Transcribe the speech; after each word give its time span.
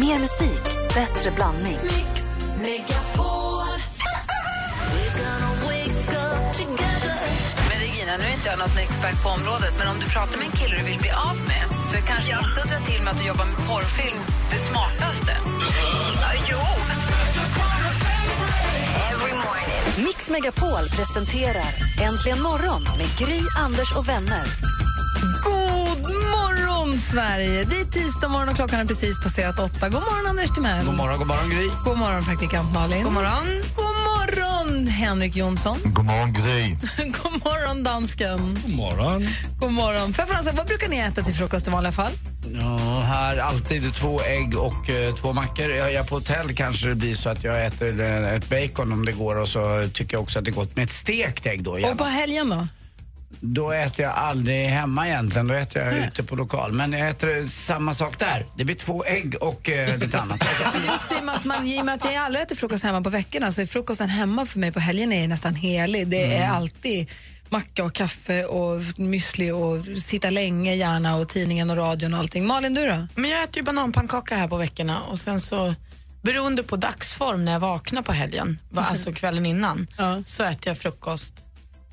Mer 0.00 0.18
musik, 0.18 0.62
bättre 0.94 1.30
blandning. 1.30 1.78
Men 7.68 7.78
Regina, 7.80 8.16
nu 8.16 8.24
är 8.24 8.32
inte 8.32 8.48
jag 8.48 8.58
något 8.58 8.78
expert 8.78 9.22
på 9.22 9.28
området, 9.28 9.74
men 9.78 9.88
om 9.88 9.98
du 10.00 10.06
pratar 10.06 10.38
med 10.38 10.46
en 10.46 10.52
kille 10.52 10.76
du 10.76 10.82
vill 10.84 10.98
bli 10.98 11.10
av 11.10 11.36
med 11.48 11.64
så 11.90 11.96
är 11.96 12.00
kanske 12.00 12.32
inte 12.32 12.62
att 12.62 12.70
dra 12.70 12.78
till 12.78 13.02
med 13.04 13.12
att 13.12 13.18
du 13.18 13.26
jobbar 13.26 13.44
med 13.44 13.56
porrfilm 13.68 14.20
det 14.50 14.58
smartaste. 14.58 15.32
jo. 16.50 16.58
Mix 20.04 20.28
Megapol 20.30 20.88
presenterar 20.96 21.72
Äntligen 22.02 22.42
morgon 22.42 22.82
med 22.82 23.08
Gry, 23.18 23.40
Anders 23.58 23.96
och 23.96 24.08
vänner. 24.08 24.44
God 25.44 26.25
morgon, 26.86 27.00
Sverige! 27.00 27.64
Det 27.64 27.80
är 27.80 27.84
tisdag 27.84 28.28
morgon 28.28 28.48
och 28.48 28.56
klockan 28.56 28.80
är 28.80 28.84
precis 28.84 29.22
passerat 29.22 29.58
åtta. 29.58 29.88
God 29.88 30.02
morgon, 30.02 30.26
Anders 30.26 30.50
Timell. 30.50 30.86
God 30.86 30.96
morgon, 30.96 31.18
god 31.18 31.26
morgon 31.26 31.50
Gry. 31.50 31.68
God 31.84 31.98
morgon, 31.98 32.24
praktikant 32.24 32.74
Malin. 32.74 33.04
God 33.04 33.12
morgon. 33.12 33.46
God 33.76 33.96
morgon, 34.10 34.86
Henrik 34.86 35.36
Jonsson. 35.36 35.78
God 35.84 36.04
morgon 36.04 36.32
Gry. 36.32 36.68
God 37.22 37.32
morgon, 37.44 37.82
dansken. 37.82 38.58
God 38.66 38.76
morgon. 38.76 39.26
God 39.60 39.72
morgon. 39.72 40.14
Jag 40.18 40.28
fråga, 40.28 40.52
vad 40.52 40.66
brukar 40.66 40.88
ni 40.88 40.96
äta 40.96 41.22
till 41.22 41.34
frukost 41.34 41.68
i 41.68 41.70
vanliga 41.70 41.92
fall? 41.92 42.12
Ja, 42.60 43.00
här 43.00 43.36
alltid 43.36 43.94
två 43.94 44.20
ägg 44.22 44.58
och 44.58 44.90
eh, 44.90 45.14
två 45.14 45.32
mackor. 45.32 45.70
Jag 45.70 45.94
är 45.94 46.02
på 46.02 46.14
hotell 46.14 46.54
kanske 46.54 46.88
det 46.88 46.94
blir 46.94 47.14
så 47.14 47.30
att 47.30 47.44
jag 47.44 47.66
äter 47.66 48.00
eh, 48.00 48.34
ett 48.34 48.48
bacon 48.48 48.92
om 48.92 49.04
det 49.04 49.12
går 49.12 49.36
och 49.36 49.48
så 49.48 49.88
tycker 49.92 50.16
jag 50.16 50.22
också 50.22 50.38
att 50.38 50.44
det 50.44 50.50
är 50.50 50.52
gott 50.52 50.76
med 50.76 50.84
ett 50.84 50.90
stekt 50.90 51.46
ägg 51.46 51.62
då. 51.62 51.78
Gärna. 51.78 51.92
Och 51.92 51.98
på 51.98 52.04
helgen 52.04 52.48
då? 52.48 52.66
Då 53.40 53.70
äter 53.72 54.04
jag 54.04 54.14
aldrig 54.14 54.66
hemma 54.66 55.08
egentligen, 55.08 55.46
då 55.48 55.54
äter 55.54 55.82
jag 55.82 56.06
ute 56.06 56.22
på 56.22 56.36
lokal. 56.36 56.72
Men 56.72 56.92
jag 56.92 57.08
äter 57.10 57.46
samma 57.46 57.94
sak 57.94 58.18
där. 58.18 58.46
Det 58.56 58.64
blir 58.64 58.74
två 58.76 59.04
ägg 59.04 59.34
och 59.40 59.70
eh, 59.70 59.98
lite 60.00 60.18
annat. 60.20 60.40
Just 60.92 61.12
i 61.12 61.20
och 61.20 61.24
med 61.24 61.34
att, 61.34 61.44
man, 61.44 61.66
i 61.66 61.80
och 61.80 61.84
med 61.84 61.94
att 61.94 62.04
jag 62.04 62.16
aldrig 62.16 62.42
äter 62.42 62.56
frukost 62.56 62.84
hemma 62.84 63.02
på 63.02 63.10
veckorna 63.10 63.52
så 63.52 63.60
är 63.60 63.66
frukosten 63.66 64.08
hemma 64.08 64.46
för 64.46 64.58
mig 64.58 64.72
på 64.72 64.80
helgen 64.80 65.12
är 65.12 65.28
nästan 65.28 65.54
helig. 65.54 66.08
Det 66.08 66.34
är 66.36 66.48
alltid 66.48 67.10
macka 67.48 67.84
och 67.84 67.94
kaffe 67.94 68.44
och 68.44 68.80
müsli 68.80 69.50
och 69.50 69.98
sitta 69.98 70.30
länge 70.30 70.74
gärna 70.74 71.16
och 71.16 71.28
tidningen 71.28 71.70
och 71.70 71.76
radion 71.76 72.14
och 72.14 72.20
allting. 72.20 72.46
Malin, 72.46 72.74
du 72.74 72.86
då? 72.88 73.06
Men 73.14 73.30
jag 73.30 73.42
äter 73.42 73.56
ju 73.56 73.62
bananpannkaka 73.62 74.36
här 74.36 74.48
på 74.48 74.56
veckorna 74.56 75.00
och 75.00 75.18
sen 75.18 75.40
så 75.40 75.74
beroende 76.22 76.62
på 76.62 76.76
dagsform 76.76 77.44
när 77.44 77.52
jag 77.52 77.60
vaknar 77.60 78.02
på 78.02 78.12
helgen, 78.12 78.58
alltså 78.76 79.12
kvällen 79.12 79.46
innan, 79.46 79.86
Ja. 79.96 80.22
så 80.24 80.42
äter 80.44 80.68
jag 80.68 80.78
frukost. 80.78 81.42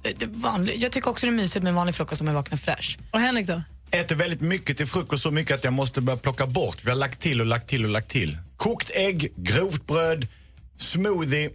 Eh, 0.03 0.27
vanlig, 0.29 0.83
jag 0.83 0.91
tycker 0.91 1.09
också 1.09 1.25
det 1.25 1.29
är 1.29 1.35
mysigt 1.35 1.63
med 1.63 1.69
en 1.69 1.75
vanlig 1.75 1.95
frukost 1.95 2.21
om 2.21 2.27
jag 2.27 2.33
vaknar 2.33 2.57
fräsch. 2.57 2.97
Och 3.11 3.19
Henrik 3.19 3.47
då? 3.47 3.61
Äter 3.91 4.15
väldigt 4.15 4.41
mycket 4.41 4.77
till 4.77 4.87
frukost, 4.87 5.23
så 5.23 5.31
mycket 5.31 5.55
att 5.55 5.63
jag 5.63 5.73
måste 5.73 6.01
börja 6.01 6.17
plocka 6.17 6.47
bort. 6.47 6.83
Vi 6.83 6.89
har 6.89 6.97
lagt 6.97 7.19
till 7.19 7.41
och 7.41 7.47
lagt 7.47 7.67
till 7.67 7.83
och 7.83 7.89
lagt 7.89 8.09
till. 8.09 8.37
Kokt 8.57 8.91
ägg, 8.93 9.33
grovt 9.35 9.87
bröd, 9.87 10.27
smoothie, 10.77 11.49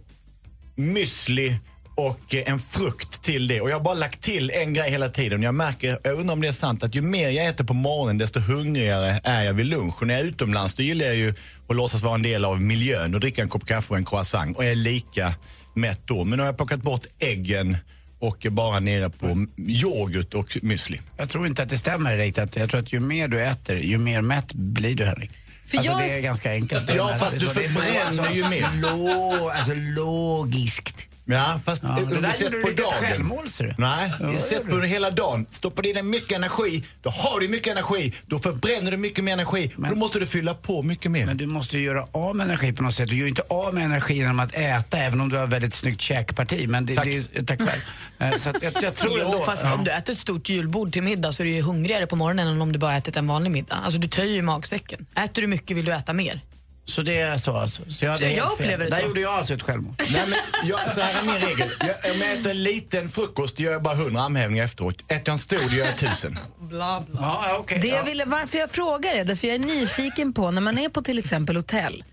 müsli 0.75 1.55
och 1.95 2.35
eh, 2.35 2.51
en 2.51 2.59
frukt 2.59 3.21
till 3.23 3.47
det. 3.47 3.61
Och 3.61 3.69
jag 3.69 3.75
har 3.75 3.83
bara 3.83 3.93
lagt 3.93 4.21
till 4.21 4.51
en 4.51 4.73
grej 4.73 4.91
hela 4.91 5.09
tiden. 5.09 5.43
Jag 5.43 5.55
märker, 5.55 5.99
jag 6.03 6.19
undrar 6.19 6.33
om 6.33 6.41
det 6.41 6.47
är 6.47 6.51
sant, 6.51 6.83
att 6.83 6.95
ju 6.95 7.01
mer 7.01 7.29
jag 7.29 7.45
äter 7.45 7.63
på 7.63 7.73
morgonen 7.73 8.17
desto 8.17 8.39
hungrigare 8.39 9.21
är 9.23 9.43
jag 9.43 9.53
vid 9.53 9.65
lunch. 9.65 10.01
Och 10.01 10.07
när 10.07 10.13
jag 10.13 10.23
är 10.23 10.27
utomlands 10.27 10.73
då 10.73 10.83
gillar 10.83 11.05
jag 11.05 11.15
ju 11.15 11.33
att 11.67 11.75
låtsas 11.75 12.03
vara 12.03 12.15
en 12.15 12.21
del 12.21 12.45
av 12.45 12.61
miljön 12.61 13.15
och 13.15 13.19
dricka 13.19 13.41
en 13.41 13.49
kopp 13.49 13.65
kaffe 13.65 13.93
och 13.93 13.97
en 13.97 14.05
croissant. 14.05 14.57
Och 14.57 14.63
jag 14.63 14.71
är 14.71 14.75
lika 14.75 15.33
mätt 15.73 16.01
då. 16.05 16.23
Men 16.23 16.37
nu 16.37 16.43
har 16.43 16.47
jag 16.47 16.57
plockat 16.57 16.81
bort 16.81 17.05
äggen 17.19 17.77
och 18.19 18.45
bara 18.51 18.79
nere 18.79 19.09
på 19.09 19.45
yoghurt 19.57 20.33
och 20.33 20.49
müsli. 20.61 20.99
Jag 21.17 21.29
tror 21.29 21.47
inte 21.47 21.63
att 21.63 21.69
det 21.69 21.77
stämmer 21.77 22.17
riktigt. 22.17 22.55
Jag 22.55 22.69
tror 22.69 22.79
att 22.81 22.93
ju 22.93 22.99
mer 22.99 23.27
du 23.27 23.41
äter, 23.45 23.77
ju 23.77 23.97
mer 23.97 24.21
mätt 24.21 24.53
blir 24.53 24.95
du 24.95 25.05
Henrik. 25.05 25.31
För 25.65 25.77
alltså, 25.77 25.91
jag 25.91 26.01
det 26.01 26.15
är- 26.17 26.21
ganska 26.21 26.51
enkelt. 26.51 26.89
Ja, 26.95 27.15
fast 27.19 27.39
du 27.39 27.45
så 27.45 27.53
det 27.59 27.65
är 27.65 27.69
förbränner 27.69 28.31
ju 28.33 28.49
mer. 28.49 28.67
Lo, 28.81 29.49
alltså 29.49 29.71
logiskt. 29.75 31.05
Ja, 31.31 31.59
fast 31.65 31.83
Ja, 31.83 31.89
det 32.09 32.15
du 32.15 32.21
där 32.21 32.31
sett 32.31 32.61
på 32.61 32.69
dagen. 32.69 32.91
självmål, 33.01 33.49
ser 33.49 33.63
du. 33.63 33.73
Nej, 33.77 34.13
Ja, 34.19 34.37
sett 34.39 34.63
på 34.65 34.75
du. 34.75 34.81
den 34.81 34.89
hela 34.89 35.11
dagen. 35.11 35.45
Stoppar 35.49 35.83
du 35.83 35.89
i 35.89 35.93
dig 35.93 36.03
mycket 36.03 36.31
energi, 36.37 36.83
då 37.01 37.09
har 37.09 37.39
du 37.39 37.47
mycket 37.47 37.71
energi. 37.71 38.13
Då 38.25 38.39
förbränner 38.39 38.91
du 38.91 38.97
mycket 38.97 39.23
mer 39.23 39.33
energi. 39.33 39.71
Men- 39.75 39.89
då 39.91 39.95
måste 39.97 40.19
du 40.19 40.25
fylla 40.25 40.53
på 40.53 40.83
mycket 40.83 41.11
mer. 41.11 41.25
Men 41.25 41.37
du 41.37 41.45
måste 41.45 41.77
ju 41.77 41.83
göra 41.83 42.05
av 42.11 42.35
med 42.35 42.43
energi 42.45 42.73
på 42.73 42.83
något 42.83 42.95
sätt. 42.95 43.09
Du 43.09 43.15
gör 43.15 43.23
ju 43.23 43.29
inte 43.29 43.41
av 43.49 43.73
med 43.73 43.85
energi 43.85 44.13
genom 44.13 44.39
att 44.39 44.55
äta, 44.55 44.97
även 44.97 45.21
om 45.21 45.29
du 45.29 45.37
har 45.37 45.43
ett 45.43 45.49
väldigt 45.49 45.73
snyggt 45.73 46.01
käkparti. 46.01 46.67
Men 46.67 46.85
det, 46.85 46.95
Tack. 46.95 47.07
Det, 47.33 47.43
tack 47.45 47.59
själv. 47.59 47.81
Eh, 48.21 48.35
så 48.35 48.49
att 48.49 48.63
jag, 48.63 48.73
jag 48.83 48.95
tror 48.95 49.19
Jo, 49.21 49.41
fast 49.45 49.63
ja. 49.63 49.73
om 49.73 49.83
du 49.83 49.91
äter 49.91 50.13
ett 50.13 50.19
stort 50.19 50.49
julbord 50.49 50.93
till 50.93 51.03
middag 51.03 51.31
så 51.31 51.43
är 51.43 51.45
du 51.45 51.51
ju 51.53 51.61
hungrigare 51.61 52.07
på 52.07 52.15
morgonen 52.15 52.47
än 52.47 52.61
om 52.61 52.71
du 52.71 52.79
bara 52.79 52.97
ätit 52.97 53.15
en 53.17 53.27
vanlig 53.27 53.51
middag. 53.51 53.75
Alltså 53.75 53.99
du 53.99 54.07
töjer 54.07 54.33
ju 54.35 54.41
magsäcken. 54.41 55.05
Äter 55.23 55.41
du 55.41 55.47
mycket 55.47 55.77
vill 55.77 55.85
du 55.85 55.93
äta 55.93 56.13
mer. 56.13 56.41
Så 56.89 57.01
det 57.01 57.17
är 57.19 57.37
så 57.37 57.55
alltså? 57.57 57.81
Så 57.91 58.05
jag, 58.05 58.11
hade 58.11 58.31
Jag 58.33 58.51
upplever 58.51 58.83
det 58.83 58.89
Där 58.89 58.99
så. 59.01 59.07
gjorde 59.07 59.21
jag 59.21 59.33
alltså 59.33 59.53
ett 59.53 59.61
självmål. 59.61 59.95
Nej, 60.11 60.23
men 60.27 60.39
jag, 60.69 60.89
så 60.91 61.01
här 61.01 61.21
är 61.21 61.23
min 61.25 61.35
regel. 61.35 61.69
Jag, 61.79 62.11
om 62.15 62.21
jag 62.21 62.31
äter 62.39 62.51
en 62.51 62.63
liten 62.63 63.09
frukost 63.09 63.59
gör 63.59 63.71
jag 63.71 63.83
bara 63.83 63.93
100 63.95 64.21
armhävningar 64.21 64.63
efteråt. 64.63 65.01
Äter 65.01 65.21
jag 65.25 65.27
en 65.29 65.37
stor 65.39 65.59
gör 65.73 65.85
jag 65.85 65.89
1000. 65.95 66.39
Ja, 66.71 67.05
ja, 67.19 67.57
okej. 67.59 67.79
Det 67.81 67.87
ja. 67.87 67.95
jag 67.95 68.03
ville, 68.03 68.25
varför 68.25 68.57
jag 68.57 68.71
frågar 68.71 69.13
är 69.13 69.25
därför 69.25 69.47
jag 69.47 69.55
är 69.55 69.59
nyfiken 69.59 70.33
på 70.33 70.51
när 70.51 70.61
man 70.61 70.77
är 70.77 70.89
på 70.89 71.01
till 71.01 71.19
exempel 71.19 71.55
hotell 71.55 72.03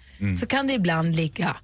så 0.40 0.46
kan 0.46 0.66
det 0.66 0.72
ibland 0.72 1.16
ligga 1.16 1.56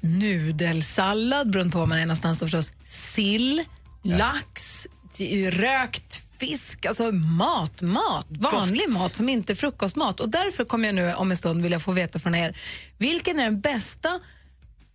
nudelsallad 0.00 1.50
beroende 1.50 1.72
på 1.72 1.78
var 1.78 1.86
man 1.86 1.98
är 1.98 2.02
någonstans 2.02 2.38
då 2.38 2.44
förstås, 2.46 2.72
sill, 2.84 3.64
lax, 4.04 4.86
t- 5.18 5.50
rökt 5.50 6.22
fisk, 6.40 6.86
alltså 6.86 7.12
mat, 7.12 7.82
mat, 7.82 8.26
vanlig 8.28 8.88
mat 8.88 9.16
som 9.16 9.28
inte 9.28 9.52
är 9.52 9.54
frukostmat. 9.54 10.20
Och 10.20 10.28
därför 10.28 10.64
kommer 10.64 10.88
jag 10.88 10.94
nu 10.94 11.14
om 11.14 11.30
en 11.30 11.36
stund 11.36 11.62
vilja 11.62 11.80
få 11.80 11.92
veta 11.92 12.18
från 12.18 12.34
er, 12.34 12.56
vilken 12.98 13.40
är 13.40 13.44
den 13.44 13.60
bästa 13.60 14.20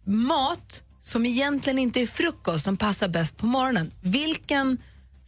mat 0.04 0.84
som 1.00 1.26
egentligen 1.26 1.80
inte 1.80 2.02
är 2.02 2.08
frukost 2.08 2.66
som 2.66 2.78
passar 2.78 3.08
bäst 3.08 3.38
på 3.38 3.46
morgonen? 3.46 3.92
Vilken 4.02 4.78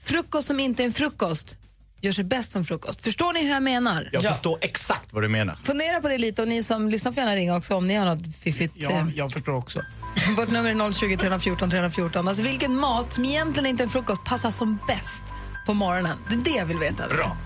frukost 0.04 0.48
som 0.48 0.60
inte 0.60 0.84
är 0.84 0.86
en 0.86 0.94
frukost 0.94 1.56
gör 2.02 2.12
sig 2.12 2.24
bäst 2.24 2.52
som 2.52 2.66
frukost? 2.66 3.02
Förstår 3.02 3.34
ni 3.34 3.44
hur 3.44 3.50
jag 3.50 3.64
menar? 3.64 4.10
Jag 4.14 4.24
förstår 4.24 4.58
exakt 4.62 5.14
vad 5.14 5.24
du 5.24 5.28
menar. 5.28 5.56
Fundera 5.56 6.02
på 6.02 6.08
det 6.08 6.18
lite 6.18 6.42
och 6.42 6.48
ni 6.48 6.64
som 6.64 6.90
lyssnar 6.90 7.12
får 7.12 7.22
gärna 7.22 7.36
ringa 7.36 7.58
också 7.58 7.76
om 7.76 7.88
ni 7.88 7.96
har 7.96 8.06
något 8.06 8.36
fiffigt. 8.36 8.74
Ja, 8.78 8.92
eh, 8.92 9.08
jag 9.16 9.32
förstår 9.32 9.54
också. 9.56 9.82
Vårt 10.38 10.52
nummer 10.52 10.70
är 10.70 10.92
020 10.92 11.18
314 11.18 11.70
314. 11.70 12.28
Alltså 12.28 12.44
vilken 12.44 12.76
mat 12.76 13.14
som 13.14 13.26
egentligen 13.26 13.66
inte 13.66 13.84
är 13.84 13.86
en 13.86 13.90
frukost 13.92 14.24
passar 14.24 14.52
som 14.52 14.80
bäst 14.88 15.24
på 15.68 15.74
morgonen? 15.74 16.18
Det 16.28 16.34
är 16.34 16.38
det 16.38 16.58
jag 16.60 16.66
vill 16.66 16.80
veta. 16.80 17.08
Bra. 17.08 17.38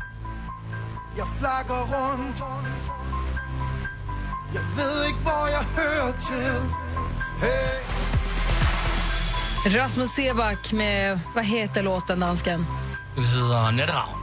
Jeg 1.18 1.28
flakker 1.40 1.82
rundt 1.94 2.42
Jeg 4.54 4.64
ved 4.78 5.06
ikke, 5.08 5.20
hvor 5.20 5.48
jeg 5.48 5.66
hører 5.76 6.12
til 6.12 6.62
Hey 7.42 7.82
Rasmus 9.66 10.10
Seback 10.10 10.74
med, 10.74 11.20
vad 11.36 11.46
heter 11.46 11.84
låten 11.84 12.20
dansken? 12.20 12.66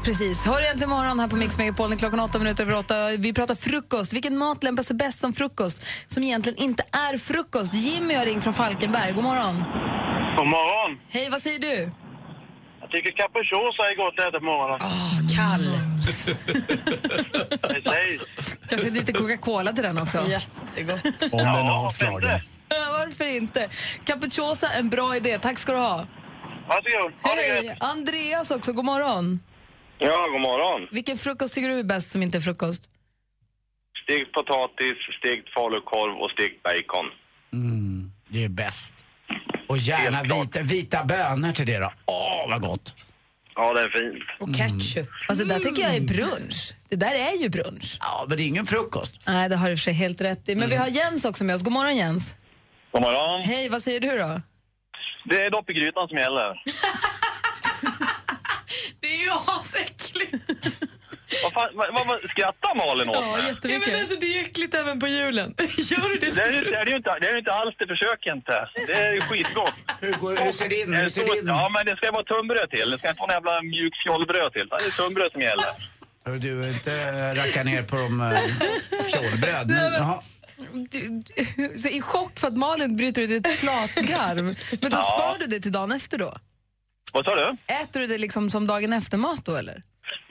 Precis. 0.04 0.46
Hör 0.46 0.62
egentligen 0.62 0.90
morgon 0.90 1.20
här 1.20 1.28
på 1.28 1.36
Mix 1.36 1.58
Megapol. 1.58 1.96
Klockan 1.96 2.20
åtta 2.20 2.38
minuter 2.38 2.64
över 2.64 2.76
åtta. 2.76 3.08
Vi 3.08 3.32
pratar 3.32 3.54
frukost. 3.54 4.12
Vilken 4.12 4.38
mat 4.38 4.62
lämpar 4.62 4.82
sig 4.82 4.96
bäst 4.96 5.18
som 5.20 5.32
frukost 5.32 5.82
som 6.06 6.22
egentligen 6.22 6.58
inte 6.58 6.84
är 6.92 7.18
frukost? 7.18 7.74
Jimmy 7.74 8.14
har 8.14 8.24
ringt 8.24 8.44
från 8.44 8.54
Falkenberg. 8.54 9.12
God 9.12 9.24
morgon. 9.24 9.56
God 10.36 10.46
morgon. 10.46 10.98
Hej, 11.08 11.30
vad 11.30 11.42
säger 11.42 11.58
du? 11.58 11.92
Jag 12.90 13.04
tycker 13.04 13.12
capricciosa 13.22 13.82
är 13.90 13.96
gott 13.96 14.14
att 14.18 14.28
äta 14.28 14.38
på 14.38 14.44
morgonen. 14.44 14.80
Kall. 15.36 15.66
Precis. 17.82 18.58
Kanske 18.68 18.90
lite 18.90 19.12
Coca-Cola 19.12 19.72
till 19.72 19.82
den 19.84 19.98
också. 19.98 20.18
Jättegott. 20.28 21.04
Om 21.32 21.38
den 21.38 21.46
är 21.48 21.64
Ja, 21.64 21.84
avslagen. 21.86 22.40
Varför 22.68 23.36
inte? 23.36 23.68
Capricciosa, 24.04 24.68
en 24.72 24.88
bra 24.90 25.16
idé. 25.16 25.38
Tack 25.38 25.58
ska 25.58 25.72
du 25.72 25.78
ha. 25.78 26.06
Varsågod. 26.68 27.12
Ha 27.22 27.34
det 27.34 27.42
Hej! 27.42 27.76
Andreas 27.80 28.50
också, 28.50 28.72
god 28.72 28.84
morgon. 28.84 29.40
Ja, 29.98 30.26
god 30.32 30.40
morgon. 30.40 30.88
Vilken 30.92 31.16
frukost 31.18 31.54
tycker 31.54 31.68
du 31.68 31.78
är 31.78 31.82
bäst 31.82 32.10
som 32.10 32.22
inte 32.22 32.38
är 32.38 32.40
frukost? 32.40 32.90
Stekt 34.04 34.32
potatis, 34.32 34.96
stekt 35.18 35.48
falukorv 35.54 36.14
och 36.22 36.30
stekt 36.30 36.62
bacon. 36.62 37.06
Det 38.28 38.44
är 38.44 38.48
bäst. 38.48 38.94
Och 39.68 39.78
gärna 39.78 40.16
Helt 40.16 40.32
vita, 40.56 40.62
vita 40.62 41.04
bönor 41.04 41.52
till 41.52 41.66
det 41.66 41.78
då. 41.78 41.92
Åh, 42.06 42.50
vad 42.50 42.60
gott. 42.60 42.94
Ja, 43.54 43.72
det 43.74 43.80
är 43.80 43.88
fint. 43.88 44.24
Och 44.40 44.54
ketchup. 44.56 45.08
Alltså, 45.28 45.44
det 45.44 45.54
där 45.54 45.60
tycker 45.60 45.82
jag 45.82 45.94
är 45.96 46.00
brunch. 46.00 46.74
Det 46.88 46.96
där 46.96 47.14
är 47.14 47.42
ju 47.42 47.48
brunch. 47.48 47.96
Ja, 48.00 48.24
men 48.28 48.36
det 48.36 48.42
är 48.42 48.46
ingen 48.46 48.66
frukost. 48.66 49.20
Nej, 49.26 49.48
det 49.48 49.56
har 49.56 49.70
du 49.70 49.76
för 49.76 49.82
sig 49.82 49.92
helt 49.92 50.20
rätt 50.20 50.48
i. 50.48 50.54
Men 50.54 50.70
vi 50.70 50.76
har 50.76 50.86
Jens 50.88 51.24
också 51.24 51.44
med 51.44 51.56
oss. 51.56 51.62
God 51.62 51.72
morgon 51.72 51.96
Jens. 51.96 52.36
God 52.92 53.02
morgon. 53.02 53.42
Hej, 53.42 53.68
vad 53.68 53.82
säger 53.82 54.00
du 54.00 54.18
då? 54.18 54.40
Det 55.24 55.42
är 55.42 55.50
dopp 55.50 55.70
i 55.70 55.72
grytan 55.72 56.08
som 56.08 56.18
gäller. 56.18 56.62
Det 59.00 59.06
är 59.14 59.18
ju 59.18 59.30
asäckligt. 59.30 60.34
Vad 61.44 61.52
fan, 61.56 61.70
vad, 61.78 61.86
vad, 61.96 62.06
vad 62.06 62.18
skrattar 62.32 62.72
Malin 62.82 63.08
åt 63.08 63.14
Ja, 63.16 63.20
mig? 63.20 63.30
Ja, 63.30 63.36
men 63.36 63.46
jättemycket. 63.54 64.00
alltså, 64.00 64.16
det 64.20 64.26
är 64.38 64.40
äckligt 64.44 64.74
även 64.74 65.00
på 65.00 65.06
julen. 65.08 65.54
Gör 65.92 66.08
du 66.12 66.16
det? 66.18 66.30
Det 66.36 66.42
är, 66.42 66.52
ju- 66.52 66.64
det, 66.70 66.76
är 66.76 66.86
ju 66.86 66.96
inte, 66.96 67.10
det 67.20 67.26
är 67.28 67.32
ju 67.32 67.38
inte 67.38 67.52
alls 67.60 67.74
det, 67.78 67.86
försök 67.86 68.20
inte. 68.36 68.54
Det 68.86 68.92
är 68.92 69.12
ju 69.14 69.20
skitgott. 69.20 69.74
Hur, 70.00 70.12
går, 70.12 70.36
hur 70.44 70.52
ser 70.52 70.68
det 70.68 70.76
in? 70.82 70.94
Hur 70.94 71.08
ser 71.08 71.22
stor- 71.22 71.34
det 71.34 71.40
in? 71.40 71.46
Ja, 71.46 71.68
men 71.74 71.86
det 71.86 71.96
ska 71.96 72.12
vara 72.12 72.24
tunnbröd 72.32 72.70
till. 72.70 72.90
Det 72.90 72.98
ska 72.98 73.08
inte 73.08 73.20
vara 73.20 73.26
någon 73.32 73.38
jävla 73.38 73.62
mjuk 73.62 73.94
fjollbröd 74.04 74.52
till. 74.52 74.66
Det 74.68 74.86
är 74.86 74.90
tunnbröd 75.02 75.32
som 75.32 75.40
gäller. 75.40 75.70
Hör 76.26 76.38
du 76.46 76.68
inte 76.68 76.94
racka 77.34 77.62
ner 77.64 77.82
på 77.82 77.96
de 77.96 78.10
fjolbröd. 79.12 79.66
Men, 79.68 79.92
jaha. 79.92 80.20
Du, 80.72 81.22
du, 81.26 81.78
så 81.78 81.88
I 81.88 82.00
chock 82.00 82.38
för 82.38 82.48
att 82.48 82.56
Malin 82.56 82.96
bryter 82.96 83.22
ut 83.22 83.46
ett 83.46 83.52
flatgarv. 83.58 84.44
Men 84.44 84.54
då 84.80 84.88
Ja. 84.90 85.02
spar 85.02 85.36
du 85.38 85.46
det 85.46 85.60
till 85.60 85.72
dagen 85.72 85.92
efter 85.92 86.18
då? 86.18 86.34
Vad 87.12 87.24
sa 87.24 87.34
du? 87.34 87.56
Äter 87.82 88.00
du 88.00 88.06
det 88.06 88.18
liksom 88.18 88.50
som 88.50 88.66
dagen 88.66 88.92
efter-mat 88.92 89.44
då 89.44 89.56
eller? 89.56 89.82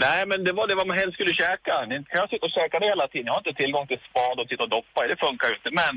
Nej, 0.05 0.21
men 0.29 0.43
det 0.45 0.53
var 0.57 0.67
det 0.67 0.75
vad 0.81 0.87
man 0.91 0.97
helst 1.01 1.13
skulle 1.17 1.33
käka. 1.43 1.73
Ni 1.91 1.95
kan 2.09 2.19
jag 2.23 2.29
sitta 2.29 2.45
och 2.45 2.55
käka 2.59 2.75
det 2.79 2.87
hela 2.93 3.07
tiden. 3.07 3.25
Jag 3.29 3.33
har 3.33 3.43
inte 3.45 3.61
tillgång 3.61 3.85
till 3.87 4.01
spad 4.09 4.35
och 4.39 4.47
sitta 4.49 4.63
och 4.63 4.69
doppa 4.77 4.99
i. 5.05 5.07
Det 5.13 5.19
funkar 5.25 5.45
ju 5.49 5.55
inte. 5.59 5.71
Men 5.81 5.93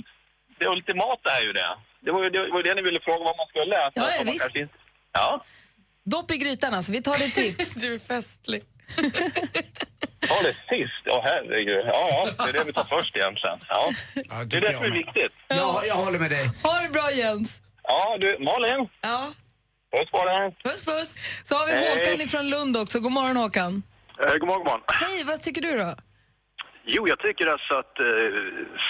det 0.59 0.67
ultimata 0.77 1.29
är 1.39 1.43
ju 1.49 1.53
det. 1.61 1.71
Det 2.05 2.11
var 2.15 2.21
ju 2.25 2.31
det, 2.31 2.41
var 2.55 2.63
det 2.63 2.75
ni 2.75 2.83
ville 2.89 3.01
fråga 3.09 3.23
vad 3.31 3.37
man 3.41 3.47
skulle 3.51 3.65
läsa. 3.77 3.93
Ja, 3.95 4.07
ja, 4.19 4.23
visst. 4.33 4.57
inte- 4.57 4.75
Ja. 5.13 5.45
Dopp 6.15 6.31
i 6.31 6.37
grytan 6.37 6.75
alltså, 6.75 6.93
vi 6.93 7.03
tar 7.03 7.13
det 7.23 7.29
tips. 7.41 7.75
Du 7.83 7.95
är 7.95 7.99
festlig. 7.99 8.63
Ta 10.29 10.35
det 10.43 10.55
sist. 10.73 11.03
Åh 11.07 11.21
herregud. 11.25 11.85
Ja, 11.87 12.09
ja. 12.13 12.45
Det 12.45 12.49
är 12.51 12.53
det 12.53 12.65
vi 12.65 12.73
tar 12.73 12.85
först 12.85 13.17
egentligen. 13.17 13.59
Ja. 13.69 13.91
Ja, 14.15 14.23
Det 14.29 14.35
är 14.41 14.45
tycker 14.45 14.61
det 14.61 14.73
som 14.75 14.85
är 14.85 14.91
viktigt. 14.91 15.33
Ja, 15.49 15.83
jag 15.87 15.95
håller 15.95 16.19
med 16.19 16.31
dig. 16.31 16.45
Ha 16.63 16.81
det 16.83 16.89
bra 16.93 17.11
Jens! 17.13 17.61
Ja, 17.83 18.17
du, 18.21 18.37
Malin. 18.41 18.89
Ja. 19.01 19.33
Puss 19.93 20.11
på 20.11 20.25
dig. 20.25 20.57
Puss 20.65 20.87
puss. 20.87 21.11
Så 21.45 21.55
har 21.55 21.67
vi 21.67 21.73
Hej. 21.73 21.99
Håkan 21.99 22.21
ifrån 22.21 22.51
Lund 22.51 22.77
också. 22.77 23.01
God 23.01 23.13
morgon 23.13 23.37
Håkan. 23.37 23.83
Eh, 24.21 24.35
god 24.41 24.49
morgon, 24.49 24.65
god 24.65 24.67
morgon. 24.67 24.85
Hej, 25.05 25.25
vad 25.25 25.43
tycker 25.43 25.63
du 25.63 25.73
då? 25.85 25.91
Jo, 26.85 27.09
jag 27.09 27.19
tycker 27.19 27.47
alltså 27.47 27.75
att 27.83 27.99
eh, 27.99 28.07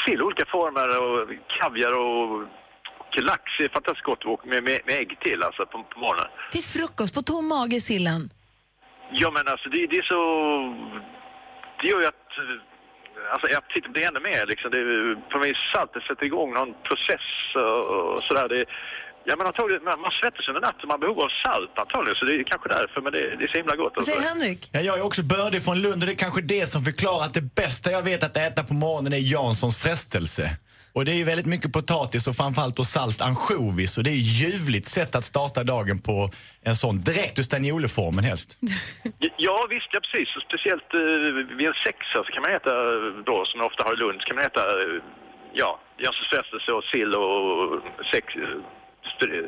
sill, 0.04 0.22
olika 0.22 0.44
former 0.54 0.88
och 1.02 1.28
kaviar 1.60 1.92
och, 2.02 2.24
och 2.32 3.22
lax 3.30 3.42
är 3.58 3.68
fantastiskt 3.68 4.04
gott 4.04 4.24
och 4.24 4.46
med, 4.46 4.62
med, 4.64 4.80
med 4.86 4.94
ägg 5.00 5.20
till 5.20 5.42
alltså 5.42 5.66
på, 5.66 5.76
på 5.92 5.98
morgonen. 6.00 6.30
Till 6.50 6.66
frukost 6.74 7.14
på 7.14 7.22
tom 7.22 7.48
mage 7.48 7.80
sillen. 7.80 8.22
Ja, 9.12 9.30
men 9.30 9.48
alltså 9.48 9.68
det, 9.68 9.86
det 9.86 9.96
är 9.96 10.08
så... 10.14 10.20
Det 11.80 11.88
gör 11.88 12.00
ju 12.00 12.06
att 12.06 12.28
eh, 12.38 13.32
alltså, 13.32 13.58
aptiten 13.58 13.92
blir 13.92 14.08
ännu 14.08 14.20
mer 14.20 14.46
liksom. 14.46 14.70
Det, 14.70 14.80
på 15.30 15.38
något 15.38 15.46
vis 15.46 15.62
saltet 15.74 16.02
sätter 16.02 16.24
igång 16.26 16.50
någon 16.54 16.72
process 16.88 17.26
och, 17.54 18.12
och 18.12 18.18
sådär. 18.28 18.48
Det, 18.48 18.64
ja, 19.30 19.34
men 19.38 19.46
antagligen, 19.46 19.82
man, 19.84 20.00
man 20.06 20.12
svettas 20.20 20.48
under 20.50 20.60
natten, 20.68 20.84
man 20.88 20.94
har 20.96 21.02
behov 21.06 21.18
av 21.26 21.30
salt 21.44 21.74
antagligen, 21.82 22.16
så 22.18 22.24
det 22.28 22.34
är 22.40 22.44
kanske 22.52 22.68
därför, 22.68 22.98
men 23.04 23.12
det, 23.16 23.22
det 23.38 23.44
är 23.44 23.50
så 23.54 23.58
himla 23.62 23.76
gott. 23.82 23.92
Säger 24.04 24.18
Alltså. 24.18 24.28
Henrik? 24.28 24.60
Ja, 24.72 24.80
jag 24.88 24.94
är 24.98 25.04
också 25.10 25.22
bördig 25.36 25.60
från 25.66 25.78
Lund 25.84 25.98
och 26.02 26.06
det 26.08 26.12
är 26.18 26.22
kanske 26.26 26.42
det 26.54 26.64
som 26.74 26.80
förklarar 26.88 27.24
att 27.26 27.34
det 27.40 27.46
bästa 27.62 27.86
jag 27.96 28.02
vet 28.10 28.22
att 28.28 28.36
äta 28.36 28.60
på 28.70 28.74
morgonen 28.74 29.12
är 29.12 29.22
Janssons 29.34 29.76
frestelse. 29.84 30.46
Och 30.92 31.04
det 31.04 31.12
är 31.12 31.20
ju 31.22 31.24
väldigt 31.24 31.46
mycket 31.54 31.72
potatis 31.72 32.22
och 32.28 32.36
framförallt 32.36 32.76
då 32.76 32.84
salt 32.84 33.20
ansjovis 33.28 33.98
och 33.98 34.04
det 34.04 34.10
är 34.10 34.20
ju 34.22 34.26
ljuvligt 34.42 34.86
sätt 34.86 35.12
att 35.14 35.24
starta 35.24 35.60
dagen 35.74 35.98
på 36.08 36.16
en 36.62 36.76
sån, 36.82 36.94
direkt 37.10 37.38
ur 37.38 37.42
stanioleformen 37.42 38.24
helst. 38.24 38.50
Ja, 39.48 39.66
visst, 39.74 39.90
ja 39.94 40.00
precis. 40.06 40.28
Och 40.36 40.42
speciellt 40.50 40.88
eh, 40.94 41.56
vid 41.58 41.66
en 41.72 41.78
sexa 41.86 42.18
så 42.26 42.30
kan 42.34 42.42
man 42.44 42.52
äta 42.58 42.70
eh, 42.70 43.02
då, 43.30 43.36
som 43.48 43.54
man 43.58 43.66
ofta 43.70 43.84
har 43.86 43.92
i 43.96 44.00
Lund, 44.04 44.16
så 44.20 44.24
kan 44.26 44.36
man 44.36 44.44
äta 44.50 44.64
eh, 44.82 44.96
ja, 45.60 45.70
Jönssons 46.02 46.28
frestelse 46.32 46.70
och 46.78 46.84
sill 46.92 47.12
och 47.22 47.34
sex, 48.12 48.26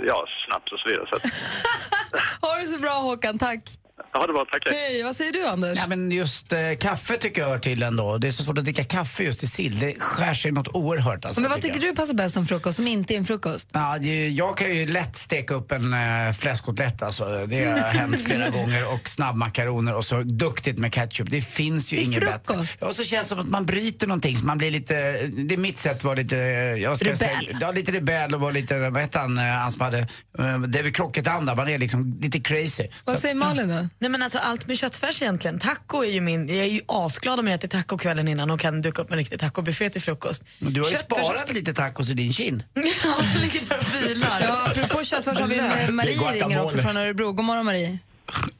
ja, 0.07 0.27
snaps 0.47 0.73
och 0.73 0.79
så 0.79 0.89
vidare. 0.89 1.07
Så 1.11 1.17
att, 1.17 1.23
Ha 2.41 2.57
det 2.57 2.67
så 2.67 2.79
bra 2.79 2.91
Håkan, 2.91 3.39
tack 3.39 3.63
ja, 4.12 4.26
det 4.26 4.32
var 4.32 4.44
tack. 4.44 4.62
hej. 4.70 5.02
Vad 5.02 5.16
säger 5.16 5.32
du 5.32 5.46
Anders? 5.46 5.78
Ja, 5.78 5.87
men 5.87 6.10
just 6.12 6.52
eh, 6.52 6.58
kaffe 6.81 7.16
tycker 7.16 7.40
jag 7.43 7.49
hör 7.49 7.58
till 7.58 7.82
ändå. 7.82 8.19
Det 8.19 8.26
är 8.26 8.31
så 8.31 8.43
svårt 8.44 8.58
att 8.58 8.64
dricka 8.64 8.84
kaffe 8.84 9.22
just 9.22 9.43
i 9.43 9.46
sill. 9.46 9.78
Det 9.78 9.94
skär 10.00 10.34
sig 10.34 10.52
något 10.52 10.69
oerhört. 10.69 11.25
Alltså, 11.25 11.40
Men 11.40 11.50
vad 11.50 11.60
tycker 11.60 11.75
jag. 11.75 11.82
du 11.93 11.96
passar 11.96 12.14
bäst 12.14 12.34
som 12.34 12.46
frukost, 12.46 12.76
som 12.76 12.87
inte 12.88 13.14
är 13.14 13.19
en 13.19 13.25
frukost? 13.25 13.69
Ja, 13.72 13.99
det- 14.00 14.28
jag 14.28 14.56
kan 14.56 14.76
ju 14.76 14.87
lätt 14.87 15.16
steka 15.16 15.54
upp 15.54 15.72
en 15.72 15.94
äh, 15.94 16.32
fläskkotlett 16.32 17.02
alltså. 17.02 17.46
Det 17.46 17.64
har 17.64 17.78
hänt 17.99 18.20
flera 18.20 18.50
gånger. 18.50 18.93
Och 18.94 19.08
snabbmakaroner 19.08 19.94
och 19.94 20.04
så 20.04 20.22
duktigt 20.22 20.78
med 20.78 20.93
ketchup. 20.94 21.31
Det 21.31 21.40
finns 21.43 21.93
ju 21.93 21.96
Till 21.96 22.06
inget 22.06 22.20
frukost? 22.22 22.78
bättre. 22.78 22.87
Och 22.88 22.94
så 22.96 23.04
känns 23.04 23.22
det 23.22 23.28
som 23.28 23.38
att 23.38 23.49
man 23.49 23.66
bryter 23.66 24.06
någonting. 24.06 24.37
Så 24.37 24.46
man 24.46 24.58
blir 24.58 24.70
lite, 24.70 24.94
det 25.26 25.54
är 25.54 25.58
mitt 25.58 25.76
sätt 25.76 25.96
att 25.96 26.04
vara 26.04 26.14
lite, 26.14 26.38
eh, 26.38 26.43
jag 26.82 26.96
ska 26.96 27.04
Rebell. 27.04 27.19
Säga, 27.19 27.58
ja, 27.60 27.70
lite 27.72 27.93
rebell 27.93 28.34
och 28.34 28.40
vara 28.40 28.50
lite, 28.50 28.78
vad 28.78 29.00
hette 29.02 29.19
han, 29.19 29.38
eh, 29.38 29.44
han 29.44 29.72
som 29.72 29.81
hade, 29.81 29.99
uh, 30.38 30.58
David 30.60 30.96
Crockett-anda. 30.96 31.54
Man 31.54 31.69
är 31.69 31.78
liksom 31.78 32.19
lite 32.22 32.40
crazy. 32.40 32.88
Vad 33.04 33.14
Så 33.16 33.20
säger 33.20 33.34
Malin 33.34 33.69
då? 33.69 33.88
Nej 33.99 34.11
men 34.11 34.23
alltså 34.23 34.39
allt 34.39 34.67
med 34.67 34.79
köttfärs 34.79 35.23
egentligen. 35.23 35.59
Taco 35.59 36.05
är 36.05 36.11
ju 36.11 36.21
min, 36.21 36.49
jag 36.49 36.56
är 36.67 36.71
ju 36.71 36.81
asglad 36.89 37.39
om 37.41 37.47
jag 37.47 37.55
äter 37.55 37.69
taco 37.69 37.99
kvällen 37.99 38.29
innan 38.29 38.50
och 38.50 38.61
kan 38.61 38.83
duka 38.83 39.03
upp 39.03 39.11
en 39.11 39.17
riktig 39.17 39.39
tacobuffé 39.41 39.91
till 39.91 40.03
frukost. 40.03 40.47
Men 40.59 40.73
du 40.73 40.81
har 40.83 40.91
ju 40.91 40.97
Köttfärs- 40.97 41.25
sparat 41.25 41.53
lite 41.53 41.75
tacos 41.75 42.11
i 42.11 42.15
din 42.15 42.33
kind. 42.33 42.65
Ja, 42.75 43.15
det 43.35 43.41
ligger 43.41 43.61
där 43.69 43.79
och 43.79 43.94
vilar. 44.09 44.41
Ja, 44.41 44.67
apropå 44.71 45.05
köttfärs 45.05 45.41
har 45.41 45.47
vi 45.47 45.56
med 45.62 45.94
Marie 45.94 46.33
ringer 46.33 46.62
också 46.62 46.79
från 46.79 46.97
Örebro. 46.97 47.33
God 47.33 47.44
morgon 47.44 47.65
Marie. 47.65 47.99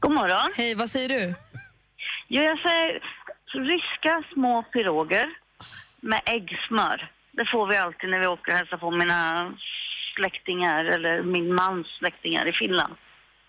God 0.01 0.13
morgon. 0.13 0.53
Hej, 0.57 0.75
vad 0.75 0.91
säger 0.91 1.09
du? 1.09 1.35
Jo, 2.29 2.43
jag 2.43 2.59
säger 2.59 3.01
ryska 3.71 4.23
små 4.35 4.63
piroger 4.63 5.27
med 6.01 6.21
äggsmör. 6.27 7.11
Det 7.33 7.47
får 7.53 7.67
vi 7.71 7.77
alltid 7.77 8.11
när 8.11 8.19
vi 8.21 8.27
åker 8.27 8.53
och 8.53 8.59
hälsar 8.59 8.77
på 8.77 8.91
mina 8.91 9.53
släktingar 10.17 10.85
eller 10.85 11.23
min 11.23 11.55
mans 11.55 11.87
släktingar 11.99 12.49
i 12.49 12.53
Finland. 12.53 12.95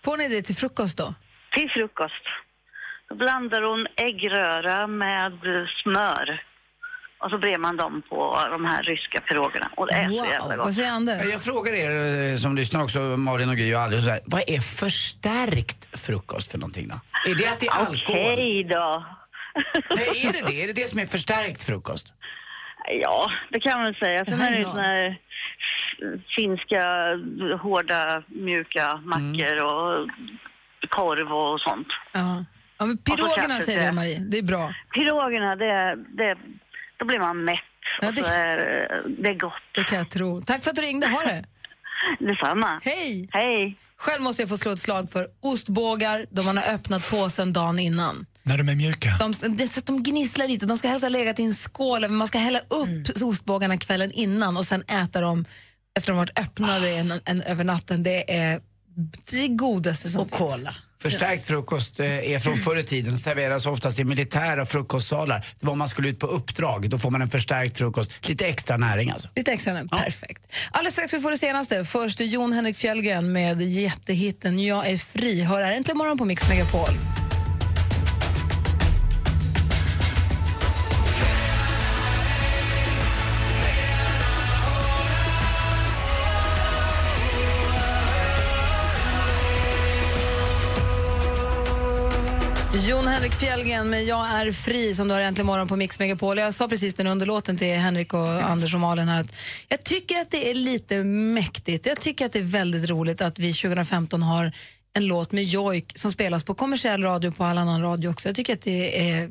Får 0.04 0.16
ni 0.16 0.28
det 0.28 0.42
till 0.42 0.56
frukost 0.56 0.96
då? 0.96 1.14
Till 1.54 1.70
frukost. 1.70 2.24
Då 3.08 3.14
blandar 3.14 3.62
hon 3.62 3.86
äggröra 3.96 4.86
med 4.86 5.32
smör. 5.82 6.42
Och 7.18 7.30
så 7.30 7.38
brer 7.38 7.58
man 7.58 7.76
dem 7.76 8.02
på 8.08 8.38
de 8.50 8.64
här 8.64 8.82
ryska 8.82 9.20
pirogerna. 9.20 9.70
Och 9.76 9.86
det 9.86 9.92
är 9.94 10.08
så 10.08 10.14
jävla 10.14 10.38
Wow, 10.48 10.56
gott. 10.56 10.64
vad 10.66 10.74
säger 10.74 10.90
Anders? 10.90 11.24
Jag 11.32 11.42
frågar 11.42 11.72
er 11.72 12.30
eh, 12.32 12.36
som 12.36 12.56
lyssnar 12.56 12.82
också, 12.82 12.98
Malin 12.98 13.48
och 13.48 13.56
Gry 13.56 13.74
och 13.74 13.80
Alice, 13.80 14.02
så 14.02 14.10
här, 14.10 14.20
vad 14.24 14.40
är 14.46 14.60
förstärkt 14.60 16.00
frukost 16.00 16.50
för 16.50 16.58
någonting 16.58 16.88
då? 16.88 16.94
Är 17.30 17.34
det 17.34 17.46
att 17.46 17.60
det 17.60 17.66
är 17.66 17.72
alkohol? 17.72 18.32
Okej 18.32 18.64
då. 18.64 19.04
Nej, 19.90 20.26
är 20.26 20.32
det 20.32 20.42
det? 20.46 20.62
Är 20.62 20.66
det 20.66 20.72
det 20.72 20.88
som 20.88 20.98
är 20.98 21.06
förstärkt 21.06 21.62
frukost? 21.62 22.14
Ja, 23.02 23.30
det 23.50 23.60
kan 23.60 23.72
man 23.78 23.84
väl 23.84 23.94
säga. 23.94 24.24
Sen 24.24 24.40
är 24.40 24.50
det 24.50 24.56
ju 24.58 24.64
såna 24.64 24.82
här 24.82 25.06
f- 25.10 26.20
finska, 26.36 26.82
hårda, 27.62 28.22
mjuka 28.28 28.96
mackor 28.96 29.62
och 29.62 30.08
korv 30.86 31.32
och 31.32 31.60
sånt. 31.60 31.86
Ja. 32.12 32.44
ja 32.78 32.84
men 32.86 32.98
pirogerna 32.98 33.60
säger 33.60 33.86
du. 33.86 33.92
Marie, 33.92 34.18
det 34.18 34.38
är 34.38 34.42
bra. 34.42 34.74
Pirogerna, 34.94 35.56
det, 35.56 35.96
det, 36.16 36.36
då 36.98 37.04
blir 37.06 37.18
man 37.18 37.44
mätt. 37.44 37.58
Ja, 38.00 38.08
och 38.08 38.14
det- 38.14 38.22
så 38.22 38.32
är 38.34 38.56
det 39.22 39.28
är 39.28 39.38
gott. 39.38 39.52
Det 39.74 39.84
kan 39.84 39.98
jag 39.98 40.10
tro. 40.10 40.42
Tack 40.42 40.64
för 40.64 40.70
att 40.70 40.76
du 40.76 40.82
ringde, 40.82 41.06
ha 41.08 41.20
det. 41.22 41.44
Detsamma. 42.18 42.80
Hej! 42.84 43.28
Hej. 43.32 43.78
Själv 43.96 44.22
måste 44.22 44.42
jag 44.42 44.48
få 44.48 44.56
slå 44.56 44.72
ett 44.72 44.78
slag 44.78 45.10
för 45.10 45.26
ostbågar 45.42 46.26
då 46.30 46.42
man 46.42 46.56
har 46.56 46.74
öppnat 46.74 47.10
påsen 47.10 47.52
dagen 47.52 47.78
innan. 47.78 48.26
När 48.42 48.58
de 48.58 48.68
är 48.68 48.76
mjuka. 48.76 49.08
De, 49.18 49.32
det, 49.56 49.66
så 49.66 49.78
att 49.78 49.86
de 49.86 50.02
gnisslar 50.02 50.46
lite. 50.48 50.66
De 50.66 50.76
ska 50.78 50.88
helst 50.88 51.04
ha 51.04 51.08
legat 51.08 51.40
i 51.40 51.44
en 51.44 51.54
skål. 51.54 52.00
men 52.00 52.14
Man 52.14 52.26
ska 52.26 52.38
hälla 52.38 52.58
upp 52.58 53.22
ostbågarna 53.22 53.76
kvällen 53.78 54.10
innan 54.12 54.56
och 54.56 54.64
sen 54.64 54.82
äta 54.82 55.20
dem 55.20 55.44
efter 55.96 56.12
de 56.12 56.18
har 56.18 56.26
varit 56.26 56.38
öppnade 56.38 56.88
en, 56.90 57.12
en, 57.24 57.42
över 57.42 57.64
natten. 57.64 58.02
Det 58.02 58.34
är 58.36 58.60
det 59.30 59.48
godaste 59.48 60.08
som 60.08 60.20
Och 60.20 60.28
finns. 60.36 60.54
cola. 60.56 60.74
Förstärkt 61.02 61.44
frukost 61.44 62.00
eh, 62.00 62.06
är 62.32 62.38
från 62.38 62.56
förr 62.56 62.76
i 62.76 62.82
tiden, 62.82 63.18
serveras 63.18 63.66
oftast 63.66 63.98
i 63.98 64.04
militära 64.04 64.66
frukostsalar. 64.66 65.46
Det 65.60 65.66
var 65.66 65.72
om 65.72 65.78
man 65.78 65.88
skulle 65.88 66.08
ut 66.08 66.18
på 66.18 66.26
uppdrag, 66.26 66.90
då 66.90 66.98
får 66.98 67.10
man 67.10 67.22
en 67.22 67.28
förstärkt 67.28 67.78
frukost. 67.78 68.28
Lite 68.28 68.46
extra 68.46 68.76
näring 68.76 69.10
alltså. 69.10 69.28
Lite 69.36 69.52
extra, 69.52 69.84
perfekt. 69.88 70.54
Alldeles 70.70 70.94
strax 70.94 71.14
vi 71.14 71.20
får 71.20 71.30
det 71.30 71.38
senaste. 71.38 71.84
Först 71.84 72.20
Jon 72.20 72.52
Henrik 72.52 72.76
Fjällgren 72.76 73.32
med 73.32 73.62
jättehitten 73.62 74.64
Jag 74.64 74.90
är 74.90 74.98
fri. 74.98 75.42
Hör 75.42 75.62
här 75.62 75.72
äntligen 75.72 75.98
morgon 75.98 76.18
på 76.18 76.24
Mix 76.24 76.48
Megapol. 76.48 76.98
Jon 92.76 93.06
Henrik 93.06 93.34
Fjällgren 93.34 93.90
med 93.90 94.04
Jag 94.04 94.26
är 94.26 94.52
fri 94.52 94.94
som 94.94 95.08
du 95.08 95.14
har 95.14 95.20
äntligen 95.20 95.46
morgon 95.46 95.68
på 95.68 95.76
Mix 95.76 95.98
Megapol. 95.98 96.38
Jag 96.38 96.54
sa 96.54 96.68
precis 96.68 96.94
den 96.94 97.06
underlåten 97.06 97.56
till 97.56 97.74
Henrik 97.74 98.14
och 98.14 98.28
Anders 98.28 98.74
och 98.74 98.80
Malin 98.80 99.08
här 99.08 99.20
att 99.20 99.36
jag 99.68 99.84
tycker 99.84 100.18
att 100.18 100.30
det 100.30 100.50
är 100.50 100.54
lite 100.54 101.04
mäktigt. 101.04 101.86
Jag 101.86 102.00
tycker 102.00 102.26
att 102.26 102.32
det 102.32 102.38
är 102.38 102.42
väldigt 102.42 102.90
roligt 102.90 103.20
att 103.20 103.38
vi 103.38 103.52
2015 103.52 104.22
har 104.22 104.52
en 104.96 105.06
låt 105.06 105.32
med 105.32 105.44
Jojk 105.44 105.92
som 105.94 106.12
spelas 106.12 106.44
på 106.44 106.54
kommersiell 106.54 107.02
radio 107.02 107.30
på 107.30 107.44
all 107.44 107.58
annan 107.58 107.82
radio 107.82 108.08
också. 108.08 108.28
Jag 108.28 108.36
tycker 108.36 108.52
att 108.52 108.62
det 108.62 109.10
är, 109.10 109.30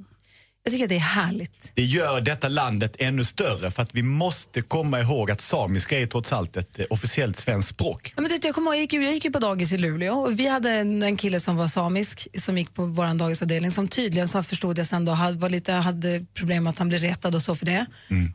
jag 0.63 0.71
tycker 0.71 0.85
att 0.85 0.89
det 0.89 0.95
är 0.95 0.99
härligt. 0.99 1.71
Det 1.73 1.83
gör 1.83 2.21
detta 2.21 2.47
landet 2.47 2.95
ännu 2.99 3.25
större 3.25 3.71
för 3.71 3.83
att 3.83 3.95
vi 3.95 4.03
måste 4.03 4.61
komma 4.61 4.99
ihåg 4.99 5.31
att 5.31 5.41
samiska 5.41 5.99
är 5.99 6.07
trots 6.07 6.33
allt 6.33 6.57
ett 6.57 6.79
eh, 6.79 6.85
officiellt 6.89 7.35
svenskt 7.35 7.69
språk. 7.69 8.13
Ja, 8.15 8.21
men 8.21 8.31
du, 8.31 8.39
jag, 8.41 8.55
kommer 8.55 8.71
ihåg, 8.71 8.75
jag, 8.75 8.81
gick, 8.81 8.93
jag 8.93 9.13
gick 9.13 9.25
ju 9.25 9.31
på 9.31 9.39
dagis 9.39 9.73
i 9.73 9.77
Luleå 9.77 10.13
och 10.13 10.39
vi 10.39 10.47
hade 10.47 10.69
en, 10.71 11.03
en 11.03 11.17
kille 11.17 11.39
som 11.39 11.57
var 11.57 11.67
samisk 11.67 12.27
som 12.39 12.57
gick 12.57 12.73
på 12.73 12.85
vår 12.85 13.19
dagisavdelning 13.19 13.71
som 13.71 13.87
tydligen, 13.87 14.27
så 14.27 14.43
förstod 14.43 14.77
jag 14.77 14.87
sen 14.87 15.05
då, 15.05 15.11
hade, 15.11 15.37
var 15.37 15.49
lite, 15.49 15.73
hade 15.73 16.25
problem 16.33 16.63
med 16.63 16.71
att 16.71 16.77
han 16.77 16.89
blev 16.89 17.01
retad 17.01 17.35
och 17.35 17.41
så 17.41 17.55
för 17.55 17.65
det. 17.65 17.85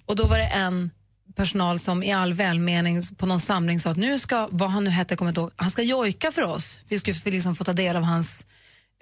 Och 0.06 0.16
då 0.16 0.26
var 0.26 0.38
det 0.38 0.46
en 0.46 0.90
personal 1.36 1.78
som 1.78 2.02
i 2.02 2.12
all 2.12 2.32
välmening 2.32 3.02
på 3.16 3.26
någon 3.26 3.40
samling 3.40 3.80
sa 3.80 3.90
att 3.90 3.96
nu 3.96 4.18
ska, 4.18 4.48
vad 4.50 4.70
han 4.70 4.84
nu 4.84 4.90
hette, 4.90 5.16
kommer 5.16 5.28
inte 5.28 5.40
ihåg, 5.40 5.50
han 5.56 5.70
ska 5.70 5.82
jojka 5.82 6.32
för 6.32 6.42
oss. 6.42 6.80
Vi 6.88 6.98
skulle 6.98 7.16
liksom 7.24 7.54
få 7.54 7.64
ta 7.64 7.72
del 7.72 7.96
av 7.96 8.02
hans 8.02 8.46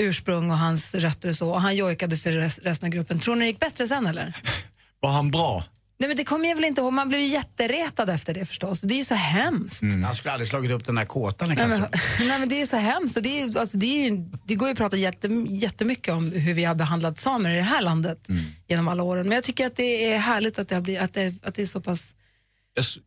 ursprung 0.02 0.50
och 0.50 0.58
hans 0.58 0.94
rötter 0.94 1.28
och 1.28 1.36
så. 1.36 1.50
Och 1.50 1.60
han 1.60 1.76
jojkade 1.76 2.16
för 2.16 2.32
rest- 2.32 2.60
resten 2.62 2.86
av 2.86 2.92
gruppen. 2.92 3.18
Tror 3.20 3.34
ni 3.36 3.40
det 3.40 3.46
gick 3.46 3.60
bättre 3.60 3.86
sen 3.86 4.06
eller? 4.06 4.36
Var 5.00 5.10
han 5.10 5.30
bra? 5.30 5.64
Nej 5.98 6.08
men 6.08 6.16
det 6.16 6.24
kommer 6.24 6.48
jag 6.48 6.56
väl 6.56 6.64
inte 6.64 6.80
ihåg. 6.80 6.92
Man 6.92 7.08
blev 7.08 7.20
ju 7.20 7.26
jätteretad 7.26 8.10
efter 8.10 8.34
det 8.34 8.44
förstås. 8.46 8.80
Det 8.80 8.94
är 8.94 8.98
ju 8.98 9.04
så 9.04 9.14
hemskt. 9.14 9.82
Han 10.04 10.14
skulle 10.14 10.32
aldrig 10.32 10.48
slagit 10.48 10.70
upp 10.70 10.84
den 10.84 10.94
där 10.94 11.04
kåtan 11.04 11.52
i 11.52 11.54
Nej, 11.54 11.68
men, 11.68 11.80
nej 12.20 12.38
men 12.38 12.48
det 12.48 12.54
är 12.54 12.58
ju 12.58 12.66
så 12.66 12.76
hemskt. 12.76 13.16
Och 13.16 13.22
det, 13.22 13.40
är, 13.40 13.58
alltså, 13.58 13.78
det, 13.78 14.06
är, 14.06 14.30
det 14.44 14.54
går 14.54 14.68
ju 14.68 14.72
att 14.72 14.78
prata 14.78 14.96
jätte, 14.96 15.28
jättemycket 15.48 16.14
om 16.14 16.32
hur 16.32 16.54
vi 16.54 16.64
har 16.64 16.74
behandlat 16.74 17.18
samer 17.18 17.54
i 17.54 17.56
det 17.56 17.62
här 17.62 17.82
landet 17.82 18.26
genom 18.68 18.88
alla 18.88 19.02
åren. 19.02 19.28
Men 19.28 19.34
jag 19.34 19.44
tycker 19.44 19.66
att 19.66 19.76
det 19.76 20.12
är 20.12 20.18
härligt 20.18 20.58
att 20.58 20.68
det, 20.68 20.74
har 20.74 20.82
blivit, 20.82 21.02
att 21.02 21.14
det, 21.14 21.34
att 21.42 21.54
det 21.54 21.62
är 21.62 21.66
så 21.66 21.80
pass... 21.80 22.14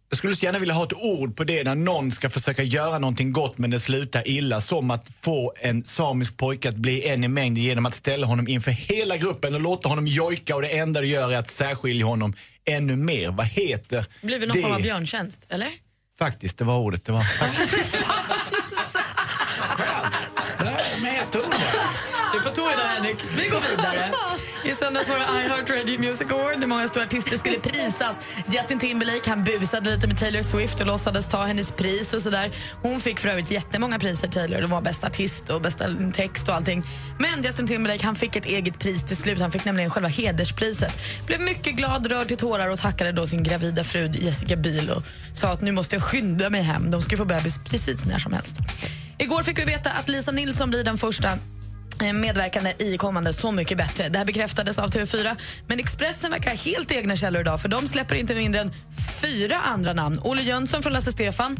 Jag, 0.09 0.17
skulle 0.17 0.35
så 0.35 0.45
gärna 0.45 0.59
vilja 0.59 0.73
ha 0.73 0.83
ett 0.83 0.93
ord 0.93 1.35
på 1.37 1.43
det 1.43 1.63
när 1.63 1.75
någon 1.75 2.11
ska 2.11 2.29
försöka 2.29 2.63
göra 2.63 2.99
någonting 2.99 3.31
gott 3.31 3.57
men 3.57 3.69
det 3.69 3.79
slutar 3.79 4.27
illa. 4.27 4.61
Som 4.61 4.91
att 4.91 5.07
få 5.21 5.53
en 5.59 5.85
samisk 5.85 6.37
pojke 6.37 6.69
att 6.69 6.75
bli 6.75 7.07
en 7.07 7.23
i 7.23 7.27
mängden 7.27 7.63
genom 7.63 7.85
att 7.85 7.95
ställa 7.95 8.27
honom 8.27 8.47
inför 8.47 8.71
hela 8.71 9.17
gruppen 9.17 9.55
och 9.55 9.61
låta 9.61 9.89
honom 9.89 10.07
jojka 10.07 10.55
och 10.55 10.61
det 10.61 10.67
enda 10.77 11.01
du 11.01 11.07
gör 11.07 11.31
är 11.31 11.37
att 11.37 11.51
särskilja 11.51 12.05
honom 12.05 12.33
ännu 12.65 12.95
mer. 12.95 13.31
Vad 13.31 13.45
heter 13.45 14.05
Blir 14.21 14.39
väl 14.39 14.47
någon 14.47 14.57
det? 14.57 14.63
form 14.63 14.73
av 14.73 14.81
björntjänst, 14.81 15.45
eller? 15.49 15.69
Faktiskt, 16.19 16.57
det 16.57 16.65
var 16.65 16.77
ordet. 16.77 17.05
Det 17.05 17.11
var 17.11 17.23
Med 21.01 21.21
ett 21.21 21.35
ord 21.35 21.43
Du 22.33 22.37
är 22.39 22.43
på 22.43 22.49
tå 22.49 22.71
idag 22.71 22.83
Henrik. 22.87 23.15
Vi 23.37 23.47
går 23.47 23.61
vidare. 23.77 24.11
I 24.69 24.75
söndags 24.75 25.09
var 25.09 25.19
det 25.19 25.45
iHeart 25.45 25.69
Radio 25.69 25.99
Music 25.99 26.31
Award 26.31 26.59
där 26.59 26.67
många 26.67 26.87
stora 26.87 27.05
artister 27.05 27.37
skulle 27.37 27.59
prisas. 27.59 28.15
Justin 28.53 28.79
Timberlake 28.79 29.29
han 29.29 29.43
busade 29.43 29.89
lite 29.89 30.07
med 30.07 30.17
Taylor 30.17 30.41
Swift 30.41 30.79
och 30.79 30.87
låtsades 30.87 31.27
ta 31.27 31.43
hennes 31.43 31.71
pris 31.71 32.13
och 32.13 32.21
sådär. 32.21 32.51
Hon 32.81 32.99
fick 32.99 33.19
för 33.19 33.29
övrigt 33.29 33.51
jättemånga 33.51 33.99
priser 33.99 34.27
Taylor. 34.27 34.61
Det 34.61 34.67
var 34.67 34.81
bästa 34.81 35.07
artist 35.07 35.49
och 35.49 35.61
bästa 35.61 35.85
text 36.13 36.49
och 36.49 36.55
allting. 36.55 36.83
Men 37.19 37.43
Justin 37.43 37.67
Timberlake 37.67 38.05
han 38.05 38.15
fick 38.15 38.35
ett 38.35 38.45
eget 38.45 38.79
pris 38.79 39.03
till 39.03 39.17
slut. 39.17 39.41
Han 39.41 39.51
fick 39.51 39.65
nämligen 39.65 39.89
själva 39.89 40.09
hederspriset. 40.09 40.91
Blev 41.27 41.41
mycket 41.41 41.75
glad, 41.75 42.07
rörd 42.07 42.27
till 42.27 42.37
tårar 42.37 42.69
och 42.69 42.79
tackade 42.79 43.11
då 43.11 43.27
sin 43.27 43.43
gravida 43.43 43.83
fru 43.83 44.11
Jessica 44.13 44.55
Biel 44.55 44.89
och 44.89 45.03
sa 45.33 45.47
att 45.47 45.61
nu 45.61 45.71
måste 45.71 45.95
jag 45.95 46.03
skynda 46.03 46.49
mig 46.49 46.61
hem. 46.61 46.91
De 46.91 47.01
ska 47.01 47.17
få 47.17 47.25
bebis 47.25 47.59
precis 47.69 48.05
när 48.05 48.19
som 48.19 48.33
helst. 48.33 48.57
Igår 49.17 49.43
fick 49.43 49.59
vi 49.59 49.65
veta 49.65 49.91
att 49.91 50.09
Lisa 50.09 50.31
Nilsson 50.31 50.69
blir 50.69 50.83
den 50.83 50.97
första 50.97 51.37
Eh, 52.03 52.13
medverkande 52.13 52.73
i 52.79 52.97
kommande 52.97 53.33
Så 53.33 53.51
mycket 53.51 53.77
bättre. 53.77 54.09
Det 54.09 54.17
här 54.17 54.25
bekräftades 54.25 54.79
av 54.79 54.89
TV4. 54.89 55.35
Men 55.67 55.79
Expressen 55.79 56.31
verkar 56.31 56.49
ha 56.49 56.57
helt 56.57 56.91
egna 56.91 57.15
källor 57.15 57.41
idag 57.41 57.61
för 57.61 57.69
de 57.69 57.87
släpper 57.87 58.15
inte 58.15 58.35
mindre 58.35 58.61
än 58.61 58.73
fyra 59.21 59.57
andra 59.57 59.93
namn. 59.93 60.19
Olle 60.23 60.41
Jönsson 60.41 60.83
från 60.83 60.93
Lasse 60.93 61.11
Stefan, 61.11 61.57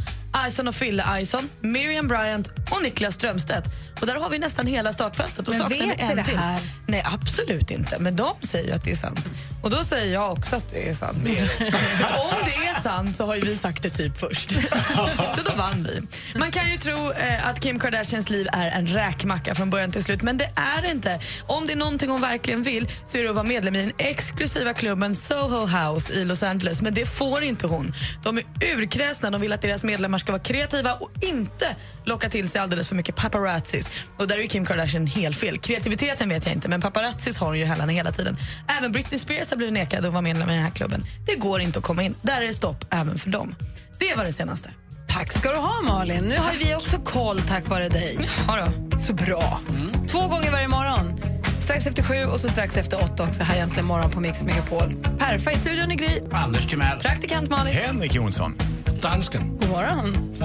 Ison 0.47 0.67
och 0.67 0.75
Fille 0.75 1.21
Ison, 1.21 1.49
Miriam 1.61 2.07
Bryant 2.07 2.47
och 2.47 2.83
Niklas 2.83 3.13
Strömstedt. 3.13 3.65
Och 3.99 4.07
där 4.07 4.15
har 4.15 4.29
vi 4.29 4.39
nästan 4.39 4.67
hela 4.67 4.93
startfältet. 4.93 5.47
Och 5.47 5.55
Men 5.55 5.69
vet 5.69 5.81
vi 5.81 5.95
en 5.97 6.15
det 6.15 6.23
till. 6.23 6.37
här? 6.37 6.61
Nej, 6.87 7.03
absolut 7.05 7.71
inte. 7.71 7.99
Men 7.99 8.15
de 8.15 8.33
säger 8.41 8.75
att 8.75 8.83
det 8.83 8.91
är 8.91 8.95
sant. 8.95 9.19
Och 9.63 9.69
då 9.69 9.83
säger 9.83 10.13
jag 10.13 10.31
också 10.31 10.55
att 10.55 10.69
det 10.69 10.89
är 10.89 10.95
sant. 10.95 11.17
Om 11.19 12.35
det 12.45 12.55
är 12.67 12.81
sant 12.81 13.15
så 13.15 13.25
har 13.25 13.35
ju 13.35 13.41
vi 13.41 13.55
sagt 13.55 13.83
det 13.83 13.89
typ 13.89 14.19
först. 14.19 14.49
så 15.35 15.41
då 15.45 15.55
vann 15.57 15.83
vi. 15.83 16.01
Man 16.39 16.51
kan 16.51 16.71
ju 16.71 16.77
tro 16.77 17.11
eh, 17.11 17.47
att 17.47 17.59
Kim 17.59 17.79
Kardashians 17.79 18.29
liv 18.29 18.47
är 18.53 18.71
en 18.71 18.87
räkmacka 18.87 19.55
från 19.55 19.69
början 19.69 19.91
till 19.91 20.03
slut, 20.03 20.21
men 20.21 20.37
det 20.37 20.51
är 20.55 20.81
det 20.81 20.91
inte. 20.91 21.19
Om 21.47 21.67
det 21.67 21.73
är 21.73 21.77
någonting 21.77 22.09
hon 22.09 22.21
verkligen 22.21 22.63
vill 22.63 22.87
så 23.05 23.17
är 23.17 23.23
det 23.23 23.29
att 23.29 23.35
vara 23.35 23.43
medlem 23.47 23.75
i 23.75 23.81
den 23.81 23.91
exklusiva 23.97 24.73
klubben 24.73 25.15
Soho 25.15 25.65
House 25.65 26.13
i 26.13 26.25
Los 26.25 26.43
Angeles, 26.43 26.81
men 26.81 26.93
det 26.93 27.05
får 27.05 27.43
inte 27.43 27.67
hon. 27.67 27.93
De 28.23 28.37
är 28.37 28.43
urkräsna, 28.75 29.29
de 29.31 29.41
vill 29.41 29.53
att 29.53 29.61
deras 29.61 29.83
medlemmar 29.83 30.17
ska 30.17 30.31
vara 30.31 30.41
kreativa 30.43 30.93
och 30.93 31.11
inte 31.21 31.75
locka 32.05 32.29
till 32.29 32.49
sig 32.49 32.61
alldeles 32.61 32.87
för 32.87 32.95
mycket 32.95 33.15
paparazzis. 33.15 33.88
Och 34.17 34.27
där 34.27 34.39
är 34.39 34.47
Kim 34.47 34.65
Kardashian 34.65 35.07
helt 35.07 35.37
fel. 35.37 35.57
Kreativiteten 35.57 36.29
vet 36.29 36.45
jag 36.45 36.55
inte, 36.55 36.69
men 36.69 36.81
paparazzis 36.81 37.37
har 37.37 37.47
hon 37.47 37.59
ju 37.59 37.65
hela, 37.65 37.85
hela 37.85 38.11
tiden. 38.11 38.37
Även 38.79 38.91
Britney 38.91 39.19
Spears 39.19 39.49
har 39.49 39.57
blivit 39.57 39.73
nekad 39.73 40.05
att 40.05 40.11
vara 40.11 40.21
medlem 40.21 40.49
i 40.49 40.53
den 40.53 40.63
här 40.63 40.71
klubben. 40.71 41.03
Det 41.25 41.35
går 41.35 41.61
inte 41.61 41.79
att 41.79 41.85
komma 41.85 42.03
in. 42.03 42.15
Där 42.21 42.41
är 42.41 42.45
det 42.47 42.53
stopp 42.53 42.85
även 42.93 43.17
för 43.17 43.29
dem. 43.29 43.55
Det 43.99 44.15
var 44.15 44.25
det 44.25 44.31
senaste. 44.31 44.69
Tack 45.07 45.31
ska 45.31 45.51
du 45.51 45.57
ha 45.57 45.81
Malin. 45.81 46.23
Nu 46.23 46.37
har 46.37 46.53
vi 46.59 46.75
också 46.75 46.97
koll 46.97 47.41
tack 47.41 47.69
vare 47.69 47.89
dig. 47.89 48.19
Ja 48.47 48.65
då. 48.65 48.97
Så 48.99 49.13
bra. 49.13 49.59
Två 50.07 50.27
gånger 50.27 50.51
varje 50.51 50.67
morgon. 50.67 51.21
Strax 51.59 51.87
efter 51.87 52.03
sju 52.03 52.25
och 52.25 52.39
så 52.39 52.49
strax 52.49 52.77
efter 52.77 53.03
åtta 53.03 53.23
också 53.23 53.43
här 53.43 53.55
egentligen 53.55 53.85
morgon 53.85 54.11
på 54.11 54.19
Mix 54.19 54.43
Megapol. 54.43 54.95
Perfa 55.19 55.51
i 55.51 55.55
studion 55.55 55.91
i 55.91 55.95
Gry. 55.95 56.21
Anders 56.31 56.67
Timell. 56.67 56.99
Praktikant 56.99 57.49
Malin. 57.49 57.73
Henrik 57.73 58.15
Jonsson. 58.15 58.57
Dansken. 59.01 59.57
God 59.57 59.69
morgon. 59.69 60.35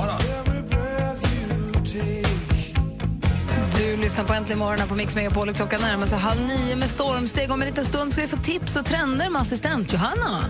Du 3.76 3.96
lyssnar 3.96 4.24
på 4.24 4.32
Äntligen 4.32 4.58
morgon 4.58 4.88
på 4.88 4.94
Mix 4.94 5.14
Megapol 5.14 5.48
och 5.48 5.56
klockan 5.56 5.80
närmar 5.80 6.06
sig 6.06 6.18
halv 6.18 6.40
nio 6.40 6.76
med 6.76 6.90
stormsteg. 6.90 7.50
Om 7.50 7.62
en 7.62 7.68
liten 7.68 7.84
stund 7.84 8.12
ska 8.12 8.22
vi 8.22 8.28
få 8.28 8.36
tips 8.36 8.76
och 8.76 8.84
trender 8.86 9.30
med 9.30 9.42
assistent 9.42 9.92
Johanna. 9.92 10.44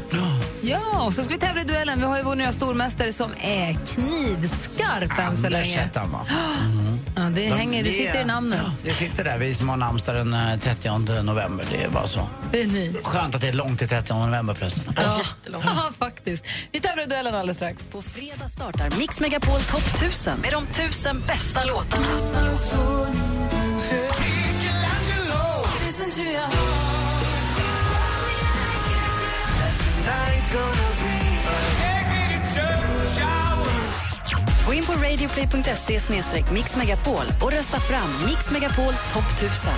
Ja. 0.62 1.02
och 1.06 1.14
så 1.14 1.22
ska 1.22 1.34
vi 1.34 1.40
tävla 1.40 1.60
i 1.60 1.64
duellen. 1.64 1.98
Vi 2.00 2.04
har 2.06 2.16
ju 2.16 2.22
vår 2.22 2.36
nya 2.36 2.52
stormästare 2.52 3.12
som 3.12 3.30
är 3.40 3.72
knivskarp 3.86 5.02
än 5.10 5.16
så 5.16 5.22
Anders 5.22 5.50
länge. 5.50 5.78
hette 5.78 5.98
han, 6.00 6.10
va? 6.10 6.26
Ja, 7.16 7.22
det, 7.22 7.46
hänger, 7.46 7.84
det 7.84 7.90
sitter 7.90 8.20
i 8.20 8.24
namnet. 8.24 8.60
Det 8.84 8.90
sitter 8.90 9.24
där, 9.24 9.38
vi 9.38 9.54
som 9.54 9.68
har 9.68 9.76
namnsdag 9.76 10.16
den 10.16 10.34
eh, 10.34 10.58
30 10.58 11.22
november. 11.22 11.66
Det 11.70 11.82
är 11.82 11.90
bara 11.90 12.06
så. 12.06 12.28
Det 12.52 12.62
är 12.62 12.66
ni. 12.66 12.96
Skönt 13.02 13.34
att 13.34 13.40
det 13.40 13.48
är 13.48 13.52
långt 13.52 13.78
till 13.78 13.88
30 13.88 14.14
november 14.14 14.54
förresten. 14.54 14.94
Ja, 14.96 15.20
ja, 15.52 15.92
faktiskt. 15.98 16.46
Vi 16.72 16.80
tävlar 16.80 17.04
i 17.04 17.06
duellen 17.06 17.34
alldeles 17.34 17.56
strax. 17.56 17.82
På 17.90 18.02
fredag 18.02 18.48
startar 18.48 18.98
Mix 18.98 19.20
Megapol 19.20 19.60
Topp 19.60 19.94
1000 20.02 20.38
med 20.40 20.52
de 20.52 20.66
tusen 20.66 21.22
bästa 21.26 21.64
låtarna. 21.64 22.06
Gå 34.66 34.74
in 34.74 34.84
på 34.84 34.92
radioplay.se 34.92 36.00
mixmegapol 36.52 37.24
och 37.42 37.52
rösta 37.52 37.80
fram 37.80 38.08
Mix 38.26 38.50
Megapol 38.50 38.92
Topp 39.12 39.24
1000. 39.38 39.72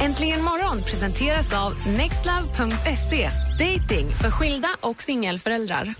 Äntligen 0.00 0.42
morgon 0.42 0.82
presenteras 0.82 1.52
av 1.52 1.72
nextlove.se. 1.88 3.30
Dating 3.58 4.10
för 4.10 4.30
skilda 4.30 4.68
och 4.80 5.02
singelföräldrar. 5.02 5.94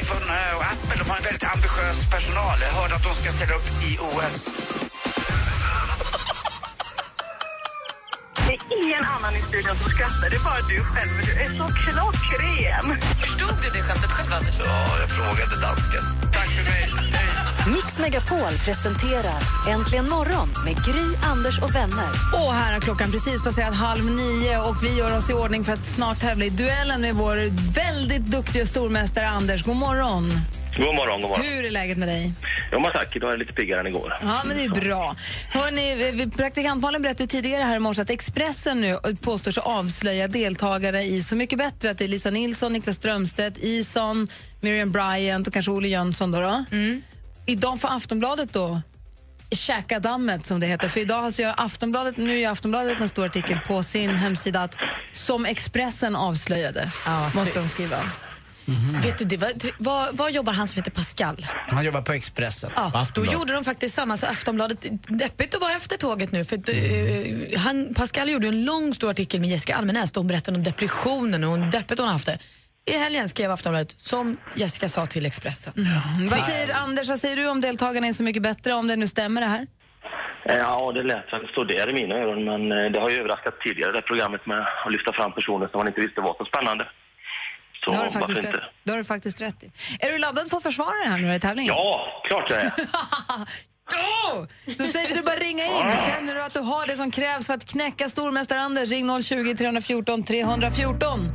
iPhone 0.00 0.24
eh, 0.24 0.56
och 0.56 0.64
Apple 0.64 1.04
de 1.04 1.10
har 1.10 1.16
en 1.16 1.24
väldigt 1.24 1.44
ambitiös 1.44 2.10
personal. 2.12 2.58
Jag 2.60 2.72
hörde 2.80 2.94
att 2.94 3.04
de 3.04 3.14
ska 3.14 3.32
ställa 3.32 3.54
upp 3.54 3.68
i 3.88 3.98
OS. 3.98 4.48
Ingen 8.94 9.06
annan 9.16 9.36
i 9.36 9.42
studion 9.42 9.76
som 9.76 9.90
skrattar, 9.90 10.30
det 10.30 10.36
är 10.36 10.44
bara 10.50 10.62
du 10.68 10.78
själv. 10.92 11.12
Du 11.26 11.32
är 11.44 11.48
så 11.60 11.66
klockren. 11.82 12.86
Förstod 13.24 13.54
du 13.62 13.68
det 13.70 13.82
skämtet 13.82 14.10
själv, 14.10 14.32
Anders? 14.32 14.58
Ja, 14.58 14.98
jag 15.00 15.10
frågade 15.10 15.60
dansken. 15.60 16.02
Tack 16.32 16.48
för 16.56 16.64
mig. 16.70 16.84
Mix 17.74 17.98
Megapol 17.98 18.54
presenterar 18.64 19.40
Äntligen 19.68 20.08
morgon 20.08 20.48
med 20.64 20.76
Gry, 20.86 21.06
Anders 21.32 21.58
och 21.62 21.74
vänner. 21.74 22.10
Och 22.32 22.54
här 22.54 22.72
har 22.72 22.80
klockan 22.80 23.10
precis 23.12 23.42
passerat 23.42 23.74
halv 23.74 24.04
nio 24.04 24.58
och 24.58 24.84
vi 24.84 24.98
gör 24.98 25.16
oss 25.16 25.30
i 25.30 25.32
ordning 25.32 25.64
för 25.64 25.72
att 25.72 25.86
snart 25.86 26.20
tävla 26.20 26.44
i 26.44 26.50
duellen 26.50 27.00
med 27.00 27.14
vår 27.14 27.36
väldigt 27.74 28.26
duktiga 28.26 28.66
stormästare 28.66 29.28
Anders. 29.28 29.62
God 29.62 29.76
morgon. 29.76 30.24
God 30.76 30.94
morgon, 30.94 31.20
god 31.20 31.30
morgon. 31.30 31.46
Hur 31.46 31.64
är 31.64 31.70
läget 31.70 31.98
med 31.98 32.08
dig? 32.08 32.32
Jo 32.72 32.80
men 32.80 32.92
tack, 32.92 33.16
idag 33.16 33.28
är 33.28 33.32
jag 33.32 33.38
lite 33.38 33.52
piggare 33.52 33.80
än 33.80 33.86
igår. 33.86 34.18
Ja, 34.22 34.42
men 34.44 34.56
det 34.56 34.64
är 34.64 34.68
bra. 34.68 35.16
Hörrni, 35.50 36.30
praktikantmalen 36.36 37.02
berättade 37.02 37.26
tidigare 37.26 37.62
här 37.62 37.76
i 37.76 37.78
morse 37.78 38.02
att 38.02 38.10
Expressen 38.10 38.80
nu 38.80 38.98
påstår 39.20 39.50
sig 39.50 39.62
avslöja 39.66 40.28
deltagare 40.28 41.02
i 41.02 41.22
Så 41.22 41.36
mycket 41.36 41.58
bättre. 41.58 41.90
Att 41.90 41.98
det 41.98 42.04
är 42.04 42.08
Lisa 42.08 42.30
Nilsson, 42.30 42.72
Niklas 42.72 42.96
Strömstedt, 42.96 43.58
Ison, 43.58 44.28
Miriam 44.60 44.92
Bryant 44.92 45.46
och 45.46 45.52
kanske 45.52 45.72
Olle 45.72 45.88
Jönsson. 45.88 46.30
Då, 46.30 46.40
då. 46.40 46.64
Idag 47.46 47.80
får 47.80 47.88
Aftonbladet 47.88 48.52
då 48.52 48.80
käka 49.50 49.98
dammet 50.00 50.46
som 50.46 50.60
det 50.60 50.66
heter. 50.66 50.88
För 50.88 51.00
idag 51.00 51.32
så 51.32 51.42
gör 51.42 51.54
Aftonbladet, 51.56 52.16
nu 52.16 52.38
gör 52.38 52.50
Aftonbladet 52.50 53.00
en 53.00 53.08
stor 53.08 53.24
artikel 53.24 53.58
på 53.66 53.82
sin 53.82 54.14
hemsida 54.14 54.62
att 54.62 54.78
som 55.12 55.44
Expressen 55.46 56.16
avslöjade, 56.16 56.88
måste 57.34 57.58
de 57.58 57.68
skriva. 57.68 57.96
Vet 59.02 59.18
du, 59.18 59.24
det 59.24 59.36
var, 59.36 59.50
vad, 59.78 60.16
vad 60.16 60.32
jobbar 60.32 60.52
han 60.52 60.68
som 60.68 60.76
heter 60.78 60.90
Pascal? 60.90 61.46
Han 61.68 61.84
jobbar 61.84 62.02
på 62.02 62.12
Expressen. 62.12 62.70
Ja, 62.76 63.06
då 63.14 63.24
gjorde 63.24 63.52
de 63.52 63.64
faktiskt 63.64 63.94
samma. 63.94 64.16
Så 64.16 64.26
Aftonbladet, 64.26 64.86
deppigt 65.08 65.54
att 65.54 65.60
vara 65.60 65.72
efter 65.72 65.96
tåget 65.96 66.32
nu. 66.32 66.44
För, 66.44 66.56
eh, 66.56 67.60
han, 67.60 67.94
Pascal 67.94 68.30
gjorde 68.30 68.48
en 68.48 68.64
lång 68.64 68.94
stor 68.94 69.10
artikel 69.10 69.40
med 69.40 69.50
Jessica 69.50 69.76
Almenäs 69.76 70.12
där 70.12 70.20
hon 70.20 70.28
berättade 70.28 70.56
om 70.56 70.64
depressionen 70.64 71.44
och 71.44 71.58
hur 71.58 71.70
deppigt 71.70 71.98
hon 71.98 72.08
haft 72.08 72.26
det. 72.26 72.38
I 72.86 72.98
helgen 72.98 73.28
skrev 73.28 73.50
Aftonbladet, 73.50 73.94
som 73.96 74.36
Jessica 74.54 74.88
sa 74.88 75.06
till 75.06 75.26
Expressen. 75.26 75.72
Vad 76.30 76.42
säger 76.42 76.76
Anders, 76.76 77.08
vad 77.08 77.20
säger 77.20 77.36
du 77.36 77.48
om 77.48 77.60
deltagarna 77.60 78.06
är 78.06 78.12
Så 78.12 78.22
mycket 78.22 78.42
bättre, 78.42 78.72
om 78.74 78.86
det 78.86 78.96
nu 78.96 79.06
stämmer 79.06 79.40
det 79.40 79.46
här? 79.46 79.66
Ja, 80.44 80.92
det 80.92 81.02
lät 81.02 81.32
väl 81.32 81.48
så 81.54 81.64
där 81.64 81.90
i 81.90 81.92
mina 81.92 82.14
öron, 82.14 82.44
men 82.44 82.62
eh, 82.72 82.92
det 82.92 83.00
har 83.00 83.10
ju 83.10 83.16
överraskat 83.16 83.60
tidigare 83.60 83.92
det 83.92 84.02
programmet 84.02 84.46
med 84.46 84.60
att 84.86 84.92
lyfta 84.92 85.12
fram 85.12 85.32
personer 85.32 85.68
som 85.68 85.78
man 85.78 85.88
inte 85.88 86.00
visste 86.00 86.20
var 86.20 86.34
så 86.38 86.44
spännande. 86.44 86.84
Så 87.84 87.90
Det 87.90 87.96
har, 87.96 88.04
du 88.04 88.10
faktiskt 88.10 88.38
inte? 88.38 88.52
rätt, 88.56 88.62
det 88.84 88.90
har 88.90 88.98
du 88.98 89.04
faktiskt 89.04 89.40
rätt 89.40 89.62
i. 89.62 89.70
Är 90.00 90.12
du 90.12 90.18
laddad 90.18 90.50
för 90.50 90.56
att 90.56 90.62
försvara 90.62 90.94
det 91.04 91.10
här 91.10 91.18
nu 91.18 91.34
i 91.34 91.40
tävlingen? 91.40 91.74
Ja, 91.74 92.00
klart 92.28 92.50
jag 92.50 92.60
är. 92.60 92.72
Då 94.78 94.84
säger 94.84 95.08
vi 95.08 95.14
du 95.14 95.22
bara 95.22 95.34
ringa 95.36 95.64
in. 95.64 95.96
Känner 96.06 96.34
du 96.34 96.42
att 96.42 96.54
du 96.54 96.60
har 96.60 96.86
det 96.86 96.96
som 96.96 97.10
krävs 97.10 97.46
för 97.46 97.54
att 97.54 97.64
knäcka 97.64 98.08
stormästare 98.08 98.60
Anders, 98.60 98.90
ring 98.90 99.22
020 99.22 99.54
314 99.56 100.22
314. 100.24 101.30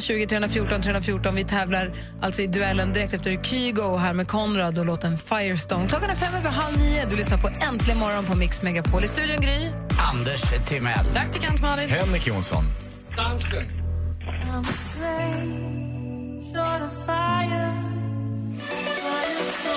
020 0.00 0.26
314 0.26 0.82
314. 0.82 1.34
Vi 1.34 1.44
tävlar 1.44 1.92
alltså 2.22 2.42
i 2.42 2.46
duellen 2.46 2.92
direkt 2.92 3.12
efter 3.12 3.42
Kygo 3.44 3.96
här 3.96 4.12
med 4.12 4.28
Konrad 4.28 4.78
och 4.78 4.86
låten 4.86 5.18
Firestone. 5.18 5.88
Klockan 5.88 6.10
är 6.10 6.14
fem 6.14 6.34
över 6.34 6.50
halv 6.50 6.78
nio. 6.78 7.06
Du 7.10 7.16
lyssnar 7.16 7.38
på 7.38 7.48
Äntligen 7.48 7.98
morgon 7.98 8.24
på 8.26 8.34
Mix 8.34 8.62
Megapol. 8.62 9.04
I 9.04 9.08
studion 9.08 9.40
Gry. 9.40 9.70
Anders 10.12 10.42
Timell. 10.68 11.04
Praktikant 11.12 11.60
Malin. 11.62 11.90
Henrik 11.90 12.26
Jonsson. 12.26 12.64
Dansken. 13.16 13.83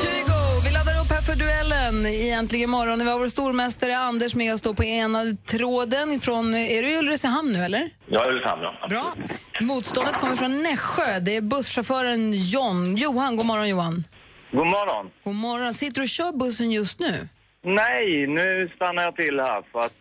Kygo, 0.02 0.40
vi 0.66 0.72
laddar 0.74 1.02
upp 1.02 1.10
här 1.12 1.22
för 1.22 1.36
duellen 1.36 2.06
i 2.06 2.30
Äntligen 2.30 2.70
morgon. 2.70 3.00
Vi 3.00 3.12
har 3.12 3.20
vår 3.20 3.28
stormästare 3.28 3.98
Anders 3.98 4.36
med 4.36 4.54
oss 4.54 4.62
då 4.62 4.74
på 4.74 4.84
ena 4.84 5.24
tråden. 5.46 6.20
Från, 6.20 6.56
är 6.56 6.84
du 6.84 6.90
i 6.92 6.98
Ulricehamn 7.00 7.54
nu 7.54 7.64
eller? 7.64 7.90
Jag 8.08 8.28
är 8.28 8.32
Ulricehamn, 8.32 8.62
ja. 8.62 8.88
Bra. 8.90 9.14
Motståndet 9.62 10.18
kommer 10.18 10.36
från 10.36 10.64
Nässjö. 10.64 11.20
Det 11.20 11.36
är 11.36 11.42
busschauffören 11.42 12.34
John. 12.34 12.96
Johan, 12.96 13.36
god 13.38 13.46
morgon 13.46 13.70
Johan. 13.70 14.04
God 14.52 14.68
morgon. 14.68 15.10
God 15.24 15.36
morgon. 15.36 15.74
Sitter 15.74 15.96
du 15.96 16.02
och 16.02 16.08
kör 16.08 16.32
bussen 16.32 16.72
just 16.72 17.00
nu? 17.00 17.28
Nej, 17.64 18.28
nu 18.28 18.72
stannar 18.76 19.04
jag 19.04 19.16
till 19.16 19.40
här 19.40 19.64
för 19.72 19.80
att 19.80 19.94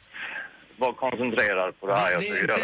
vara 0.78 0.92
koncentrerad 0.92 1.80
på 1.80 1.86
det 1.86 1.96
här 1.96 2.10
jag 2.10 2.18
Blir 2.20 2.40
inte 2.42 2.54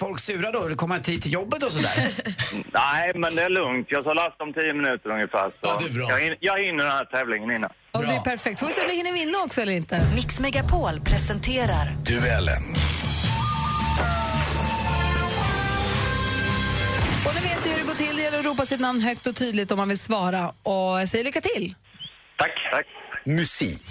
folk 0.00 0.20
sura 0.20 0.50
då? 0.52 0.68
Du 0.68 0.74
komma 0.74 0.98
tid 0.98 1.22
till 1.22 1.32
jobbet 1.32 1.62
och 1.62 1.72
sådär? 1.72 1.94
Nej, 2.72 3.12
men 3.14 3.34
det 3.34 3.42
är 3.42 3.48
lugnt. 3.50 3.86
Jag 3.90 4.02
ska 4.02 4.12
lasta 4.12 4.44
om 4.44 4.52
tio 4.52 4.72
minuter 4.72 5.10
ungefär. 5.10 5.48
Så 5.50 5.54
Ja, 5.62 5.76
det 5.80 5.86
är 5.86 5.90
bra. 5.90 6.10
Jag, 6.10 6.18
hin- 6.20 6.36
jag 6.40 6.58
hinner 6.64 6.84
den 6.84 6.92
här 6.92 7.04
tävlingen 7.04 7.50
innan. 7.50 7.70
Och 7.92 8.02
det 8.06 8.14
är 8.14 8.20
perfekt. 8.20 8.60
Får 8.60 8.66
vi 8.66 8.72
se 8.72 8.80
om 8.82 8.88
du 8.88 8.94
hinner 8.94 9.12
vinna 9.12 9.38
också 9.38 9.60
eller 9.60 9.72
inte. 9.72 10.06
Mix 10.14 10.40
Megapol 10.40 11.00
presenterar 11.00 11.96
Duellen. 12.06 12.62
Och 17.26 17.34
nu 17.34 17.40
vet 17.40 17.64
du 17.64 17.70
hur 17.70 17.76
det 17.78 17.84
går 17.84 17.94
till. 17.94 18.16
Det 18.16 18.22
gäller 18.22 18.38
att 18.38 18.44
ropa 18.44 18.66
sitt 18.66 18.80
namn 18.80 19.00
högt 19.00 19.26
och 19.26 19.36
tydligt 19.36 19.70
om 19.72 19.78
man 19.78 19.88
vill 19.88 19.98
svara. 19.98 20.48
Och 20.62 21.00
jag 21.00 21.08
säger 21.08 21.24
lycka 21.24 21.40
till. 21.40 21.74
Tack. 22.38 22.50
Tack. 22.72 22.86
Musik. 23.24 23.82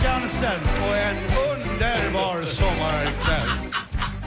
Skansen 0.00 0.60
och 0.88 0.96
en 0.96 1.16
underbar 1.16 2.44
sommarkväll. 2.46 3.48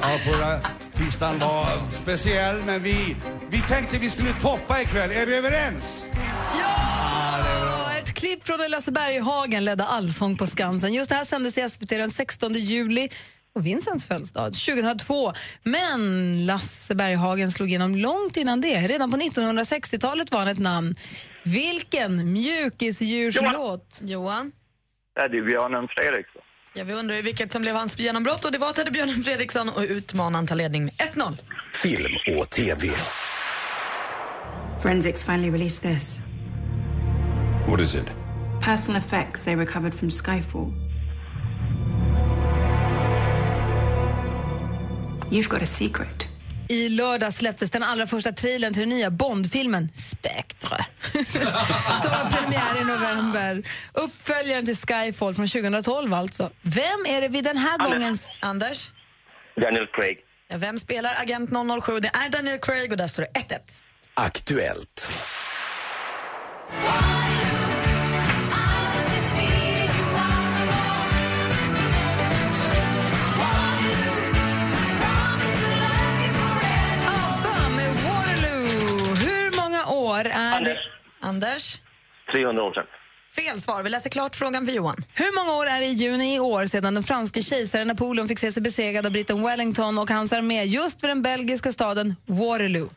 Ja, 0.01 0.17
förra 0.25 0.59
tisdagen 0.93 1.39
var 1.39 1.91
speciell, 1.91 2.61
men 2.65 2.83
vi, 2.83 3.15
vi 3.49 3.61
tänkte 3.61 3.97
vi 3.97 4.09
skulle 4.09 4.33
toppa 4.33 4.81
ikväll. 4.81 5.11
Är 5.11 5.25
vi 5.25 5.35
överens? 5.35 6.07
Ja! 6.59 7.91
Ett 8.01 8.13
klipp 8.13 8.43
från 8.43 8.59
när 8.59 8.69
Lasse 8.69 8.91
Berghagen 8.91 9.65
ledde 9.65 9.85
Allsång 9.85 10.37
på 10.37 10.47
Skansen. 10.47 10.93
Just 10.93 11.09
det 11.09 11.15
här 11.15 11.25
sändes 11.25 11.57
i 11.57 11.69
SVT 11.69 11.89
den 11.89 12.11
16 12.11 12.53
juli 12.53 13.09
och 13.55 13.65
Vincents 13.65 14.05
födelsedag 14.05 14.53
2002. 14.53 15.33
Men 15.63 16.45
Lasse 16.45 16.95
Berghagen 16.95 17.51
slog 17.51 17.69
igenom 17.69 17.95
långt 17.95 18.37
innan 18.37 18.61
det. 18.61 18.87
Redan 18.87 19.11
på 19.11 19.17
1960-talet 19.17 20.31
var 20.31 20.39
han 20.39 20.47
ett 20.47 20.59
namn. 20.59 20.95
Vilken 21.43 22.33
mjukisdjurslåt? 22.33 23.99
Johan. 24.03 24.51
Teddybjörnen 25.19 25.87
Fredriksson. 25.87 26.41
Ja, 26.73 26.83
vi 26.83 26.93
undrar 26.93 27.15
ju 27.15 27.21
vilket 27.21 27.51
som 27.51 27.61
blev 27.61 27.75
hans 27.75 27.99
genombrott 27.99 28.45
och 28.45 28.51
det 28.51 28.57
var 28.57 28.73
Teddybjörnen 28.73 29.15
Fredriksson 29.15 29.69
och 29.69 29.81
utmanaren 29.81 30.47
tar 30.47 30.55
ledning 30.55 30.83
med 30.83 30.93
1-0. 30.93 31.37
Film 31.73 32.37
och 32.39 32.49
TV. 32.49 32.87
Forensics 34.81 35.23
finally 35.23 35.51
released 35.51 35.93
this. 35.95 36.19
What 37.67 37.79
is 37.81 37.95
it? 37.95 38.05
Personal 38.63 39.01
effects 39.01 39.43
they 39.43 39.55
recovered 39.55 39.93
from 39.93 40.09
Skyfall. 40.09 40.73
You've 45.31 45.49
got 45.49 45.61
a 45.61 45.65
secret. 45.65 46.27
I 46.69 46.89
lördag 46.89 47.33
släpptes 47.33 47.71
den 47.71 47.83
allra 47.83 48.07
första 48.07 48.31
trailern 48.31 48.73
till 48.73 48.81
den 48.81 48.89
nya 48.89 49.11
Bondfilmen 49.11 49.89
Spectre. 49.93 50.85
Som 52.01 52.11
har 52.11 52.29
premiär 52.31 52.81
i 52.81 52.83
november. 52.83 53.63
Uppföljaren 53.93 54.65
till 54.65 54.75
Skyfall 54.77 55.33
från 55.33 55.47
2012 55.47 56.13
alltså. 56.13 56.51
Vem 56.61 57.05
är 57.07 57.21
det 57.21 57.27
vid 57.27 57.43
den 57.43 57.57
här 57.57 57.73
Anders. 57.79 57.87
gången... 57.99 58.17
Anders? 58.39 58.91
Daniel 59.61 59.87
Craig. 59.93 60.17
Ja, 60.49 60.57
vem 60.57 60.79
spelar 60.79 61.15
Agent 61.21 61.49
007? 61.83 61.99
Det 61.99 62.07
är 62.13 62.29
Daniel 62.29 62.59
Craig 62.59 62.91
och 62.91 62.97
där 62.97 63.07
står 63.07 63.23
det 63.23 63.39
1-1. 63.39 63.57
Aktuellt. 64.13 65.11
ABBA 77.07 77.69
med 77.75 77.91
Waterloo. 78.03 79.15
Hur 79.15 79.55
många 79.61 79.85
år 79.85 80.25
är 80.25 80.65
det... 80.65 80.77
Anders? 81.21 81.81
300 82.35 82.63
år 82.63 82.73
sedan. 82.73 82.85
Fel 83.35 83.61
svar. 83.61 83.83
Vi 83.83 83.89
läser 83.89 84.09
klart 84.09 84.35
frågan 84.35 84.65
för 84.65 84.73
Johan. 84.73 84.95
Hur 85.13 85.35
många 85.45 85.57
år 85.59 85.65
är 85.65 85.79
det 85.79 85.85
i 85.85 85.93
juni 85.93 86.35
i 86.35 86.39
år 86.39 86.65
sedan 86.65 86.93
den 86.93 87.03
franske 87.03 87.41
kejsaren 87.41 87.87
Napoleon 87.87 88.27
fick 88.27 88.39
se 88.39 88.51
sig 88.51 88.63
besegrad 88.63 89.05
av 89.05 89.11
britten 89.11 89.43
Wellington 89.43 89.97
och 89.97 90.09
hans 90.09 90.33
armé 90.33 90.63
just 90.63 91.03
vid 91.03 91.09
den 91.09 91.21
belgiska 91.21 91.71
staden 91.71 92.15
Waterloo? 92.25 92.89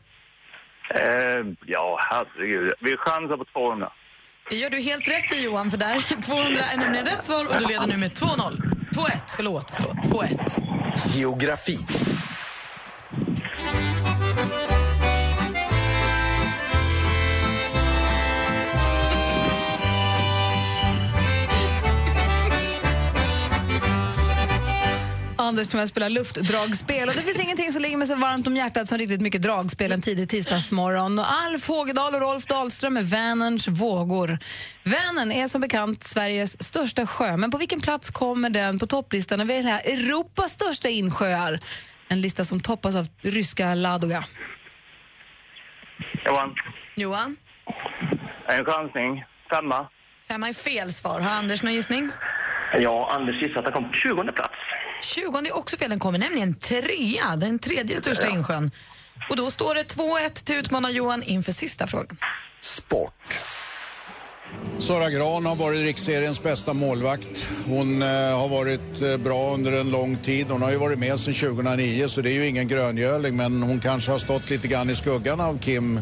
Eh, 0.95 1.45
ja, 1.65 1.99
herregud. 2.11 2.73
Vi 2.81 2.97
chansar 2.97 3.37
på 3.37 3.45
200. 3.45 3.91
Det 4.49 4.55
gör 4.57 4.69
du 4.69 4.81
helt 4.81 5.07
rätt 5.07 5.33
i 5.37 5.43
Johan, 5.43 5.71
för 5.71 5.77
där 5.77 6.21
200 6.27 6.61
är 6.73 6.77
nämligen 6.77 7.05
rätt 7.05 7.25
svar 7.25 7.45
och 7.45 7.59
du 7.59 7.67
leder 7.67 7.87
nu 7.87 7.97
med 7.97 8.11
2-0. 8.11 8.51
2-1, 8.95 9.21
förlåt. 9.35 9.71
förlåt 9.75 10.27
2-1. 10.27 11.15
Geografi. 11.15 11.77
Anders 25.45 25.67
som 25.67 25.79
jag 25.79 25.89
spelar 25.89 26.09
luftdragspel. 26.09 27.09
Och 27.09 27.15
det 27.15 27.21
finns 27.21 27.43
ingenting 27.43 27.71
som 27.71 27.81
ligger 27.81 27.97
mig 27.97 28.07
så 28.07 28.15
varmt 28.15 28.47
om 28.47 28.55
hjärtat 28.55 28.87
som 28.87 28.97
riktigt 28.97 29.21
mycket 29.21 29.41
dragspel 29.41 29.91
en 29.91 30.01
tidig 30.01 30.29
tisdagsmorgon. 30.29 31.19
Och 31.19 31.25
Alf 31.31 31.67
Hågedal 31.67 32.15
och 32.15 32.21
Rolf 32.21 32.45
Dahlström 32.45 32.93
med 32.93 33.09
Vänerns 33.09 33.67
vågor. 33.67 34.37
Vänern 34.83 35.31
är 35.31 35.47
som 35.47 35.61
bekant 35.61 36.03
Sveriges 36.03 36.63
största 36.63 37.07
sjö. 37.07 37.37
Men 37.37 37.51
på 37.51 37.57
vilken 37.57 37.81
plats 37.81 38.09
kommer 38.09 38.49
den 38.49 38.79
på 38.79 38.87
topplistan 38.87 39.41
över 39.41 39.53
hela 39.53 39.79
Europas 39.79 40.51
största 40.51 40.89
insjöar? 40.89 41.59
En 42.07 42.21
lista 42.21 42.45
som 42.45 42.59
toppas 42.59 42.95
av 42.95 43.07
ryska 43.21 43.75
Ladoga. 43.75 44.23
Johan, 46.25 46.55
Johan? 46.95 47.37
en 48.47 48.65
chansning. 48.65 49.23
Femma. 49.49 49.87
Femma 50.27 50.49
är 50.49 50.53
fel 50.53 50.91
svar. 50.91 51.19
Har 51.19 51.31
Anders 51.31 51.63
någon 51.63 51.73
gissning? 51.73 52.09
Ja, 52.79 53.11
Anders 53.11 53.41
gissar 53.41 53.59
att 53.59 53.65
han 53.65 53.73
kom 53.73 53.91
på 53.91 53.97
20 53.97 54.31
plats. 54.31 54.55
20 55.03 55.37
är 55.37 55.55
också 55.55 55.77
fel. 55.77 55.89
Den 55.89 55.99
kommer 55.99 56.19
nämligen 56.19 56.53
trea, 56.53 57.35
den 57.35 57.59
tredje 57.59 57.97
största 57.97 58.27
insjön. 58.27 58.71
Och 59.29 59.35
då 59.35 59.51
står 59.51 59.75
det 59.75 59.83
2-1 59.83 60.43
till 60.45 60.55
utmanar 60.55 60.89
Johan 60.89 61.23
inför 61.23 61.51
sista 61.51 61.87
frågan. 61.87 62.17
Sport. 62.61 63.37
Sara 64.79 65.09
Gran 65.09 65.45
har 65.45 65.55
varit 65.55 65.81
riksseriens 65.81 66.43
bästa 66.43 66.73
målvakt. 66.73 67.47
Hon 67.65 68.01
eh, 68.01 68.07
har 68.07 68.47
varit 68.47 69.01
eh, 69.01 69.17
bra 69.17 69.53
under 69.53 69.71
en 69.71 69.91
lång 69.91 70.17
tid. 70.17 70.47
Hon 70.49 70.61
har 70.61 70.71
ju 70.71 70.77
varit 70.77 70.99
med 70.99 71.19
sedan 71.19 71.33
2009 71.33 72.07
så 72.07 72.21
det 72.21 72.29
är 72.29 72.33
ju 72.33 72.47
ingen 72.47 72.67
gröngöling 72.67 73.35
men 73.35 73.61
hon 73.61 73.79
kanske 73.79 74.11
har 74.11 74.19
stått 74.19 74.49
lite 74.49 74.67
grann 74.67 74.89
i 74.89 74.95
skuggan 74.95 75.39
av 75.39 75.59
Kim 75.59 75.99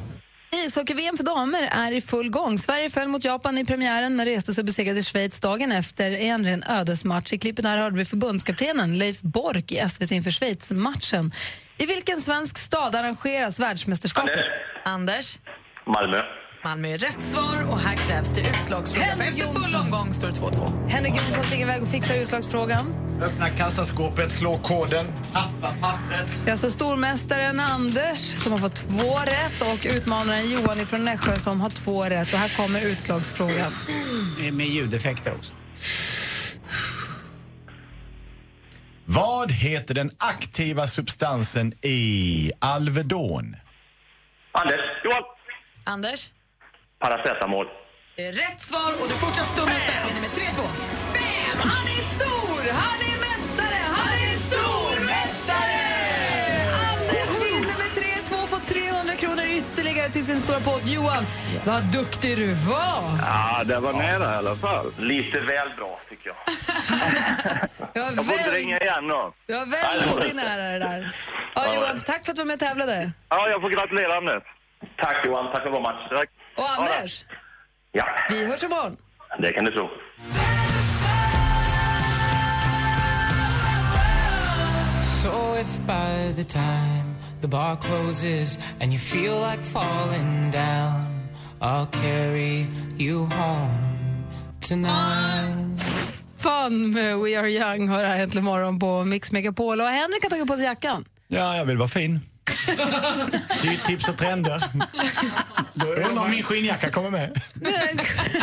Ishockey-VM 0.54 1.18
för 1.18 1.24
damer 1.24 1.70
är 1.72 1.92
i 1.92 2.02
full 2.02 2.30
gång. 2.30 2.58
Sverige 2.58 2.90
föll 2.90 3.08
mot 3.08 3.24
Japan 3.24 3.58
i 3.58 3.66
premiären 3.66 4.16
men 4.16 4.26
reste 4.26 4.54
sig 4.54 4.62
och 4.62 4.66
besegrade 4.66 5.04
Schweiz 5.04 5.40
dagen 5.40 5.72
efter 5.72 6.12
i 6.12 6.28
en 6.28 6.46
ren 6.46 6.64
ödesmatch. 6.64 7.34
I 7.34 7.38
klippet 7.38 7.66
här 7.66 7.78
hörde 7.78 7.98
vi 7.98 8.06
förbundskaptenen 8.06 8.98
Leif 8.98 9.22
Bork 9.22 9.72
i 9.72 9.90
SVT 9.90 10.12
inför 10.12 10.32
Schweiz-matchen. 10.32 11.32
I 11.78 11.86
vilken 11.86 12.22
svensk 12.22 12.58
stad 12.58 12.96
arrangeras 12.96 13.60
världsmästerskapet? 13.60 14.46
Anders? 14.86 15.40
Malmö. 15.88 16.18
Malmö 16.64 16.88
är 16.88 16.98
rätt 16.98 17.24
svar 17.24 17.72
och 17.72 17.80
här 17.80 17.96
krävs 17.96 18.30
det 18.36 18.42
utslagsfråga. 18.42 19.16
För 19.16 19.24
efter 19.24 19.48
full 19.48 19.76
omgång 19.76 20.14
står 20.14 20.28
det 20.28 20.34
2-2. 20.34 20.90
Henrik 20.90 21.14
Jonsson 21.16 21.44
stiger 21.44 21.64
iväg 21.64 21.82
och 21.82 21.88
fixar 21.90 22.16
utslagsfrågan. 22.16 23.13
Öppna 23.24 23.50
kassaskåpet, 23.50 24.32
slå 24.32 24.58
koden, 24.58 25.06
tappa 25.34 25.74
pappret. 25.82 26.42
Det 26.44 26.50
är 26.50 26.52
alltså 26.52 26.70
stormästaren 26.70 27.60
Anders 27.60 28.18
som 28.18 28.52
har 28.52 28.60
fått 28.60 28.76
två 28.76 29.20
rätt 29.20 29.62
och 29.62 29.96
utmanaren 29.96 30.52
Johan 30.52 30.78
från 30.78 31.06
Nässjö 31.06 31.40
som 31.40 31.62
har 31.62 31.70
två 31.70 32.04
rätt. 32.04 32.34
Och 32.34 32.40
här 32.40 32.58
kommer 32.58 32.86
utslagsfrågan. 32.88 33.72
Med 34.52 34.68
ljudeffekter 34.68 35.32
också. 35.32 35.54
Vad 39.06 39.52
heter 39.52 39.94
den 39.94 40.12
aktiva 40.18 40.88
substansen 40.88 41.74
i 41.82 42.52
Alvedon? 42.60 43.56
Anders. 44.52 44.82
Johan. 45.04 45.24
Anders? 45.84 46.32
Paracetamol. 47.00 47.66
Det 48.16 48.26
är 48.28 48.34
rätt 48.34 48.62
svar 48.62 48.92
och 49.02 49.08
du 49.08 49.14
fortsatt 49.14 49.48
stormästare. 49.48 50.06
Med 50.22 50.30
3-2. 50.30 51.03
Kronor 59.24 59.44
ytterligare 59.58 60.10
till 60.10 60.26
sin 60.26 60.40
stora 60.40 60.60
pott. 60.60 60.82
Johan, 60.86 61.24
vad 61.66 61.84
duktig 61.84 62.38
du 62.38 62.54
var! 62.54 63.04
Ja, 63.22 63.64
det 63.66 63.80
var 63.80 63.94
nära 63.94 64.34
i 64.34 64.38
alla 64.38 64.56
fall. 64.56 64.86
Lite 65.00 65.40
väl 65.40 65.70
bra, 65.78 66.00
tycker 66.10 66.28
jag. 66.32 66.38
Jag 67.96 68.14
Jag 68.18 68.26
får 68.26 68.34
inte 68.36 68.52
ringa 68.52 68.78
igen 68.78 69.08
då. 69.08 69.34
Det 69.48 69.54
var 69.54 69.66
väldigt 69.66 70.36
nära 70.36 70.64
det 70.72 70.80
där. 70.80 71.16
Ja, 71.56 71.76
Johan, 71.76 72.02
tack 72.06 72.26
för 72.26 72.32
att 72.32 72.36
du 72.36 72.42
var 72.42 72.48
med 72.48 72.54
och 72.54 72.60
tävlade. 72.60 73.12
Ja, 73.30 73.50
jag 73.50 73.62
får 73.62 73.70
gratulera 73.70 74.18
Anders. 74.18 74.44
Tack 74.98 75.26
Johan, 75.26 75.52
tack 75.54 75.64
för 75.64 75.70
bra 75.72 75.80
match. 75.80 76.10
Tack. 76.18 76.30
Och 76.58 76.70
Anders, 76.72 77.26
Ja, 77.92 78.06
vi 78.30 78.46
hörs 78.48 78.64
imorgon. 78.64 78.98
det 79.40 79.52
kan 79.52 79.66
du 79.66 79.72
tro. 79.72 79.90
So 85.22 85.56
if 85.56 85.78
by 85.88 86.34
the 86.36 86.44
time 86.44 87.03
the 87.44 87.48
bar 87.48 87.76
closes 87.76 88.58
and 88.80 88.94
you 88.94 89.00
feel 89.00 89.38
like 89.40 89.64
falling 89.66 90.50
down, 90.52 91.28
I'll 91.62 91.88
carry 91.88 92.68
you 92.98 93.26
home 93.26 94.26
tonight. 94.62 95.80
Fun 96.38 96.94
med 96.94 97.18
We 97.18 97.38
Are 97.38 97.50
Young 97.50 97.88
har 97.90 98.04
här 98.04 98.20
äntligen 98.20 98.46
morgon 98.46 98.80
på 98.80 99.04
Mix 99.04 99.32
Megapol. 99.32 99.82
Och 99.82 99.88
Henrik 99.88 100.24
har 100.24 100.30
tagit 100.30 100.48
på 100.48 100.56
sig 100.56 100.66
jackan. 100.66 101.06
Ja, 101.28 101.58
jag 101.58 101.66
vill 101.66 101.78
vara 101.78 101.88
fin. 101.88 102.20
Det 103.62 103.68
är 103.68 103.72
ju 103.72 103.78
tips 103.78 104.10
och 104.10 104.18
trender. 104.18 104.64
Jag 105.74 105.88
undrar 105.88 106.24
om 106.24 106.32
min 106.32 106.44
skinnjacka 106.44 106.92
kommer 106.92 107.10
med. 107.10 107.42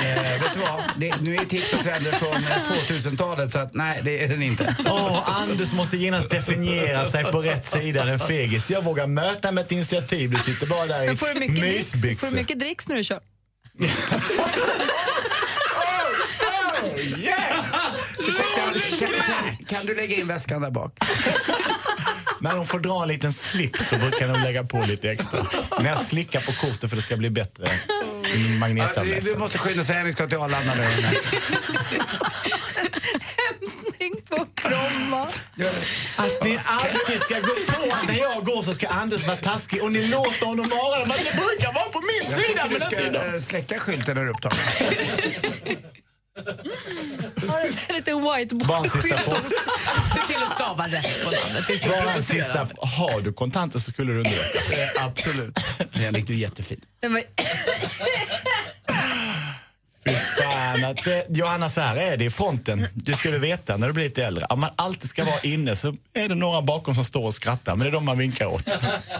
Eh, 0.02 0.40
vet 0.42 0.54
du 0.54 0.60
vad? 0.60 0.82
Det, 0.96 1.16
nu 1.20 1.36
är 1.36 1.44
tips 1.44 1.72
och 1.72 1.80
trender 1.82 2.12
från 2.12 2.34
eh, 2.36 2.62
2000-talet 2.88 3.52
så 3.52 3.58
att 3.58 3.74
nej, 3.74 4.00
det 4.04 4.24
är 4.24 4.28
den 4.28 4.42
inte. 4.42 4.74
Åh, 4.86 5.40
Anders 5.42 5.72
måste 5.72 5.96
genast 5.96 6.30
definiera 6.30 7.06
sig 7.06 7.24
på 7.24 7.38
rätt 7.42 7.66
sida, 7.66 8.04
den 8.04 8.18
fegis. 8.18 8.70
Jag 8.70 8.84
vågar 8.84 9.06
möta 9.06 9.52
med 9.52 9.64
ett 9.64 9.72
initiativ. 9.72 10.30
Du 10.30 10.36
sitter 10.36 10.66
bara 10.66 10.86
där 10.86 11.04
Men 11.04 11.14
i 11.14 11.16
får 11.16 11.26
du 11.34 11.40
mycket 11.40 11.56
dricks, 11.56 11.90
får 11.90 11.96
mysbyxor. 11.98 12.30
du 12.30 12.36
mycket 12.36 12.58
dricks 12.60 12.88
när 12.88 12.96
du 12.96 13.04
kör? 13.04 13.20
Ursäkta, 18.18 19.06
kan, 19.06 19.10
kan, 19.22 19.56
kan 19.68 19.86
du 19.86 19.94
lägga 19.94 20.16
in 20.16 20.26
väskan 20.26 20.60
där 20.62 20.70
bak? 20.70 20.92
När 22.40 22.56
de 22.56 22.66
får 22.66 22.78
dra 22.78 23.02
en 23.02 23.08
liten 23.08 23.32
slip 23.32 23.76
så 23.76 23.96
brukar 23.96 24.28
de 24.28 24.40
lägga 24.40 24.64
på 24.64 24.84
lite 24.88 25.10
extra. 25.10 25.46
När 25.80 25.88
jag 25.90 25.98
slickar 26.00 26.40
på 26.40 26.52
kortet 26.52 26.90
för 26.90 26.96
det 26.96 27.02
ska 27.02 27.16
bli 27.16 27.30
bättre. 27.30 27.68
Ja, 28.94 29.02
vi 29.22 29.36
måste 29.38 29.58
skynda 29.58 29.82
oss, 29.82 29.88
Henrik 29.88 30.14
ska 30.14 30.26
till 30.26 30.38
Arlanda 30.38 30.74
nu. 30.74 30.82
Hämtning 33.36 34.14
på 34.28 34.46
Bromma. 34.68 35.22
Att 36.16 36.44
ni 36.44 36.58
alltid 36.66 37.22
ska 37.22 37.40
gå 37.40 37.54
på 37.66 37.92
att 37.92 38.08
när 38.08 38.18
jag 38.18 38.44
går 38.44 38.62
så 38.62 38.74
ska 38.74 38.88
Anders 38.88 39.26
vara 39.26 39.36
taskig 39.36 39.82
och 39.82 39.92
ni 39.92 40.06
låter 40.06 40.46
honom 40.46 40.68
vara 40.68 41.04
det. 41.04 41.12
Det 41.24 41.36
brukar 41.36 41.72
vara 41.72 41.88
på 41.88 42.00
min 42.00 42.22
Jag 42.22 42.28
sida. 42.28 42.46
tycker 42.46 42.62
du 42.62 42.68
Men 42.68 42.74
inte 42.74 42.86
ska 42.96 43.06
idag. 43.06 43.34
eh, 43.34 43.40
släcka 43.40 43.78
skylten 43.78 44.14
när 44.16 44.22
du 44.24 44.28
är 44.30 44.34
upptagen. 44.34 44.58
Har 47.48 47.60
en 47.60 47.94
liten 47.94 48.22
whiteboard-skylt 48.22 49.26
också. 49.26 49.54
Se 50.14 50.26
till 50.26 50.42
att 50.42 50.54
stava 50.54 50.88
rätt 50.88 51.24
på 51.24 51.30
namnet. 51.30 51.64
Det 51.66 51.78
provocerande. 51.78 52.22
sista. 52.22 52.68
Har 52.80 53.20
du 53.20 53.32
kontanter 53.32 53.78
så 53.78 53.90
skulle 53.92 54.12
du 54.12 54.18
underlätta. 54.18 54.60
Eh, 55.00 55.04
Absolut. 55.06 55.58
Henrik, 55.92 56.26
du 56.26 56.32
är 56.32 56.36
jättefin. 56.36 56.80
Fy 60.04 60.10
fan 60.42 60.84
att 60.84 61.04
det, 61.04 61.26
Johanna, 61.28 61.70
så 61.70 61.80
här 61.80 61.96
är 61.96 62.16
det 62.16 62.24
i 62.24 62.30
fronten. 62.30 62.86
Du 62.94 63.12
skulle 63.12 63.38
veta 63.38 63.76
när 63.76 63.86
du 63.86 63.92
blir 63.92 64.04
lite 64.04 64.24
äldre. 64.24 64.44
Om 64.44 64.60
man 64.60 64.70
alltid 64.76 65.10
ska 65.10 65.24
vara 65.24 65.40
inne 65.42 65.76
så 65.76 65.94
är 66.14 66.28
det 66.28 66.34
några 66.34 66.62
bakom 66.62 66.94
som 66.94 67.04
står 67.04 67.24
och 67.24 67.34
skrattar. 67.34 67.76
Men 67.76 67.84
det 67.84 67.90
är 67.90 67.92
de 67.92 68.04
man 68.04 68.18
vinkar 68.18 68.46
åt. 68.46 68.64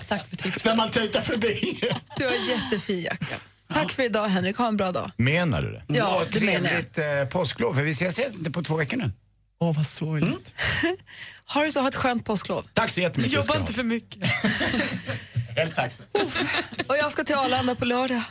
Tack 0.09 0.29
för 0.29 0.37
tipset. 0.37 0.65
När 0.65 0.75
man 0.77 0.91
tutar 0.91 1.21
förbi. 1.21 1.81
Du 2.17 2.25
har 2.25 2.33
jättefin 2.49 3.03
jacka. 3.03 3.37
Tack 3.75 3.93
för 3.93 4.03
idag 4.03 4.29
Henrik, 4.29 4.57
ha 4.57 4.69
en 4.69 4.77
bra 4.77 4.93
dag. 4.93 5.11
Menar 5.17 5.63
du 5.63 5.73
det? 5.73 5.83
Ja, 5.87 6.17
Och 6.21 6.27
det 6.33 6.41
menar 6.41 6.71
jag. 6.73 6.93
Trevligt 6.93 6.99
eh, 6.99 7.25
påsklov, 7.39 7.75
för 7.75 7.83
vi 7.83 7.91
ses 7.91 8.19
inte 8.19 8.51
på 8.51 8.63
två 8.63 8.77
veckor 8.77 8.97
nu. 8.97 9.11
Åh, 9.61 9.77
vad 9.77 9.87
sorgligt. 9.87 10.55
Ha 11.55 11.65
det 11.65 11.73
så, 11.73 11.81
ha 11.81 11.89
ett 11.89 11.97
skönt 11.97 12.25
påsklov. 12.25 12.67
Tack 12.73 12.91
så 12.91 13.01
jättemycket. 13.01 13.33
Jobba 13.33 13.57
inte 13.59 13.73
för 13.73 13.83
mycket. 13.83 14.23
Helt 15.57 15.75
tack. 15.77 15.93
Och 16.89 16.97
jag 16.97 17.13
ska 17.13 17.25
till 17.25 17.35
Arlanda 17.35 17.75
på 17.75 17.85
lördag. 17.85 18.23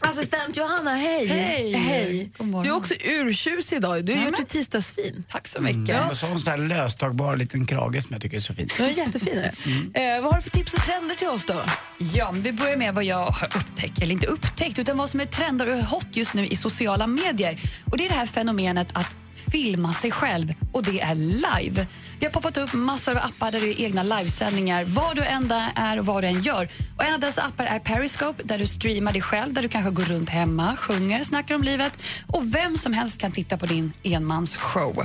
Assistent 0.00 0.56
Johanna, 0.56 0.94
hej. 0.94 1.26
Hej. 1.26 1.72
hej. 1.72 2.30
Du 2.38 2.68
är 2.68 2.76
också 2.76 2.94
urtjusig 2.94 3.76
idag. 3.76 4.04
Du 4.04 4.14
har 4.14 4.24
gjort 4.24 4.40
ett 4.40 4.48
tisdagsfin. 4.48 5.24
Tack 5.30 5.46
så 5.46 5.62
mycket. 5.62 5.88
Ja. 5.88 6.10
Och 6.10 6.16
så 6.16 6.26
har 6.26 6.30
hon 6.30 6.40
sån 6.40 6.50
här 6.50 6.58
löstagbar 6.58 7.36
liten 7.36 7.66
krage 7.66 8.02
som 8.02 8.12
jag 8.12 8.22
tycker 8.22 8.36
är 8.36 8.40
så 8.40 8.54
fin. 8.54 8.68
Du 8.76 8.84
är 8.84 8.88
jättefin. 8.90 9.38
Eh, 9.38 10.22
vad 10.22 10.32
har 10.32 10.36
du 10.36 10.42
för 10.42 10.50
tips 10.50 10.74
och 10.74 10.82
trender 10.82 11.14
till 11.14 11.28
oss 11.28 11.44
då? 11.44 11.62
Ja, 11.98 12.34
vi 12.34 12.52
börjar 12.52 12.76
med 12.76 12.94
vad 12.94 13.04
jag 13.04 13.26
har 13.26 13.56
upptäckt, 13.56 14.02
eller 14.02 14.12
inte 14.12 14.26
upptäckt, 14.26 14.78
utan 14.78 14.96
vad 14.96 15.10
som 15.10 15.20
är 15.20 15.26
trender 15.26 15.68
och 15.68 15.84
hot 15.84 16.06
just 16.10 16.34
nu 16.34 16.46
i 16.46 16.56
sociala 16.56 17.06
medier. 17.06 17.60
Och 17.84 17.98
Det 17.98 18.04
är 18.04 18.08
det 18.08 18.14
här 18.14 18.26
fenomenet 18.26 18.88
att 18.92 19.16
filma 19.52 19.92
sig 19.92 20.10
själv 20.10 20.54
och 20.72 20.82
det 20.82 21.00
är 21.00 21.14
live. 21.14 21.86
Det 22.18 22.26
har 22.26 22.32
poppat 22.32 22.56
upp 22.56 22.72
massor 22.72 23.12
av 23.12 23.18
appar 23.18 23.52
där 23.52 23.60
du 23.60 23.72
gör 23.72 23.80
egna 23.80 24.02
livesändningar 24.02 24.84
var 24.84 25.14
du 25.14 25.24
än 25.24 25.52
är 25.74 25.98
och 25.98 26.06
vad 26.06 26.22
du 26.22 26.26
än 26.28 26.40
gör. 26.40 26.68
Och 26.96 27.04
En 27.04 27.14
av 27.14 27.20
dessa 27.20 27.42
appar 27.42 27.64
är 27.64 27.78
Periscope 27.78 28.42
där 28.44 28.58
du 28.58 28.66
streamar 28.66 29.12
dig 29.12 29.22
själv, 29.22 29.54
där 29.54 29.62
du 29.62 29.68
kanske 29.68 29.90
går 29.90 30.04
runt 30.04 30.30
hemma, 30.30 30.76
sjunger, 30.76 31.22
snackar 31.22 31.54
om 31.54 31.62
livet 31.62 31.92
och 32.26 32.54
vem 32.54 32.78
som 32.78 32.92
helst 32.92 33.20
kan 33.20 33.32
titta 33.32 33.58
på 33.58 33.66
din 33.66 33.92
enmansshow. 34.02 35.04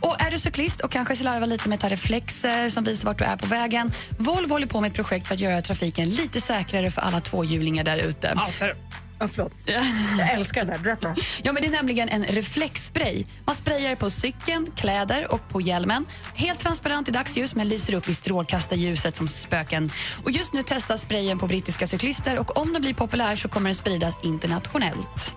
Och 0.00 0.20
är 0.20 0.30
du 0.30 0.38
cyklist 0.38 0.80
och 0.80 0.90
kanske 0.90 1.16
slarvar 1.16 1.46
lite 1.46 1.68
med 1.68 1.76
att 1.76 1.80
ta 1.80 1.88
reflexer 1.88 2.68
som 2.68 2.84
visar 2.84 3.06
vart 3.06 3.18
du 3.18 3.24
är 3.24 3.36
på 3.36 3.46
vägen. 3.46 3.90
Volvo 4.18 4.52
håller 4.52 4.66
på 4.66 4.80
med 4.80 4.88
ett 4.88 4.94
projekt 4.94 5.26
för 5.26 5.34
att 5.34 5.40
göra 5.40 5.60
trafiken 5.60 6.08
lite 6.08 6.40
säkrare 6.40 6.90
för 6.90 7.02
alla 7.02 7.20
tvåhjulingar 7.20 7.84
där 7.84 7.98
ute. 7.98 8.34
Ja, 9.24 9.28
förlåt. 9.28 9.52
Jag 10.18 10.32
älskar 10.32 10.64
det 10.64 10.78
där. 10.78 11.14
Ja, 11.42 11.52
men 11.52 11.62
det 11.62 11.68
är 11.68 11.70
nämligen 11.70 12.08
en 12.08 12.24
reflexspray. 12.24 13.24
Man 13.44 13.54
sprayar 13.54 13.94
på 13.94 14.10
cykeln, 14.10 14.66
kläder 14.76 15.32
och 15.32 15.48
på 15.48 15.60
hjälmen. 15.60 16.06
Helt 16.34 16.58
transparent 16.58 17.08
i 17.08 17.12
dagsljus 17.12 17.54
men 17.54 17.68
lyser 17.68 17.94
upp 17.94 18.08
i 18.08 18.14
strålkastarljuset 18.14 19.16
som 19.16 19.28
spöken. 19.28 19.90
Och 20.24 20.30
just 20.30 20.54
nu 20.54 20.62
testas 20.62 21.02
sprayen 21.02 21.38
på 21.38 21.46
brittiska 21.46 21.86
cyklister 21.86 22.38
och 22.38 22.58
om 22.58 22.72
den 22.72 22.82
blir 22.82 22.94
populär 22.94 23.36
så 23.36 23.48
kommer 23.48 23.68
den 23.68 23.74
spridas 23.74 24.18
internationellt. 24.22 25.36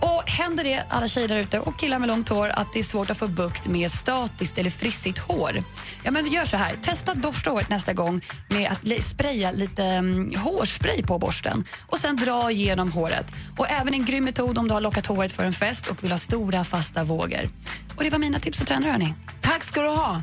Och 0.00 0.12
Händer 0.32 0.64
det, 0.64 0.82
alla 0.88 1.08
tjejer 1.08 1.28
där 1.28 1.36
ute 1.36 1.60
och 1.60 1.78
killar 1.78 1.98
med 1.98 2.08
långt 2.08 2.28
hår, 2.28 2.48
att 2.48 2.72
det 2.72 2.78
är 2.78 2.82
svårt 2.82 3.10
att 3.10 3.18
få 3.18 3.26
bukt 3.26 3.66
med 3.66 3.90
statiskt 3.90 4.58
eller 4.58 4.70
frissigt 4.70 5.18
hår? 5.18 5.64
Ja, 6.02 6.10
men 6.10 6.26
gör 6.26 6.44
så 6.44 6.56
här. 6.56 6.74
Testa 6.82 7.14
borsta 7.14 7.50
håret 7.50 7.68
nästa 7.68 7.92
gång 7.92 8.20
med 8.48 8.70
att 8.70 9.02
spraya 9.02 9.50
lite 9.50 9.84
mm, 9.84 10.34
hårspray 10.36 11.02
på 11.02 11.18
borsten 11.18 11.64
och 11.86 11.98
sen 11.98 12.16
dra 12.16 12.50
igenom 12.50 12.92
håret 12.92 13.11
håret. 13.12 13.32
Och 13.58 13.70
Även 13.70 13.94
en 13.94 14.04
grym 14.04 14.24
metod 14.24 14.58
om 14.58 14.68
du 14.68 14.74
har 14.74 14.80
lockat 14.80 15.06
håret 15.06 15.32
för 15.32 15.44
en 15.44 15.52
fest 15.52 15.86
och 15.86 16.04
vill 16.04 16.10
ha 16.10 16.18
stora 16.18 16.64
fasta 16.64 17.04
vågor. 17.04 17.48
Och 17.96 18.04
Det 18.04 18.10
var 18.10 18.18
mina 18.18 18.38
tips 18.38 18.60
och 18.60 18.66
trender. 18.66 18.90
Hörni. 18.90 19.14
Tack 19.40 19.62
ska 19.62 19.82
du 19.82 19.88
ha. 19.88 20.22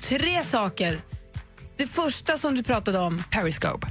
Tre 0.00 0.44
saker. 0.44 1.00
Det 1.76 1.86
första 1.86 2.38
som 2.38 2.54
du 2.56 2.62
pratade 2.62 2.98
om. 2.98 3.22
Periscope. 3.30 3.86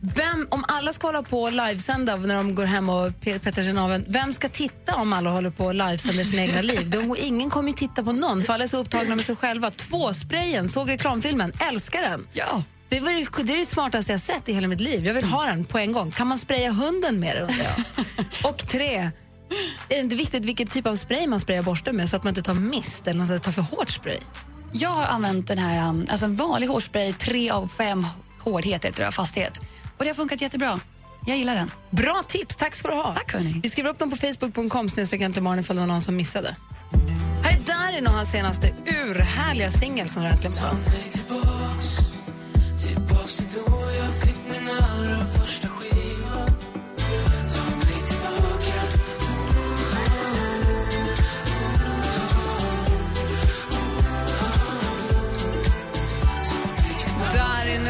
Vem, 0.00 0.48
om 0.50 0.64
alla 0.68 0.92
ska 0.92 1.06
hålla 1.06 1.22
på 1.22 1.42
och 1.42 1.52
livesända 1.52 2.16
när 2.16 2.36
de 2.36 2.54
går 2.54 2.64
hem 2.64 2.88
och 2.88 3.20
petar 3.20 3.62
sig 3.62 3.72
naveln, 3.72 4.04
vem 4.08 4.32
ska 4.32 4.48
titta 4.48 4.96
om 4.96 5.12
alla 5.12 5.30
håller 5.30 5.50
på 5.50 5.64
och 5.64 5.74
livesänder 5.74 6.24
sina 6.24 6.42
egna 6.42 6.62
liv? 6.62 6.90
De, 6.90 7.16
ingen 7.18 7.50
kommer 7.50 7.68
ju 7.68 7.74
titta 7.74 8.02
på 8.02 8.12
någon, 8.12 8.42
för 8.42 8.52
alla 8.52 8.64
är 8.64 8.68
så 8.68 8.76
upptagna 8.76 9.14
med 9.14 9.24
sig 9.24 9.36
själva. 9.36 9.70
Två, 9.70 10.14
sprayen, 10.14 10.68
såg 10.68 10.88
reklamfilmen, 10.88 11.52
älskar 11.70 12.02
den. 12.02 12.26
Ja. 12.32 12.62
Det, 12.88 13.00
var, 13.00 13.10
det- 13.10 13.42
det 13.46 13.52
är 13.52 13.56
det 13.58 13.66
smartaste 13.66 14.12
jag 14.12 14.20
sett 14.20 14.48
i 14.48 14.52
hela 14.52 14.68
mitt 14.68 14.80
liv. 14.80 15.06
Jag 15.06 15.14
vill 15.14 15.24
ha 15.24 15.44
den 15.46 15.64
på 15.64 15.78
en 15.78 15.92
gång. 15.92 16.10
Kan 16.10 16.26
man 16.26 16.38
spraya 16.38 16.72
hunden 16.72 17.20
med 17.20 17.36
den? 17.36 17.48
Och 18.44 18.58
tre, 18.58 18.96
är 18.96 19.12
det 19.88 19.96
inte 20.00 20.16
viktigt 20.16 20.44
vilken 20.44 20.66
typ 20.68 20.86
av 20.86 20.96
spray 20.96 21.26
man 21.26 21.40
sprayar 21.40 21.62
borsten 21.62 21.96
med 21.96 22.08
så 22.08 22.16
att 22.16 22.24
man 22.24 22.28
inte 22.30 22.42
tar 22.42 22.54
mist 22.54 23.06
eller 23.08 23.38
tar 23.38 23.52
för 23.52 23.62
hårt 23.62 23.90
spray? 23.90 24.18
Jag 24.72 24.90
har 24.90 25.04
använt 25.04 25.48
den 25.48 25.58
här, 25.58 25.88
um, 25.88 26.06
alltså 26.10 26.24
en 26.24 26.36
vanlig 26.36 26.66
hårspray, 26.66 27.12
tre 27.12 27.50
av 27.50 27.68
fem 27.78 28.06
hårdhet 28.40 28.84
heter 28.84 29.04
det, 29.04 29.12
fasthet. 29.12 29.58
Och 29.98 30.04
det 30.04 30.06
har 30.10 30.14
funkat 30.14 30.40
jättebra. 30.40 30.80
Jag 31.26 31.36
gillar 31.38 31.54
den. 31.54 31.70
Bra 31.90 32.22
tips, 32.28 32.56
tack 32.56 32.74
ska 32.74 32.88
du 32.88 32.94
ha. 32.94 33.14
Tack 33.14 33.32
hörni. 33.32 33.60
Vi 33.62 33.70
skriver 33.70 33.90
upp 33.90 33.98
dem 33.98 34.10
på 34.10 34.16
facebook.com 34.16 34.88
snedstreckantlemorgon 34.88 35.58
ifall 35.58 35.76
det 35.76 35.80
var 35.80 35.86
någon 35.86 36.00
som 36.02 36.16
missade. 36.16 36.56
Här 37.44 37.50
är 37.52 37.60
Darin 37.66 38.06
och 38.06 38.12
hans 38.12 38.30
senaste 38.32 38.70
urhärliga 38.86 39.70
singel 39.70 40.08
som 40.08 40.22
har 40.22 40.28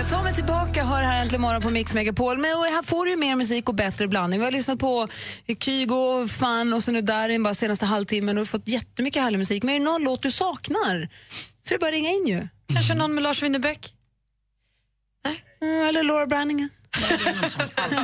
ta 0.09 0.23
mig 0.23 0.35
tillbaka 0.35 0.85
hör 0.85 1.03
här 1.03 1.23
äntligen 1.23 1.41
morgon 1.41 1.63
på 1.63 1.71
Mix 1.71 1.95
Megapol. 1.95 2.39
Men 2.39 2.59
och 2.59 2.65
här 2.65 2.83
får 2.83 3.05
du 3.05 3.11
ju 3.11 3.17
mer 3.17 3.37
musik 3.37 3.69
och 3.69 3.75
bättre 3.75 4.09
blandning. 4.09 4.41
Vi 4.41 4.45
har 4.45 4.53
lyssnat 4.53 4.79
på 4.79 5.09
Kygo, 5.61 6.29
Fan 6.29 6.73
och 6.73 6.83
så 6.83 6.93
nu 6.93 7.01
Darin 7.01 7.43
bara 7.43 7.55
senaste 7.55 7.87
halvtimmen 7.87 8.39
och 8.39 8.49
fått 8.49 8.69
jättemycket 8.69 9.23
härlig 9.23 9.39
musik. 9.39 9.63
Men 9.63 9.75
är 9.75 9.79
det 9.79 9.85
någon 9.85 10.03
låt 10.03 10.23
du 10.23 10.31
saknar 10.31 11.09
så 11.63 11.75
är 11.75 11.79
det 11.79 11.79
bara 11.79 11.87
att 11.87 11.93
ringa 11.93 12.11
in 12.11 12.27
ju. 12.27 12.49
Kanske 12.75 12.95
någon 12.95 13.15
med 13.15 13.23
Lars 13.23 13.43
Winnerbäck? 13.43 13.93
Mm, 15.63 15.89
eller 15.89 16.03
Laura 16.03 16.27
Branningen. 16.27 16.69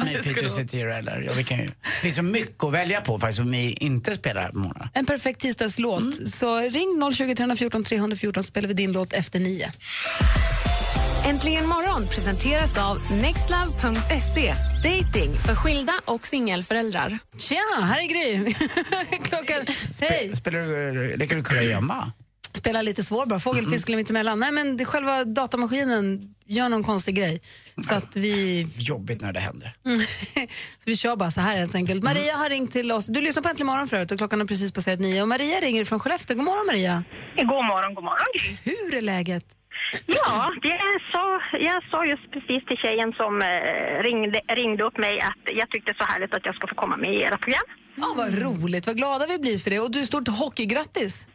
Med 0.04 0.24
Peter 0.24 0.48
Cetera 0.48 0.98
eller, 0.98 1.20
ja, 1.20 1.32
vi 1.36 1.44
kan 1.44 1.58
ju, 1.58 1.66
det 1.66 1.72
finns 2.02 2.16
så 2.16 2.22
mycket 2.22 2.64
att 2.64 2.72
välja 2.72 3.00
på 3.00 3.18
faktiskt 3.18 3.36
som 3.36 3.50
vi 3.50 3.72
inte 3.72 4.16
spelar 4.16 4.52
morgonen. 4.52 4.88
En 4.94 5.06
perfekt 5.06 5.40
tisdagslåt. 5.40 6.28
Så 6.28 6.58
ring 6.58 7.12
020 7.14 7.34
314 7.34 7.84
314 7.84 8.42
så 8.42 8.46
spelar 8.46 8.68
vi 8.68 8.74
din 8.74 8.92
låt 8.92 9.12
efter 9.12 9.40
nio. 9.40 9.72
Äntligen 11.24 11.68
morgon 11.68 12.06
presenteras 12.08 12.78
av 12.78 12.98
nextlove.se. 13.22 14.54
Dating 14.82 15.32
för 15.46 15.54
skilda 15.54 15.92
och 16.04 16.26
singelföräldrar. 16.26 17.18
Tja, 17.38 17.56
här 17.82 17.98
är 17.98 18.06
Gry. 18.08 18.54
Klockan... 19.22 19.66
Hej! 20.00 20.36
Spelar 20.36 20.60
du, 20.92 21.16
leker 21.16 21.36
du 21.36 21.42
kurragömma? 21.42 22.12
Spela 22.52 22.82
lite 22.82 23.02
svår 23.02 23.26
bara. 23.26 23.40
Fågelfisk 23.40 23.88
mm. 23.88 23.96
mitt 23.96 24.10
emellan. 24.10 24.38
Nej, 24.38 24.52
men 24.52 24.76
det, 24.76 24.84
själva 24.84 25.24
datamaskinen 25.24 26.34
gör 26.46 26.68
någon 26.68 26.84
konstig 26.84 27.14
grej. 27.14 27.40
Så 27.88 27.94
att 27.94 28.16
vi... 28.16 28.66
Jobbigt 28.76 29.20
när 29.20 29.32
det 29.32 29.40
händer. 29.40 29.74
så 30.78 30.84
vi 30.86 30.96
kör 30.96 31.16
bara 31.16 31.30
så 31.30 31.40
här 31.40 31.58
helt 31.58 31.74
enkelt. 31.74 32.02
Maria 32.02 32.36
har 32.36 32.48
ringt 32.48 32.72
till 32.72 32.92
oss. 32.92 33.06
Du 33.06 33.20
lyssnar 33.20 33.42
på 33.42 33.48
Äntligen 33.48 33.66
morgon 33.66 33.88
förut 33.88 34.12
och 34.12 34.18
klockan 34.18 34.40
har 34.40 34.46
precis 34.46 34.72
passerat 34.72 35.00
nio. 35.00 35.22
Och 35.22 35.28
Maria 35.28 35.60
ringer 35.60 35.84
från 35.84 36.00
Skellefteå. 36.00 36.36
God 36.36 36.44
morgon 36.44 36.66
Maria. 36.66 37.04
God 37.36 37.48
morgon, 37.48 37.94
god 37.94 38.04
morgon. 38.04 38.58
Hur 38.62 38.94
är 38.94 39.00
läget? 39.00 39.44
Ja, 40.06 40.52
jag 40.62 41.00
sa, 41.12 41.40
jag 41.58 41.82
sa 41.90 42.04
just 42.06 42.30
precis 42.30 42.64
till 42.68 42.76
tjejen 42.76 43.12
som 43.12 43.42
eh, 43.42 44.02
ringde, 44.02 44.40
ringde 44.48 44.84
upp 44.84 44.98
mig 44.98 45.20
att 45.20 45.42
jag 45.60 45.70
tyckte 45.70 45.94
så 45.98 46.04
härligt 46.04 46.34
att 46.34 46.46
jag 46.46 46.54
ska 46.54 46.66
få 46.66 46.74
komma 46.74 46.96
med 46.96 47.14
i 47.14 47.22
era 47.22 47.36
program. 47.38 47.62
Ja, 47.94 48.06
vad 48.16 48.38
roligt. 48.42 48.86
Vad 48.86 48.96
glada 48.96 49.26
vi 49.26 49.38
blir 49.38 49.58
för 49.58 49.70
det. 49.70 49.80
Och 49.80 49.90
du, 49.90 50.04
stort 50.06 50.28
hockeygrattis. 50.28 51.28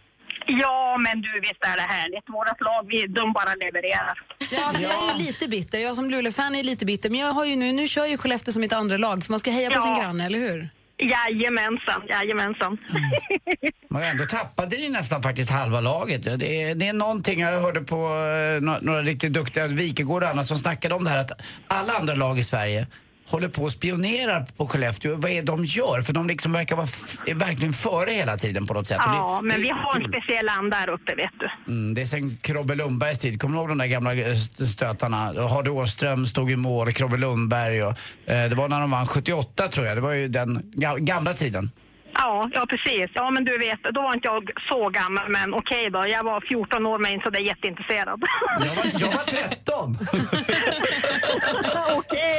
Ja, 0.45 0.97
men 0.97 1.21
du, 1.21 1.39
visst 1.39 1.63
är 1.65 1.75
det 1.75 1.81
härligt. 1.81 2.29
Vårat 2.29 2.61
lag, 2.61 2.87
vi, 2.91 3.07
de 3.07 3.33
bara 3.33 3.53
levererar. 3.55 4.23
Ja, 4.51 4.65
alltså, 4.67 4.83
Jag 4.83 5.09
är 5.09 5.13
ju 5.19 5.25
lite 5.25 5.47
bitter. 5.47 5.77
Jag 5.77 5.95
som 5.95 6.09
Luleå-fan 6.09 6.55
är 6.55 6.63
lite 6.63 6.85
bitter. 6.85 7.09
Men 7.09 7.19
jag 7.19 7.31
har 7.33 7.45
ju 7.45 7.55
nu, 7.55 7.71
nu 7.71 7.87
kör 7.87 8.05
ju 8.05 8.17
Skellefteå 8.17 8.51
som 8.51 8.61
mitt 8.61 8.73
andra 8.73 8.97
lag, 8.97 9.23
för 9.23 9.31
man 9.33 9.39
ska 9.39 9.51
heja 9.51 9.69
på 9.69 9.75
Ja. 9.75 9.81
sin 9.81 9.95
granne, 10.03 10.25
eller 10.25 10.39
hur? 10.39 10.69
Jajamensan, 10.99 12.01
jajamensan. 12.09 12.77
Mm. 12.89 13.71
Men 13.89 14.03
ändå 14.03 14.25
tappade 14.25 14.77
ni 14.77 14.89
nästan 14.89 15.21
faktiskt 15.21 15.49
halva 15.51 15.81
laget. 15.81 16.23
Det 16.23 16.61
är, 16.63 16.75
det 16.75 16.87
är 16.87 16.93
någonting, 16.93 17.39
jag 17.39 17.61
hörde 17.61 17.81
på 17.81 17.95
eh, 17.95 18.61
några, 18.61 18.79
några 18.81 19.01
riktigt 19.01 19.33
duktiga, 19.33 19.67
Wikegård 19.67 20.23
och 20.23 20.29
andra 20.29 20.43
som 20.43 20.57
snackade 20.57 20.95
om 20.95 21.03
det 21.03 21.09
här 21.09 21.19
att 21.19 21.31
alla 21.67 21.93
andra 21.93 22.15
lag 22.15 22.39
i 22.39 22.43
Sverige 22.43 22.87
håller 23.27 23.47
på 23.49 23.63
och 23.63 23.71
spionerar 23.71 24.45
på 24.57 24.67
Skellefteå. 24.67 25.15
Vad 25.15 25.31
är 25.31 25.35
det 25.35 25.41
de 25.41 25.65
gör? 25.65 26.01
För 26.01 26.13
de 26.13 26.27
liksom 26.27 26.51
verkar 26.51 26.75
vara 26.75 26.87
verkligen 27.35 27.73
före 27.73 28.11
hela 28.11 28.37
tiden 28.37 28.67
på 28.67 28.73
något 28.73 28.87
sätt. 28.87 28.97
Och 29.05 29.11
det- 29.11 29.17
Ja, 29.17 29.39
men 29.43 29.55
det 29.57 29.61
vi 29.63 29.69
har 29.69 29.95
en 29.95 30.01
kul. 30.01 30.11
speciell 30.13 30.49
anda 30.49 30.77
här 30.77 30.89
uppe, 30.89 31.15
vet 31.15 31.31
du. 31.39 31.71
Mm, 31.73 31.93
det 31.93 32.01
är 32.01 32.05
sen 32.05 32.37
Krobbe 32.41 32.75
Lundbergs 32.75 33.19
tid. 33.19 33.41
Kommer 33.41 33.55
du 33.55 33.59
ihåg 33.61 33.69
de 33.69 33.77
där 33.77 33.85
gamla 33.85 34.13
eh, 34.15 34.31
st- 34.31 34.65
stötarna? 34.67 35.47
Hardy 35.49 35.69
Åström 35.69 36.25
stod 36.25 36.51
i 36.51 36.55
mål, 36.55 36.91
Krobbe 36.93 37.17
Lundberg 37.17 37.83
och, 37.83 37.89
eh, 38.25 38.49
Det 38.49 38.55
var 38.55 38.69
när 38.69 38.79
de 38.79 38.91
vann 38.91 39.07
78 39.07 39.67
tror 39.67 39.85
jag. 39.87 39.97
Det 39.97 40.01
var 40.01 40.11
ju 40.13 40.27
den 40.27 40.63
ga- 40.75 40.99
gamla 40.99 41.33
tiden. 41.33 41.71
Ja, 42.17 42.49
ja 42.53 42.65
precis. 42.65 43.07
Ja, 43.13 43.31
men 43.31 43.45
du 43.45 43.57
vet, 43.57 43.79
då 43.93 44.01
var 44.01 44.13
inte 44.13 44.27
jag 44.27 44.43
så 44.69 44.89
gammal, 44.89 45.29
men 45.29 45.53
okej 45.53 45.89
då. 45.91 46.05
Jag 46.07 46.23
var 46.23 46.41
14 46.49 46.85
år, 46.85 46.99
men 46.99 47.21
så 47.21 47.29
det 47.29 47.37
är 47.37 47.47
jätteintresserad. 47.53 48.19
Jag 48.59 48.75
var, 48.75 48.85
jag 49.01 49.07
var 49.17 49.25
13! 49.25 49.95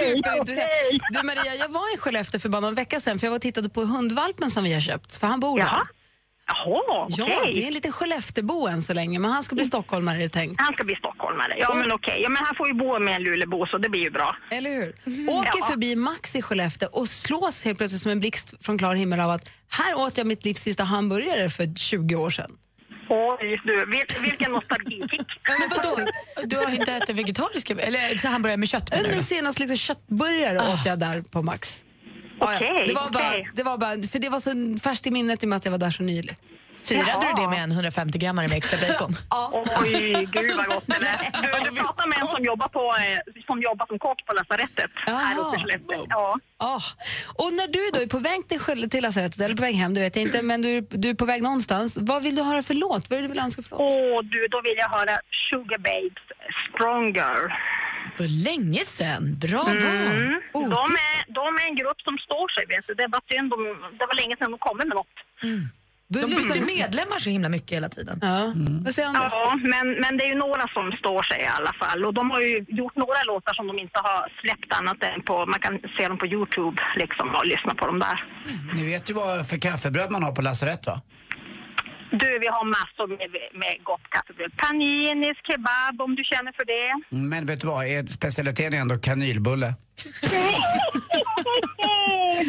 Superintressant. 0.01 0.71
Du 1.11 1.23
Maria, 1.27 1.55
jag 1.55 1.69
var 1.69 1.95
i 1.95 1.99
Skellefteå 1.99 2.41
för 2.41 2.49
bara 2.49 2.61
någon 2.61 2.75
vecka 2.75 3.01
sedan 3.01 3.19
för 3.19 3.27
jag 3.27 3.31
var 3.31 3.37
och 3.37 3.43
tittade 3.43 3.69
på 3.69 3.81
hundvalpen 3.81 4.51
som 4.51 4.65
vi 4.65 4.75
har 4.75 4.81
köpt, 4.81 5.17
för 5.17 5.27
han 5.27 5.41
bor 5.41 5.59
där. 5.59 5.67
Jaha. 5.67 5.87
Jaha, 6.49 7.07
Ja, 7.09 7.25
okej. 7.41 7.55
det 7.55 7.63
är 7.63 7.67
en 7.67 7.73
liten 7.73 7.93
Skellefteåbo 7.93 8.67
än 8.69 8.83
så 8.83 8.95
länge, 8.95 9.19
men 9.19 9.31
han 9.31 9.43
ska 9.43 9.55
bli 9.55 9.65
stockholmare 9.65 10.17
är 10.17 10.21
det 10.21 10.29
tänkt. 10.29 10.61
Han 10.61 10.73
ska 10.75 10.85
bli 10.85 10.95
stockholmare. 10.97 11.55
Ja, 11.59 11.75
men 11.75 11.93
okej. 11.93 12.21
Ja, 12.23 12.29
men 12.29 12.45
han 12.45 12.55
får 12.57 12.69
ju 12.69 12.75
bo 12.75 12.99
med 12.99 13.15
en 13.17 13.23
Lulebo, 13.23 13.67
så 13.67 13.79
det 13.79 13.89
blir 13.89 14.03
ju 14.03 14.11
bra. 14.11 14.37
Eller 14.51 14.71
hur? 14.71 14.89
Åker 15.31 15.59
Ja. 15.59 15.67
förbi 15.67 15.97
Max 15.97 16.37
i 16.37 16.43
Skellefteå 16.43 16.89
och 16.93 17.09
slås 17.09 17.65
helt 17.65 17.79
plötsligt 17.79 18.03
som 18.03 18.13
en 18.13 18.21
blixt 18.21 18.55
från 18.65 18.79
klar 18.79 18.95
himmel 18.95 19.21
av 19.21 19.31
att 19.31 19.51
här 19.71 19.99
åt 19.99 20.19
jag 20.19 20.27
mitt 20.27 20.45
livs 20.45 20.61
sista 20.63 20.85
hamburgare 20.85 21.49
för 21.51 21.75
20 21.77 22.15
år 22.17 22.31
sedan. 22.31 22.51
Oj, 23.11 23.61
du, 23.65 23.77
vil, 23.87 24.05
vilken 24.23 24.53
nostalgikick. 24.53 25.27
Men 25.61 25.69
vadå? 25.77 25.99
Du 26.45 26.57
har 26.57 26.75
inte 26.75 26.93
ätit 26.93 27.17
vegetariska, 27.17 27.75
eller 27.75 28.17
så 28.17 28.29
hamburgare 28.29 28.57
med 28.57 28.69
kött 28.69 28.91
Men 29.13 29.23
senast 29.23 29.59
liksom 29.59 29.77
köttburgare 29.77 30.59
åt 30.59 30.87
jag 30.87 30.99
där 30.99 31.23
på 31.23 31.43
Max. 31.43 31.85
Ja, 32.41 32.53
ja. 32.53 32.57
Okej, 32.57 32.85
det, 32.87 32.95
var 32.95 33.11
bara, 33.11 33.33
det 33.55 33.63
var 33.63 33.79
bara, 33.79 34.03
för 34.03 34.19
det 34.19 34.29
var 34.29 34.41
så 34.41 34.81
färskt 34.83 35.07
i 35.07 35.11
minnet 35.11 35.43
i 35.43 35.47
och 35.47 35.49
med 35.49 35.57
att 35.57 35.65
jag 35.65 35.73
var 35.73 35.79
där 35.79 35.91
så 35.91 36.03
nyligen. 36.03 36.37
Firade 36.89 37.27
du 37.27 37.43
det 37.43 37.49
med 37.49 37.63
en 37.63 37.73
150 37.73 38.19
grammare 38.19 38.49
med 38.49 38.57
extra 38.57 38.79
bacon? 38.89 39.13
Ja. 39.31 39.65
Oj, 39.83 40.29
gud 40.33 40.57
vad 40.57 40.67
gott 40.67 40.85
det 40.87 40.99
lät. 40.99 41.21
Du, 41.43 41.71
du 41.71 41.77
pratar 41.77 42.07
med 42.09 42.19
en 42.19 42.27
som 42.27 42.45
jobbar, 42.45 42.69
på, 42.69 42.81
eh, 42.81 43.43
som 43.47 43.63
jobbar 43.63 43.87
som 43.87 43.99
kock 43.99 44.27
på 44.27 44.33
lasarettet 44.33 44.91
här 45.07 45.39
uppe 45.39 45.57
i 45.57 45.61
Skellefteå. 45.61 46.07
Ja. 46.09 46.39
Ah. 46.59 46.81
Och 47.35 47.53
när 47.53 47.69
du 47.69 47.91
då 47.93 48.01
är 48.03 48.07
på 48.07 48.19
väg 48.19 48.49
till, 48.49 48.91
till 48.91 49.03
lasarettet, 49.03 49.41
eller 49.41 49.57
på 49.57 49.63
väg 49.63 49.75
hem, 49.75 49.95
du 49.95 50.01
vet 50.01 50.17
jag 50.17 50.23
inte, 50.23 50.43
men 50.43 50.63
du, 50.63 50.81
du 50.81 51.11
är 51.11 51.15
på 51.15 51.25
väg 51.25 51.43
någonstans. 51.43 51.99
Vad 52.01 52.23
vill 52.23 52.37
du 52.37 52.43
höra 52.43 52.63
för 52.63 52.75
låt? 52.75 53.11
Vad 53.11 53.17
är 53.17 53.23
det 53.23 53.29
du 53.29 53.33
vill 53.33 53.43
önska 53.43 53.63
för 53.63 53.71
låt? 53.71 53.81
Åh, 53.81 54.23
du, 54.23 54.49
då 54.51 54.61
vill 54.63 54.77
jag 54.77 54.89
höra 54.89 55.15
Sugar 55.51 55.79
Babes 55.79 56.25
Stronger. 56.75 57.39
För 58.17 58.29
länge 58.49 58.83
sen. 59.01 59.39
Bra 59.39 59.63
val. 59.63 59.77
Mm. 59.77 60.41
De, 60.53 60.85
är, 61.11 61.33
de 61.39 61.47
är 61.63 61.65
en 61.71 61.77
grupp 61.77 62.01
som 62.09 62.19
står 62.19 62.49
sig, 62.55 62.65
vet 62.77 62.87
du. 62.87 62.95
Det 62.95 63.09
bara 63.09 63.23
synd, 63.33 63.51
de, 63.51 63.59
det 63.99 64.05
var 64.11 64.15
länge 64.23 64.37
sedan 64.37 64.51
de 64.51 64.59
kom 64.59 64.77
med 64.77 64.89
något. 64.89 65.15
Du 66.11 66.21
De 66.21 66.27
lyssnar- 66.27 66.55
byter 66.55 66.77
medlemmar 66.79 67.19
så 67.19 67.31
himla 67.31 67.49
mycket 67.49 67.73
hela 67.77 67.89
tiden. 67.89 68.19
Ja. 68.23 68.29
Anders? 68.29 68.99
Ja, 68.99 69.59
men, 69.63 69.87
men 70.03 70.17
det 70.17 70.25
är 70.25 70.29
ju 70.29 70.35
några 70.47 70.65
som 70.77 70.93
står 70.93 71.23
sig 71.31 71.41
i 71.43 71.47
alla 71.59 71.73
fall. 71.81 72.05
Och 72.05 72.15
de 72.15 72.31
har 72.31 72.41
ju 72.41 72.65
gjort 72.69 72.97
några 72.97 73.23
låtar 73.27 73.55
som 73.55 73.67
de 73.67 73.79
inte 73.79 74.01
har 74.05 74.33
släppt 74.41 74.73
annat 74.79 75.03
än 75.05 75.23
på, 75.23 75.47
man 75.47 75.61
kan 75.61 75.79
se 75.99 76.09
dem 76.09 76.19
på 76.19 76.27
Youtube 76.27 76.83
liksom 76.97 77.35
och 77.35 77.47
lyssna 77.47 77.75
på 77.75 77.87
dem 77.87 77.99
där. 77.99 78.17
Ni 78.75 78.83
vet 78.93 79.11
ju 79.11 79.15
vad 79.15 79.49
för 79.49 79.57
kaffebröd 79.61 80.11
man 80.11 80.23
har 80.23 80.33
på 80.33 80.43
lasarett 80.43 80.87
va? 80.87 81.01
Du, 82.11 82.39
vi 82.39 82.47
har 82.47 82.65
massor 82.65 83.07
med, 83.09 83.31
med 83.63 83.85
gott 83.85 84.01
kaffebröd. 84.11 84.53
Paninis, 84.57 85.37
kebab 85.49 86.01
om 86.01 86.17
du 86.17 86.25
känner 86.25 86.53
för 86.53 86.65
det. 86.75 87.17
Men 87.17 87.47
vet 87.47 87.61
du 87.61 87.67
vad, 87.67 87.87
er 87.87 88.07
specialiteten 88.07 88.75
är 88.75 88.81
ändå 88.81 88.99
kanylbulle. 88.99 89.75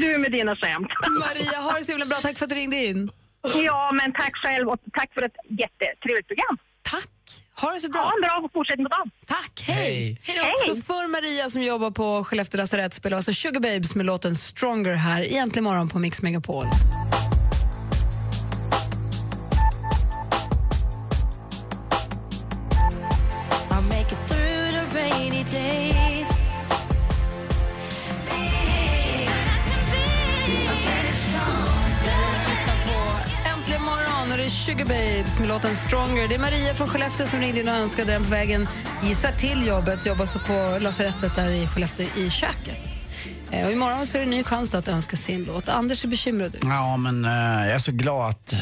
du 0.01 0.17
med 0.17 0.31
dina 0.31 0.55
skämt. 0.55 0.87
Maria, 1.19 1.59
ha 1.59 1.77
det 1.77 1.83
så 1.83 1.91
himla 1.91 2.05
bra. 2.05 2.17
Tack 2.17 2.37
för 2.37 2.45
att 2.45 2.49
du 2.49 2.55
ringde 2.55 2.85
in. 2.85 3.11
Ja, 3.65 3.91
men 3.93 4.13
tack 4.13 4.35
själv 4.35 4.69
och 4.69 4.79
tack 4.93 5.13
för 5.13 5.21
ett 5.21 5.35
jättetrevligt 5.49 6.27
program. 6.27 6.57
Tack. 6.81 7.09
Ha 7.61 7.71
det 7.71 7.79
så 7.79 7.89
bra. 7.89 8.01
Ha 8.01 8.13
en 8.15 8.21
bra 8.21 8.49
fortsättning 8.53 8.85
på 8.85 8.89
dagen. 8.97 9.11
Tack, 9.25 9.63
hej! 9.67 10.21
Hej. 10.23 10.53
Så 10.65 10.75
för 10.75 11.07
Maria 11.07 11.49
som 11.49 11.61
jobbar 11.61 11.91
på 11.91 12.23
Skellefteå 12.23 12.57
lasarett 12.57 12.93
spelar 12.93 13.17
alltså 13.17 13.33
Sugar 13.33 13.59
Babes 13.59 13.95
med 13.95 14.05
låten 14.05 14.35
Stronger 14.35 14.93
här 14.93 15.21
i 15.21 15.37
Äntligen 15.37 15.63
morgon 15.63 15.89
på 15.89 15.99
Mix 15.99 16.21
Megapol. 16.21 16.65
Och 34.31 34.37
det 34.37 34.43
är 34.45 34.49
Sugar 34.49 34.85
Babes 34.85 35.39
med 35.39 35.47
låten 35.47 35.75
Stronger. 35.75 36.27
Det 36.27 36.35
är 36.35 36.39
Maria 36.39 36.75
från 36.75 36.87
Skellefteå 36.87 37.27
som 37.27 37.39
ringde 37.39 37.59
in 37.59 37.69
och 37.69 37.75
önskade 37.75 38.11
den 38.11 38.23
på 38.23 38.29
vägen 38.29 38.67
gissar 39.03 39.31
till 39.31 39.67
jobbet. 39.67 40.05
Jobbar 40.05 40.25
så 40.25 40.39
på 40.39 40.77
lasarettet 40.81 41.35
där 41.35 41.49
i 41.51 41.67
Skellefteå 41.67 42.05
i 42.17 42.29
köket. 42.29 42.77
Eh, 43.51 43.65
Och 43.65 43.71
imorgon 43.71 44.07
så 44.07 44.17
är 44.17 44.19
det 44.21 44.25
en 44.25 44.29
ny 44.31 44.43
chans 44.43 44.73
att 44.75 44.87
önska 44.87 45.17
sin 45.17 45.43
låt. 45.43 45.69
Anders 45.69 46.03
är 46.03 46.07
bekymrad 46.07 46.55
ut. 46.55 46.63
Ja, 46.63 46.97
men 46.97 47.25
eh, 47.25 47.31
jag 47.67 47.67
är 47.75 47.79
så 47.79 47.91
glad 47.91 48.29
att, 48.29 48.53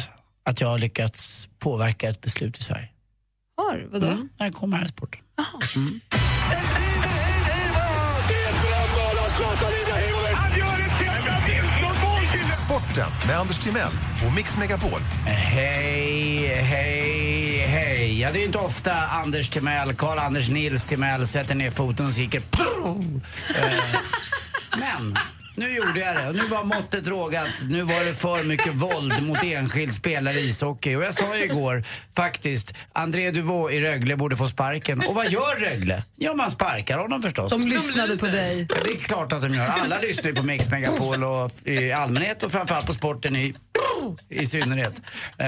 att 0.46 0.62
jag 0.62 0.68
har 0.68 0.78
lyckats 0.80 1.50
påverka 1.60 2.10
ett 2.10 2.22
beslut 2.22 2.60
i 2.60 2.64
Sverige. 2.64 2.90
Har? 3.58 3.88
Vadå? 3.92 4.08
Mm, 4.08 4.30
när 4.38 4.46
jag 4.46 4.54
kommer 4.56 4.78
här 4.78 4.86
i 4.86 4.90
sporten. 4.90 5.22
Mm. 5.76 6.00
Sporten 12.91 13.28
med 13.28 13.39
Anders 13.39 13.58
Timell 13.58 13.91
och 14.28 14.34
Mix 14.36 14.58
Megapol. 14.58 15.02
Hej, 15.26 16.47
hej, 16.47 17.65
hej. 17.67 18.19
Ja, 18.21 18.32
det 18.32 18.41
är 18.41 18.45
inte 18.45 18.58
ofta 18.58 18.93
Anders 18.93 19.50
Timell, 19.50 19.93
Karl-Anders 19.93 20.50
Nils 20.50 20.86
Timell 20.86 21.28
sätter 21.28 21.56
ner 21.56 21.71
foten 21.71 22.06
och 22.06 22.13
skriker 22.13 22.41
eh, 22.60 22.63
Men 24.80 25.17
Nu 25.60 25.76
gjorde 25.76 26.00
jag 26.00 26.15
det 26.15 26.28
och 26.28 26.36
nu 26.36 26.41
var 26.41 26.63
måttet 26.63 27.08
rågat. 27.08 27.48
Nu 27.70 27.82
var 27.82 28.06
det 28.06 28.13
för 28.13 28.43
mycket 28.43 28.74
våld 28.74 29.24
mot 29.24 29.43
enskild 29.43 29.96
spelare 29.96 30.34
i 30.34 30.48
ishockey. 30.50 30.96
Och 30.96 31.04
jag 31.04 31.13
sa 31.13 31.38
ju 31.38 31.43
igår 31.43 31.84
faktiskt, 32.15 32.74
André 32.93 33.32
Duvaux 33.32 33.74
i 33.74 33.82
Rögle 33.82 34.15
borde 34.15 34.38
få 34.38 34.48
sparken. 34.48 35.02
Och 35.08 35.15
vad 35.15 35.32
gör 35.32 35.56
Rögle? 35.60 36.04
Ja, 36.15 36.34
man 36.34 36.52
sparkar 36.52 36.98
honom 36.98 37.22
förstås. 37.22 37.52
De 37.52 37.67
lyssnade 37.67 38.17
på 38.17 38.26
dig. 38.26 38.67
Ja, 38.70 38.76
det 38.86 38.91
är 38.91 38.96
klart 38.98 39.34
att 39.34 39.41
de 39.41 39.54
gör. 39.54 39.67
Alla 39.67 40.00
lyssnar 40.00 40.30
ju 40.30 40.36
på 40.36 40.43
Mix 40.43 40.70
Megapol 40.70 41.24
och 41.24 41.52
i 41.63 41.91
allmänhet 41.91 42.43
och 42.43 42.52
framförallt 42.52 42.86
på 42.86 42.93
sporten 42.93 43.36
i, 43.36 43.56
i 44.30 44.46
synnerhet. 44.46 45.02
Eh, 45.38 45.48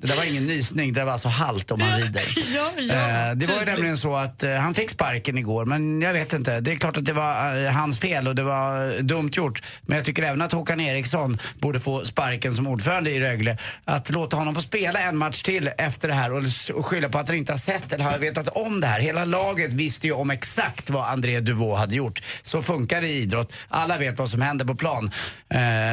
det 0.00 0.06
där 0.06 0.16
var 0.16 0.24
ingen 0.24 0.46
nysning, 0.46 0.92
det 0.92 1.04
var 1.04 1.12
alltså 1.12 1.28
halt 1.28 1.70
om 1.70 1.78
man 1.78 2.00
rider. 2.00 2.22
Ja, 2.54 2.70
ja, 2.76 2.94
Eh, 3.06 3.34
det 3.36 3.46
var 3.46 3.60
ju 3.60 3.64
nämligen 3.64 3.96
så 3.96 4.16
att 4.16 4.42
eh, 4.42 4.54
han 4.54 4.74
fick 4.74 4.90
sparken 4.90 5.38
igår, 5.38 5.64
men 5.64 6.02
jag 6.02 6.12
vet 6.12 6.32
inte. 6.32 6.60
Det 6.60 6.72
är 6.72 6.76
klart 6.76 6.96
att 6.96 7.04
det 7.04 7.12
var 7.12 7.70
hans 7.70 7.98
fel 7.98 8.28
och 8.28 8.34
det 8.34 8.42
var 8.42 9.02
dumt 9.02 9.30
gjort. 9.32 9.62
Men 9.82 9.96
jag 9.96 10.04
tycker 10.04 10.22
även 10.22 10.42
att 10.42 10.52
Håkan 10.52 10.80
Eriksson 10.80 11.38
borde 11.58 11.80
få 11.80 12.04
sparken 12.04 12.52
som 12.52 12.66
ordförande 12.66 13.10
i 13.10 13.20
Rögle. 13.20 13.58
Att 13.84 14.10
låta 14.10 14.36
honom 14.36 14.54
få 14.54 14.60
spela 14.60 15.00
en 15.00 15.16
match 15.16 15.42
till 15.42 15.70
efter 15.78 16.08
det 16.08 16.14
här 16.14 16.32
och, 16.32 16.44
skylla 16.84 17.08
på 17.08 17.18
att 17.18 17.28
han 17.28 17.36
inte 17.36 17.52
har 17.52 17.58
sett 17.58 17.92
eller 17.92 18.04
har 18.04 18.18
vetat 18.18 18.48
om 18.48 18.80
det 18.80 18.86
här. 18.86 19.00
Hela 19.00 19.24
laget 19.24 19.72
visste 19.72 20.06
ju 20.06 20.12
om 20.12 20.30
exakt 20.30 20.90
vad 20.90 21.08
André 21.08 21.40
Duvaux 21.40 21.78
hade 21.78 21.96
gjort. 21.96 22.22
Så 22.42 22.62
funkar 22.62 23.00
det 23.00 23.08
i 23.08 23.22
idrott. 23.22 23.52
Alla 23.68 23.98
vet 23.98 24.18
vad 24.18 24.28
som 24.28 24.40
händer 24.40 24.64
på 24.64 24.74
plan. 24.74 25.10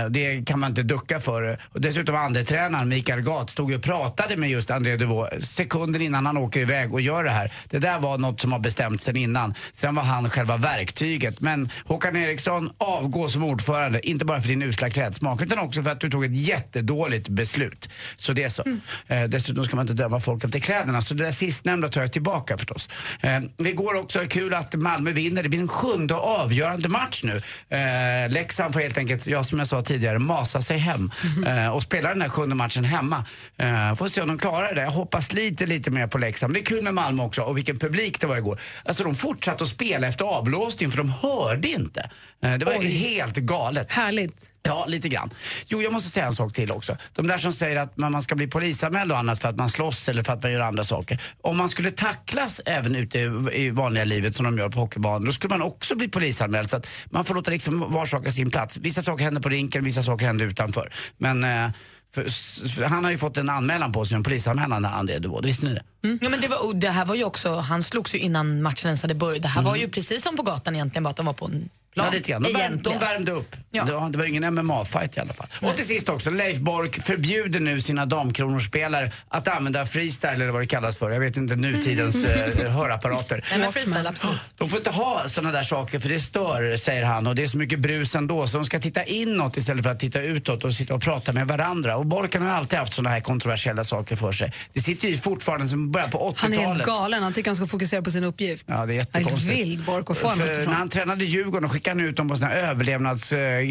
Det 0.09 0.45
kan 0.45 0.59
man 0.59 0.69
inte 0.69 0.83
ducka 0.83 1.19
för. 1.19 1.57
Och 1.73 1.81
dessutom 1.81 2.15
andra 2.15 2.43
tränaren 2.43 2.89
Mikael 2.89 3.21
Gat 3.21 3.49
stod 3.49 3.71
ju 3.71 3.77
och 3.77 3.83
pratade 3.83 4.37
med 4.37 4.49
just 4.49 4.71
André 4.71 4.95
Duvaux 4.95 5.47
sekunden 5.47 6.01
innan 6.01 6.25
han 6.25 6.37
åker 6.37 6.59
iväg 6.59 6.93
och 6.93 7.01
gör 7.01 7.23
det 7.23 7.31
här. 7.31 7.51
Det 7.69 7.79
där 7.79 7.99
var 7.99 8.17
något 8.17 8.41
som 8.41 8.51
har 8.51 8.59
bestämt 8.59 9.01
sen 9.01 9.15
innan. 9.15 9.53
Sen 9.71 9.95
var 9.95 10.03
han 10.03 10.29
själva 10.29 10.57
verktyget. 10.57 11.39
Men 11.41 11.69
Håkan 11.85 12.15
Eriksson, 12.15 12.69
avgå 12.77 13.29
som 13.29 13.43
ordförande. 13.43 14.09
Inte 14.09 14.25
bara 14.25 14.41
för 14.41 14.47
din 14.47 14.61
usla 14.61 14.89
klädsmak 14.89 15.41
utan 15.41 15.59
också 15.59 15.83
för 15.83 15.89
att 15.89 15.99
du 15.99 16.09
tog 16.09 16.25
ett 16.25 16.35
jättedåligt 16.35 17.29
beslut. 17.29 17.89
Så 18.15 18.33
det 18.33 18.43
är 18.43 18.49
så. 18.49 18.63
Eh, 19.07 19.23
dessutom 19.23 19.65
ska 19.65 19.75
man 19.75 19.83
inte 19.83 20.03
döma 20.03 20.19
folk 20.19 20.43
efter 20.43 20.59
kläderna. 20.59 21.01
Så 21.01 21.13
det 21.13 21.23
där 21.23 21.31
sistnämnda 21.31 21.87
tar 21.87 22.01
jag 22.01 22.11
tillbaka 22.11 22.57
förstås. 22.57 22.89
Eh, 23.21 23.39
det 23.57 23.71
går 23.71 23.99
också 23.99 24.19
kul 24.19 24.53
att 24.53 24.75
Malmö 24.75 25.11
vinner. 25.11 25.43
Det 25.43 25.49
blir 25.49 25.59
en 25.59 25.67
sjunde 25.67 26.15
avgörande 26.15 26.89
match 26.89 27.23
nu. 27.23 27.41
Eh, 27.77 28.29
Leksand 28.29 28.73
får 28.73 28.79
helt 28.79 28.97
enkelt, 28.97 29.27
ja, 29.27 29.43
som 29.43 29.59
jag 29.59 29.67
sa 29.67 29.81
tidigare, 29.81 30.19
masa 30.19 30.61
sig 30.61 30.77
hem 30.77 31.11
eh, 31.47 31.62
och 31.69 31.83
spela 31.83 32.09
den 32.09 32.21
här 32.21 32.29
sjunde 32.29 32.55
matchen 32.55 32.83
hemma. 32.83 33.25
Eh, 33.57 33.95
får 33.95 34.07
se 34.07 34.21
om 34.21 34.27
de 34.27 34.37
klarar 34.37 34.75
det. 34.75 34.81
Jag 34.81 34.91
hoppas 34.91 35.33
lite, 35.33 35.65
lite 35.65 35.91
mer 35.91 36.07
på 36.07 36.17
Leksand. 36.17 36.53
Det 36.53 36.59
är 36.59 36.65
kul 36.65 36.83
med 36.83 36.93
Malmö 36.93 37.23
också 37.23 37.41
och 37.41 37.57
vilken 37.57 37.79
publik 37.79 38.21
det 38.21 38.27
var 38.27 38.37
igår. 38.37 38.59
Alltså 38.85 39.03
de 39.03 39.15
fortsatte 39.15 39.63
att 39.63 39.69
spela 39.69 40.07
efter 40.07 40.25
avblåsning 40.25 40.91
för 40.91 40.97
de 40.97 41.09
hörde 41.09 41.67
inte. 41.67 42.09
Eh, 42.43 42.53
det 42.53 42.65
var 42.65 42.77
Oj. 42.79 42.87
helt 42.87 43.37
galet. 43.37 43.91
Härligt. 43.91 44.49
Ja, 44.65 44.85
lite 44.87 45.09
grann. 45.09 45.29
Jo, 45.67 45.81
jag 45.81 45.93
måste 45.93 46.09
säga 46.09 46.25
en 46.25 46.33
sak 46.33 46.53
till 46.53 46.71
också. 46.71 46.97
De 47.13 47.27
där 47.27 47.37
som 47.37 47.53
säger 47.53 47.75
att 47.75 47.97
man 47.97 48.21
ska 48.21 48.35
bli 48.35 48.47
polisanmäld 48.47 49.11
och 49.11 49.17
annat 49.17 49.39
för 49.41 49.49
att 49.49 49.55
man 49.55 49.69
slåss 49.69 50.09
eller 50.09 50.23
för 50.23 50.33
att 50.33 50.43
man 50.43 50.51
gör 50.51 50.59
andra 50.59 50.83
saker. 50.83 51.21
Om 51.41 51.57
man 51.57 51.69
skulle 51.69 51.91
tacklas 51.91 52.61
även 52.65 52.95
ute 52.95 53.19
i- 53.53 53.69
vanliga 53.69 54.03
livet 54.03 54.35
som 54.35 54.45
de 54.45 54.57
gör 54.57 54.69
på 54.69 54.79
hockeybanan, 54.79 55.25
då 55.25 55.31
skulle 55.31 55.57
man 55.57 55.61
också 55.67 55.95
bli 55.95 56.07
polisanmäld. 56.07 56.69
Så 56.69 56.77
att 56.77 56.87
man 57.09 57.25
får 57.25 57.35
låta 57.35 57.51
liksom 57.51 57.91
var 57.93 58.05
sak 58.05 58.31
sin 58.31 58.51
plats. 58.51 58.77
Vissa 58.77 59.01
saker 59.01 59.23
händer 59.23 59.41
på 59.41 59.49
rinken, 59.49 59.83
vissa 59.83 60.03
saker 60.03 60.25
händer 60.25 60.45
utanför. 60.45 60.93
Men 61.17 61.43
eh, 61.43 61.69
för, 62.15 62.83
han 62.83 63.03
har 63.03 63.11
ju 63.11 63.17
fått 63.17 63.37
en 63.37 63.49
anmälan 63.49 63.91
på 63.91 64.05
sig, 64.05 64.15
en 64.15 64.23
polisanmälan, 64.23 64.85
André 64.85 65.19
Duvaux. 65.19 65.47
Visste 65.47 65.65
ni 65.65 65.73
det? 65.73 65.83
Ja, 66.21 66.29
men 66.29 66.41
det, 66.41 66.47
var, 66.47 66.73
det 66.73 66.89
här 66.89 67.05
var 67.05 67.15
ju 67.15 67.23
också, 67.23 67.55
han 67.55 67.83
slogs 67.83 68.15
ju 68.15 68.19
innan 68.19 68.61
matchen 68.61 68.87
ens 68.87 69.01
hade 69.01 69.15
börjat. 69.15 69.41
Det 69.41 69.47
här 69.47 69.61
var 69.61 69.71
Mm. 69.71 69.81
ju 69.81 69.89
precis 69.89 70.23
som 70.23 70.35
på 70.37 70.43
gatan 70.43 70.75
egentligen, 70.75 71.03
bara 71.03 71.09
att 71.09 71.15
de 71.17 71.25
var 71.25 71.33
på 71.33 71.45
en 71.45 71.69
plan. 71.93 72.05
Ja, 72.05 72.11
lite 72.11 72.31
grann. 72.31 72.43
De, 72.43 72.53
värmde, 72.53 72.89
de 72.89 72.97
värmde 72.99 73.31
upp. 73.31 73.55
Det, 73.73 73.93
var, 73.93 74.09
det 74.09 74.17
var 74.17 74.25
ingen 74.25 74.43
MMA-fight 74.43 75.17
i 75.17 75.19
alla 75.19 75.33
fall. 75.33 75.47
Och 75.61 75.75
till 75.75 75.85
sist 75.85 76.09
också, 76.09 76.29
Leif 76.29 76.59
Bork 76.59 77.03
förbjuder 77.03 77.59
nu 77.59 77.81
sina 77.81 78.05
damkronorspelare 78.05 79.11
att 79.29 79.47
använda 79.47 79.85
freestyle 79.85 80.33
eller 80.41 80.51
vad 80.51 80.61
det 80.61 80.65
kallas 80.65 80.97
för. 80.97 81.11
Jag 81.11 81.19
vet 81.19 81.37
inte 81.37 81.55
nutidens 81.55 82.25
eh, 82.25 82.71
hörapparater. 82.71 83.45
Nej, 83.49 83.59
men 83.59 83.71
freestyle, 83.71 84.07
absolut. 84.07 84.39
De 84.57 84.69
får 84.69 84.77
inte 84.77 84.89
ha 84.89 85.23
såna 85.27 85.51
där 85.51 85.63
saker 85.63 85.99
för 85.99 86.09
det 86.09 86.19
stör, 86.19 86.77
säger 86.77 87.03
han. 87.03 87.27
Och 87.27 87.35
det 87.35 87.43
är 87.43 87.47
så 87.47 87.57
mycket 87.57 87.79
brus 87.79 88.15
ändå. 88.15 88.47
Så 88.47 88.57
de 88.57 88.65
ska 88.65 88.79
titta 88.79 89.03
inåt 89.03 89.57
istället 89.57 89.83
för 89.83 89.91
att 89.91 89.99
titta 89.99 90.21
utåt 90.21 90.63
och 90.63 90.73
sitta 90.73 90.93
och 90.93 91.01
prata 91.01 91.33
med 91.33 91.47
varandra. 91.47 91.97
Och 91.97 92.05
Bork 92.05 92.35
har 92.35 92.47
alltid 92.47 92.79
haft 92.79 92.93
såna 92.93 93.09
här 93.09 93.19
kontroversiella 93.19 93.83
saker 93.83 94.15
för 94.15 94.31
sig. 94.31 94.53
Det 94.73 94.81
sitter 94.81 95.07
ju 95.07 95.17
fortfarande 95.17 95.67
som 95.67 95.91
början 95.91 96.09
på 96.09 96.17
80-talet. 96.17 96.37
Han 96.39 96.53
är 96.53 96.57
helt 96.57 96.85
galen. 96.85 97.23
Han 97.23 97.33
tycker 97.33 97.49
han 97.49 97.55
ska 97.55 97.67
fokusera 97.67 98.01
på 98.01 98.11
sin 98.11 98.23
uppgift. 98.23 98.65
Ja, 98.69 98.73
det 98.73 98.77
är 98.77 98.79
Han 98.79 98.89
är 98.89 98.93
jättekonstigt. 98.93 99.59
vild, 99.59 99.85
Bork 99.85 100.09
och 100.09 100.17
form. 100.17 100.39
När 100.39 100.73
han 100.73 100.89
tränade 100.89 101.25
Djurgården 101.25 101.65
och 101.65 101.71
skickade 101.71 101.99
han 101.99 102.09
ut 102.09 102.15
dem 102.17 102.29
på 102.29 102.35
sån 102.35 102.47
här 102.47 102.73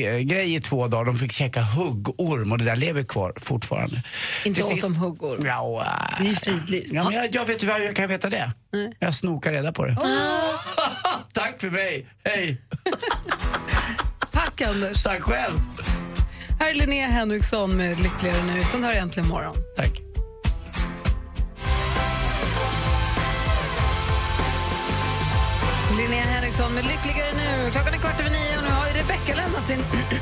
överlevnadsgrej 0.00 0.54
i 0.54 0.60
två 0.60 0.86
dagar. 0.88 1.04
De 1.04 1.18
fick 1.18 1.32
käka 1.32 1.62
huggorm 1.62 2.52
och 2.52 2.58
det 2.58 2.64
där 2.64 2.76
lever 2.76 3.02
kvar 3.02 3.32
fortfarande. 3.36 3.96
Inte 4.44 4.60
Till 4.60 4.64
åt 4.64 4.70
sist- 4.74 4.82
dem 4.82 4.96
huggorm. 4.96 5.46
Ja, 5.46 5.82
äh. 5.82 6.18
Det 6.22 6.24
är 6.26 6.28
ju 6.28 6.34
fridlyst. 6.36 6.92
Ja, 6.92 7.04
men 7.04 7.12
jag, 7.12 7.34
jag 7.34 7.46
vet 7.46 7.62
hur 7.62 7.68
jag 7.68 7.96
kan 7.96 8.08
veta 8.08 8.30
det. 8.30 8.52
Jag 8.98 9.14
snokar 9.14 9.52
reda 9.52 9.72
på 9.72 9.86
det. 9.86 9.96
Tack 11.32 11.60
för 11.60 11.70
mig. 11.70 12.06
Hej. 12.24 12.56
Tack, 14.32 14.60
Anders. 14.60 15.02
Tack 15.02 15.20
själv. 15.22 15.58
Här 16.60 16.70
är 16.70 16.74
Linnea 16.74 17.06
Henriksson 17.08 17.76
med 17.76 18.00
Lyckligare 18.00 18.42
nu. 18.44 18.64
Sånt 18.64 18.84
hör 18.84 18.92
äntligen 18.92 19.28
morgon. 19.28 19.56
Tack. 19.76 20.00
Linnea 25.96 26.24
Henriksson 26.24 26.74
med 26.74 26.84
Lyckligare 26.86 27.32
nu. 27.36 27.70
Klockan 27.70 27.94
är 27.94 27.98
kvart 27.98 28.20
över 28.20 28.30
nio 28.30 28.56
och 28.58 28.62
nu 28.62 28.70
har 28.70 28.86
ju 28.86 28.92
Rebecka 28.92 29.34
lämnat 29.36 29.66
sin, 29.66 29.78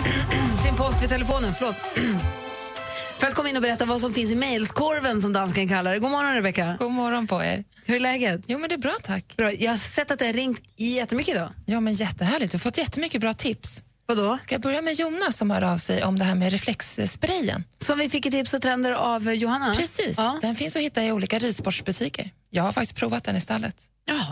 sin 0.65 0.77
post 0.77 1.03
vid 1.03 1.09
telefonen. 1.09 1.55
Förlåt. 1.59 1.77
För 3.19 3.27
att 3.27 3.35
komma 3.35 3.49
in 3.49 3.57
och 3.57 3.63
berätta 3.63 3.85
vad 3.85 4.01
som 4.01 4.13
finns 4.13 4.33
i 4.33 4.35
mejlskorven 4.35 5.23
som 5.23 5.33
dansken 5.33 5.69
kallar 5.69 5.93
det. 5.93 5.99
God 5.99 6.11
morgon 6.11 6.35
Rebecka. 6.35 6.77
God 6.79 6.91
morgon 6.91 7.27
på 7.27 7.43
er. 7.43 7.65
Hur 7.85 7.97
är 7.97 8.01
läget? 8.01 8.41
Jo 8.47 8.59
men 8.59 8.69
det 8.69 8.75
är 8.75 8.79
bra 8.79 8.97
tack. 9.03 9.37
Bra. 9.37 9.53
Jag 9.53 9.73
har 9.73 9.77
sett 9.77 10.11
att 10.11 10.19
det 10.19 10.27
har 10.27 10.33
ringt 10.33 10.63
jättemycket 10.77 11.35
idag. 11.35 11.49
Ja 11.67 11.81
men 11.81 11.93
jättehärligt, 11.93 12.53
du 12.53 12.57
har 12.57 12.61
fått 12.61 12.79
jättemycket 12.79 13.21
bra 13.21 13.33
tips. 13.33 13.83
Vadå? 14.07 14.39
Ska 14.43 14.55
jag 14.55 14.63
börja 14.63 14.83
med 14.83 14.95
Jonas 14.95 15.37
som 15.37 15.51
hör 15.51 15.65
av 15.65 15.79
sig 15.79 16.05
om 16.05 16.19
det 16.19 16.25
här 16.25 16.35
med 16.35 16.53
reflexsprayen? 16.53 17.65
Som 17.79 17.99
vi 17.99 18.09
fick 18.09 18.27
i 18.27 18.31
tips 18.31 18.55
och 18.55 18.63
trender 18.63 18.93
av 18.93 19.35
Johanna. 19.35 19.75
Precis, 19.75 20.19
den 20.43 20.57
finns 20.57 20.77
att 20.77 20.83
hitta 20.83 21.05
i 21.05 21.13
olika 21.13 21.39
ridsportsbutiker. 21.39 22.31
Jag 22.51 22.63
har 22.63 22.73
faktiskt 22.73 22.97
provat 22.97 23.25
den 23.25 23.37
i 23.37 23.41
stallet. 23.41 23.77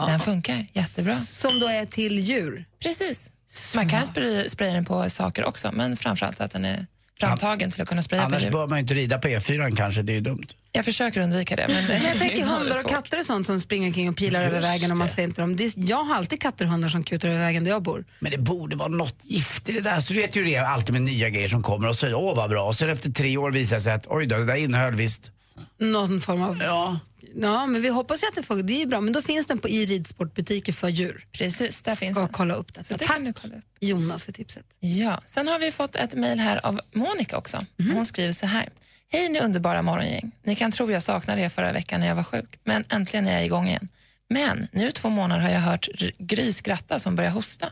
Den 0.06 0.20
funkar 0.20 0.66
jättebra. 0.72 1.14
Som 1.14 1.60
då 1.60 1.68
är 1.68 1.86
till 1.86 2.18
djur? 2.18 2.64
Precis. 2.82 3.32
Man 3.74 3.88
kan 3.88 4.06
spraya, 4.06 4.48
spraya 4.48 4.72
den 4.72 4.84
på 4.84 5.10
saker 5.10 5.44
också, 5.44 5.72
men 5.72 5.96
framförallt 5.96 6.40
att 6.40 6.50
den 6.50 6.64
är 6.64 6.86
framtagen 7.20 7.70
till 7.70 7.82
att 7.82 7.88
kunna 7.88 8.02
spraya 8.02 8.22
på 8.22 8.26
Annars 8.26 8.50
bör 8.50 8.66
man 8.66 8.78
ju 8.78 8.80
inte 8.80 8.94
rida 8.94 9.18
på 9.18 9.28
E4 9.28 9.76
kanske, 9.76 10.02
det 10.02 10.16
är 10.16 10.20
dumt. 10.20 10.46
Jag 10.72 10.84
försöker 10.84 11.20
undvika 11.20 11.56
det. 11.56 11.66
Men, 11.68 11.86
Men 11.86 12.02
jag 12.02 12.18
tänker 12.18 12.44
hundar 12.58 12.84
och 12.84 12.90
katter 12.90 13.20
och 13.20 13.26
sånt 13.26 13.46
som 13.46 13.60
springer 13.60 13.92
kring 13.92 14.08
och 14.08 14.16
pilar 14.16 14.42
Just 14.42 14.52
över 14.52 14.62
vägen 14.62 14.90
och 14.90 14.98
man 14.98 15.08
ser 15.08 15.22
inte 15.22 15.40
dem. 15.40 15.56
Det 15.56 15.64
är, 15.64 15.72
jag 15.76 16.04
har 16.04 16.14
alltid 16.14 16.40
katter 16.40 16.64
och 16.64 16.70
hundar 16.70 16.88
som 16.88 17.04
kutar 17.04 17.28
över 17.28 17.38
vägen 17.38 17.64
där 17.64 17.70
jag 17.70 17.82
bor. 17.82 18.04
Men 18.20 18.32
det 18.32 18.38
borde 18.38 18.76
vara 18.76 18.88
något 18.88 19.24
gift 19.24 19.68
i 19.68 19.72
det 19.72 19.80
där. 19.80 20.00
Så 20.00 20.12
du 20.12 20.20
vet 20.20 20.36
ju 20.36 20.44
det 20.44 20.54
är 20.54 20.64
alltid 20.64 20.92
med 20.92 21.02
nya 21.02 21.28
grejer 21.28 21.48
som 21.48 21.62
kommer 21.62 21.88
och 21.88 21.96
så 21.96 22.14
åh 22.14 22.36
vad 22.36 22.50
bra. 22.50 22.66
Och 22.66 22.74
sen 22.74 22.90
efter 22.90 23.10
tre 23.10 23.36
år 23.36 23.52
visar 23.52 23.76
det 23.76 23.82
sig 23.82 23.92
att 23.92 24.06
oj 24.06 24.26
då, 24.26 24.36
det 24.36 24.46
där 24.46 24.54
innehöll 24.54 24.94
visst. 24.94 25.30
Någon 25.78 26.20
form 26.20 26.42
av... 26.42 26.62
Ja. 26.62 26.98
Ja, 27.34 27.66
men 27.66 27.82
vi 27.82 27.88
hoppas 27.88 28.22
ju 28.22 28.28
att 28.28 28.34
det 28.34 28.42
funkar. 28.42 28.62
Det 28.62 28.72
är 28.72 28.78
ju 28.78 28.86
bra. 28.86 29.00
Men 29.00 29.12
då 29.12 29.22
finns 29.22 29.46
den 29.46 29.58
på 29.58 29.68
i 29.68 29.86
ridsportbutiker 29.86 30.72
för 30.72 30.88
djur. 30.88 31.26
Precis, 31.32 31.82
där 31.82 31.94
finns 31.94 32.16
Ska 32.16 32.20
den. 32.24 32.32
kolla 32.32 32.54
upp 32.54 32.74
den. 32.74 32.84
Så 32.84 32.94
det 32.94 33.06
Tack 33.06 33.16
kolla 33.16 33.56
upp. 33.56 33.64
Jonas 33.80 34.24
för 34.24 34.32
tipset. 34.32 34.64
Ja, 34.80 35.20
sen 35.24 35.48
har 35.48 35.58
vi 35.58 35.72
fått 35.72 35.94
ett 35.96 36.14
mejl 36.14 36.38
här 36.38 36.66
av 36.66 36.80
Monica 36.92 37.36
också. 37.36 37.66
Hon 37.94 38.06
skriver 38.06 38.32
så 38.32 38.46
här. 38.46 38.68
Hej 39.12 39.28
ni 39.28 39.40
underbara 39.40 39.82
morgongäng. 39.82 40.30
Ni 40.42 40.54
kan 40.56 40.72
tro 40.72 40.90
jag 40.90 41.02
saknade 41.02 41.42
er 41.42 41.48
förra 41.48 41.72
veckan 41.72 42.00
när 42.00 42.06
jag 42.06 42.14
var 42.14 42.22
sjuk, 42.22 42.58
men 42.64 42.84
äntligen 42.88 43.26
är 43.26 43.32
jag 43.32 43.44
igång 43.44 43.68
igen. 43.68 43.88
Men 44.30 44.68
nu 44.72 44.90
två 44.90 45.10
månader 45.10 45.42
har 45.42 45.50
jag 45.50 45.60
hört 45.60 45.88
Gry 46.18 46.52
skratta 46.52 46.98
som 46.98 47.14
börjar 47.16 47.30
hosta. 47.30 47.66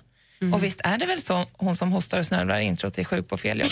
Och 0.53 0.65
visst 0.65 0.81
är 0.85 0.99
det 0.99 1.07
väl 1.07 1.21
så 1.21 1.45
hon 1.53 1.77
som 1.77 1.93
hostar 1.93 2.19
och 2.19 2.27
snörvlar 2.27 2.59
intro 2.59 2.91
till 2.91 3.07
Sjuk 3.07 3.29
på 3.29 3.37
fel 3.37 3.61
jobb? 3.61 3.71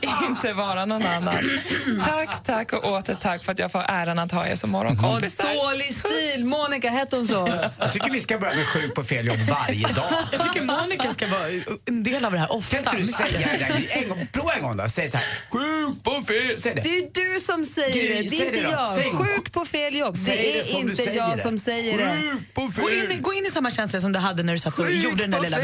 Inte 0.28 0.52
vara 0.52 0.84
någon 0.84 1.06
annan. 1.06 1.58
Tack, 2.06 2.44
tack 2.44 2.72
och 2.72 2.92
åter 2.92 3.14
tack 3.14 3.44
för 3.44 3.52
att 3.52 3.58
jag 3.58 3.72
får 3.72 3.84
äran 3.88 4.18
att 4.18 4.32
ha 4.32 4.46
er 4.46 4.56
som 4.56 4.70
morgonkompisar. 4.70 5.54
Dålig 5.54 5.94
stil! 5.94 6.44
Monica, 6.44 6.90
hette 6.90 7.16
hon 7.16 7.28
så? 7.28 7.70
Jag 7.78 7.92
tycker 7.92 8.10
vi 8.10 8.20
ska 8.20 8.38
börja 8.38 8.54
med 8.54 8.66
sjuk 8.66 8.94
på 8.94 9.04
fel 9.04 9.26
jobb 9.26 9.36
varje 9.36 9.86
dag. 9.88 10.04
Jag 10.32 10.42
tycker 10.42 10.62
Monica 10.62 11.14
ska 11.14 11.26
vara 11.26 11.48
en 11.84 12.02
del 12.02 12.24
av 12.24 12.32
det 12.32 12.38
här 12.38 12.52
ofta. 12.52 12.76
Kan 12.76 12.84
inte 12.84 12.96
du 12.96 13.04
säga 13.04 13.48
det? 13.52 13.58
där? 13.58 14.02
En 14.02 14.08
gång, 14.08 14.28
prova 14.32 14.54
en 14.54 14.62
gång 14.62 14.76
då. 14.76 14.88
Säg 14.88 15.08
så 15.08 15.16
här. 15.16 15.26
Sjuk 15.50 16.02
på 16.02 16.22
fel... 16.22 16.58
Säg 16.58 16.74
det. 16.74 16.80
Det 16.80 16.98
är 16.98 17.34
du 17.34 17.40
som 17.40 17.64
säger 17.64 17.94
Gry, 17.94 18.22
det, 18.22 18.28
det 18.28 18.42
är 18.42 18.46
inte 18.46 18.60
det 18.60 18.70
jag. 18.70 18.88
Säg. 18.88 19.12
Sjuk 19.12 19.52
på 19.52 19.64
fel 19.64 19.96
jobb. 19.96 20.16
Säg 20.16 20.36
det 20.36 20.60
är 20.60 20.78
inte 20.78 21.02
jag 21.02 21.36
det. 21.36 21.42
som 21.42 21.58
säger 21.58 21.98
det. 21.98 22.20
Sjuk 22.20 22.54
på 22.54 22.68
fel 22.68 22.84
Gå 22.84 22.90
in, 23.14 23.22
gå 23.22 23.34
in 23.34 23.46
i 23.46 23.50
samma 23.50 23.70
känsla 23.70 24.00
som 24.00 24.12
du 24.12 24.18
hade 24.18 24.42
när 24.42 24.52
du 24.52 24.58
satt 24.58 24.78
och 24.78 24.90
gjorde 24.90 25.22
den 25.22 25.30
där 25.30 25.39
lilla... 25.42 25.56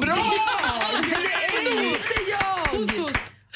Bra! 0.00 0.16
Men 0.92 1.10
det 1.10 1.34
är 1.58 1.84
inte 1.84 2.14
jag! 2.30 3.08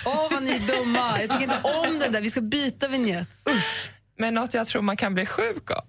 Åh, 0.04 0.28
vad 0.30 0.42
ni 0.42 0.50
är 0.50 0.58
dumma. 0.76 1.20
Jag 1.20 1.30
tycker 1.30 1.42
inte 1.44 1.60
om 1.62 1.98
den 1.98 2.12
där. 2.12 2.20
Vi 2.20 2.30
ska 2.30 2.40
byta 2.40 2.88
vignett. 2.88 3.28
Usch. 3.50 3.90
Men 4.18 4.34
något 4.34 4.54
jag 4.54 4.66
tror 4.66 4.82
man 4.82 4.96
kan 4.96 5.14
bli 5.14 5.26
sjuk 5.26 5.70
av. 5.70 5.84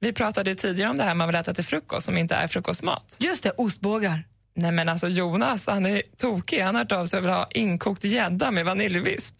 Vi 0.00 0.12
pratade 0.12 0.54
tidigare 0.54 0.90
om 0.90 0.96
det 0.96 1.04
här 1.04 1.14
man 1.14 1.28
vill 1.28 1.36
äta 1.36 1.54
till 1.54 1.64
frukost 1.64 2.06
som 2.06 2.18
inte 2.18 2.34
är 2.34 2.48
frukostmat. 2.48 3.16
Just 3.20 3.42
det, 3.42 3.50
ostbågar. 3.50 4.24
Nej 4.54 4.72
men 4.72 4.88
alltså 4.88 5.08
Jonas, 5.08 5.66
han 5.66 5.86
är 5.86 6.02
tokig. 6.16 6.60
Han 6.60 6.74
har 6.74 6.82
hört 6.82 6.92
av 6.92 7.06
sig 7.06 7.18
och 7.18 7.24
vill 7.24 7.32
ha 7.32 7.46
inkokt 7.50 8.04
gädda 8.04 8.50
med 8.50 8.64
vaniljvisp. 8.64 9.34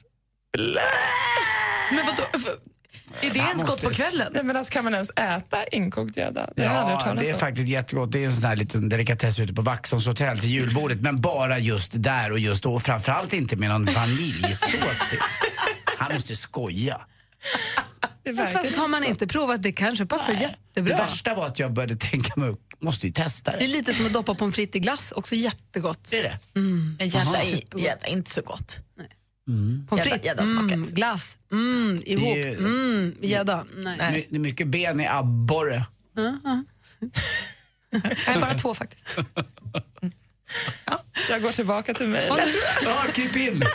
Men 1.91 2.07
vadå? 2.07 2.23
Är 3.23 3.31
det 3.31 3.39
ens 3.39 3.65
gott 3.65 3.83
på 3.83 3.91
kvällen? 3.91 4.33
Nej 4.35 4.45
men 4.45 4.57
alltså 4.57 4.73
kan 4.73 4.85
man 4.85 4.95
ens 4.95 5.11
äta 5.11 5.65
inkokt 5.73 6.17
gädda? 6.17 6.51
Det 6.57 6.65
har 6.67 6.75
jag 6.75 6.81
aldrig 6.81 6.97
hört 6.97 7.03
Ja, 7.07 7.09
talas 7.09 7.25
det 7.25 7.31
är 7.31 7.35
om. 7.35 7.41
faktiskt 7.41 7.69
jättegott. 7.69 8.13
Det 8.13 8.23
är 8.23 8.27
en 8.27 8.35
sån 8.35 8.45
här 8.45 8.57
liten 8.57 8.89
delikatess 8.89 9.39
ute 9.41 9.55
på 9.55 9.63
Vaxholms 9.63 10.07
hotell 10.07 10.39
till 10.39 10.51
julbordet. 10.51 11.01
Men 11.01 11.21
bara 11.21 11.59
just 11.59 11.93
där 11.95 12.33
och 12.33 12.39
just 12.39 12.63
då. 12.63 12.75
Och 12.75 12.83
framförallt 12.83 13.33
inte 13.33 13.57
med 13.57 13.69
någon 13.71 13.85
vaniljsås 13.85 14.61
till. 15.11 15.19
Han 15.99 16.15
måste 16.15 16.37
skoja. 16.37 17.01
Fast 18.53 18.77
har 18.77 18.89
man 18.89 19.05
inte 19.05 19.27
provat, 19.27 19.63
det 19.63 19.73
kanske 19.73 20.07
passar 20.07 20.33
Det 20.35 20.41
jättebra. 20.41 20.97
värsta 20.97 21.35
var 21.35 21.47
att 21.47 21.59
jag 21.59 21.73
började 21.73 21.97
tänka 21.97 22.33
mig, 22.41 22.55
måste 22.81 23.07
ju 23.07 23.13
testa 23.13 23.51
Det 23.51 23.57
är 23.57 23.61
det. 23.61 23.67
lite 23.67 23.93
som 23.93 24.07
att 24.07 24.13
doppa 24.13 24.35
pommes 24.35 24.55
frites 24.55 24.77
i 24.77 24.79
glass, 24.79 25.13
också 25.13 25.35
jättegott. 25.35 25.99
Det 26.11 26.19
är 26.19 26.23
det? 26.23 26.39
Mm. 26.61 26.97
Men 26.99 27.09
gädda 27.09 27.43
är, 27.43 27.79
gädda 27.81 28.07
är 28.07 28.13
inte 28.13 28.31
så 28.31 28.43
gott. 28.43 28.79
Pommes 29.47 29.89
Gädda- 29.91 30.03
frites, 30.11 30.27
gäddasmaket. 30.27 30.73
mm, 30.77 30.91
glass, 30.91 31.37
mm, 31.53 32.03
ihop, 32.07 32.23
Det 32.35 32.43
är 32.43 32.47
ju- 32.51 32.59
mm, 32.59 33.15
gädda. 33.21 33.65
Nej. 33.77 34.13
My- 34.13 34.27
Det 34.31 34.37
är 34.37 34.41
mycket 34.41 34.69
ben 34.69 35.01
i 35.01 35.07
abborre. 35.07 35.87
Ja, 36.17 36.39
Nej, 38.27 38.41
bara 38.41 38.55
två 38.55 38.75
faktiskt. 38.75 39.07
Jag 41.31 41.43
går 41.43 41.53
tillbaka 41.53 41.95
till 41.95 42.09
mig. 42.09 42.29
Ja, 42.85 42.95
kryp 43.15 43.37
in. 43.37 43.63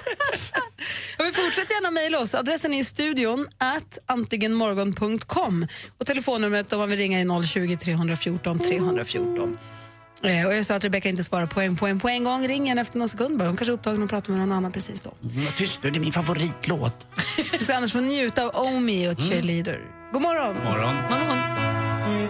Ja, 1.19 1.25
vi 1.25 1.31
fortsätter 1.31 1.73
gärna 1.73 1.91
mejla 1.91 2.19
oss. 2.19 2.35
Adressen 2.35 2.73
är 2.73 2.83
studion 2.83 3.47
at 3.57 3.97
antigenmorgon.com 4.05 5.67
och 5.97 6.05
telefonnumret 6.05 6.73
om 6.73 6.79
man 6.79 6.89
vill 6.89 6.97
ringa 6.99 7.19
är 7.19 7.43
020 7.43 7.77
314 7.77 8.59
314. 8.59 9.57
Eh, 10.23 10.45
och 10.45 10.51
det 10.51 10.63
så 10.63 10.73
att 10.73 10.83
Rebecca 10.83 11.09
inte 11.09 11.23
svarar 11.23 11.45
på 11.45 11.61
en, 11.61 11.75
på 11.75 11.87
en 11.87 11.99
på 11.99 12.09
en 12.09 12.23
gång, 12.23 12.47
ring 12.47 12.63
igen 12.63 12.77
efter 12.77 12.99
någon 12.99 13.09
sekund 13.09 13.37
bara. 13.37 13.47
Hon 13.47 13.57
kanske 13.57 13.71
är 13.71 13.73
upptagen 13.73 14.03
och 14.03 14.09
pratar 14.09 14.31
med 14.31 14.39
någon 14.39 14.51
annan 14.51 14.71
precis 14.71 15.01
då. 15.01 15.13
Mm, 15.23 15.45
tyst 15.57 15.79
nu, 15.83 15.89
det 15.89 15.97
är 15.97 15.99
min 15.99 16.11
favoritlåt. 16.11 17.07
Så 17.59 17.73
Anders 17.73 17.91
får 17.91 18.01
njuta 18.01 18.43
av 18.43 18.65
Omi 18.65 19.07
och 19.07 19.19
Cheerleader. 19.19 19.79
God 20.13 20.21
morgon! 20.21 20.55
Morgon. 20.55 20.95
morgon. 20.95 21.37
Omi 22.07 22.27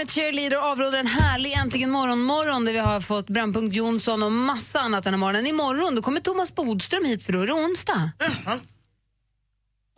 med 0.00 0.10
Cheerleader 0.10 0.56
avrundar 0.56 0.98
en 0.98 1.06
härlig 1.06 1.52
Äntligen 1.52 1.90
morgon-morgon 1.90 2.64
där 2.64 2.72
vi 2.72 2.78
har 2.78 3.00
fått 3.00 3.26
Brännpunkt 3.26 3.76
Jonsson 3.76 4.22
och 4.22 4.32
massa 4.32 4.80
annat 4.80 5.04
den 5.04 5.14
här 5.14 5.18
morgonen. 5.18 5.46
Imorgon 5.46 5.94
då 5.94 6.02
kommer 6.02 6.20
Thomas 6.20 6.54
Bodström 6.54 7.04
hit 7.04 7.22
för 7.22 7.32
då 7.32 7.40
är 7.40 7.46
det 7.46 7.52
onsdag. 7.52 8.10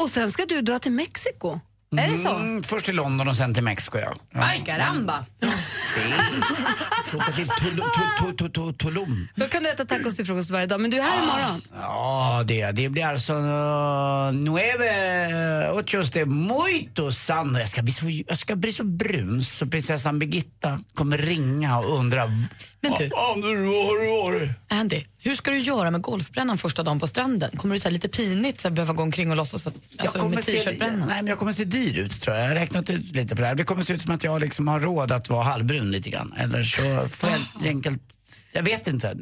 Och 0.03 0.09
sen 0.09 0.31
ska 0.31 0.47
du 0.47 0.63
dra 0.63 0.79
till 0.79 0.93
Mexiko. 0.93 1.61
Är 1.99 2.09
det 2.09 2.17
så? 2.17 2.35
Mm, 2.35 2.63
först 2.63 2.87
till 2.87 2.97
London 2.97 3.29
och 3.29 3.37
sen 3.37 3.55
till 3.55 3.63
Mexiko, 3.63 3.99
ja. 3.99 4.15
ja. 4.31 4.43
Ay, 4.45 4.65
caramba. 4.65 5.25
Tul- 8.19 8.75
Tulum. 8.79 9.29
Då 9.35 9.47
kan 9.49 9.63
du 9.63 9.71
äta 9.71 9.85
tacos 9.85 10.17
till 10.17 10.27
frukost 10.27 10.51
varje 10.51 10.67
dag, 10.67 10.81
men 10.81 10.91
du 10.91 10.99
är 10.99 11.03
här 11.03 11.23
imorgon. 11.23 11.63
Ja, 11.81 12.43
det, 12.47 12.71
det 12.71 12.89
blir 12.89 13.05
alltså 13.07 13.33
uh, 13.33 14.33
nueve, 14.33 15.71
ocho 15.73 16.03
de 16.13 16.25
muito 16.25 17.13
sando. 17.13 17.59
Jag 17.61 17.69
ska, 17.69 17.83
bli 17.83 17.93
så, 17.93 18.07
jag 18.29 18.39
ska 18.39 18.57
bli 18.57 18.73
så 18.73 18.85
brun 18.85 19.45
så 19.45 19.67
prinsessan 19.67 20.19
Birgitta 20.19 20.81
kommer 20.95 21.19
ringa 21.19 21.79
och 21.79 21.99
undra. 21.99 22.23
Men 22.83 22.93
du, 22.99 23.11
Anders, 23.35 23.75
vad 23.75 23.87
har 23.87 24.03
du 24.03 24.09
varit? 24.09 24.51
Andy, 24.69 25.05
hur 25.21 25.35
ska 25.35 25.51
du 25.51 25.59
göra 25.59 25.91
med 25.91 26.03
golfbrännan 26.03 26.59
första 26.59 26.83
dagen 26.83 27.01
på 27.01 27.07
stranden? 27.07 27.57
Kommer 27.57 27.75
du 27.75 27.81
säga 27.81 27.93
lite 27.93 28.09
pinigt 28.09 28.61
så 28.61 28.69
här, 28.69 28.75
behöva 28.75 28.93
gå 28.93 29.03
omkring 29.03 29.31
och 29.31 29.37
låtsas 29.37 29.67
att, 29.67 29.75
alltså, 29.75 30.17
jag, 30.17 30.23
kommer 30.23 30.35
med 30.35 30.45
se, 30.45 30.53
t-shirtbrännan? 30.53 31.09
nej, 31.09 31.17
men 31.17 31.27
jag 31.27 31.39
kommer 31.39 31.53
se 31.53 31.65
dyr 31.65 31.99
ut 31.99 32.21
tror 32.21 32.37
jag. 32.37 32.45
Jag 32.45 32.49
har 32.49 32.55
räknat 32.55 32.91
ut 32.91 33.15
lite 33.15 33.37
på 33.37 33.41
det 33.43 33.49
här. 33.49 33.55
Det 33.55 33.65
kommer 33.65 33.83
se 33.83 33.93
ut 33.93 34.01
som 34.01 34.15
att 34.15 34.25
jag 34.25 34.41
liksom 34.41 34.69
har 34.69 34.81
råd 34.81 35.13
att 35.13 35.29
vara 35.29 35.43
halvbrun 35.43 35.91
lite 35.91 36.11
grann. 36.11 36.35
Eller 36.39 36.63
så 36.63 37.09
får 37.09 37.31
jag 37.31 37.39
helt 37.39 37.67
enkelt 37.67 38.03
jag 38.53 38.63
vet 38.63 38.87
inte. 38.87 39.17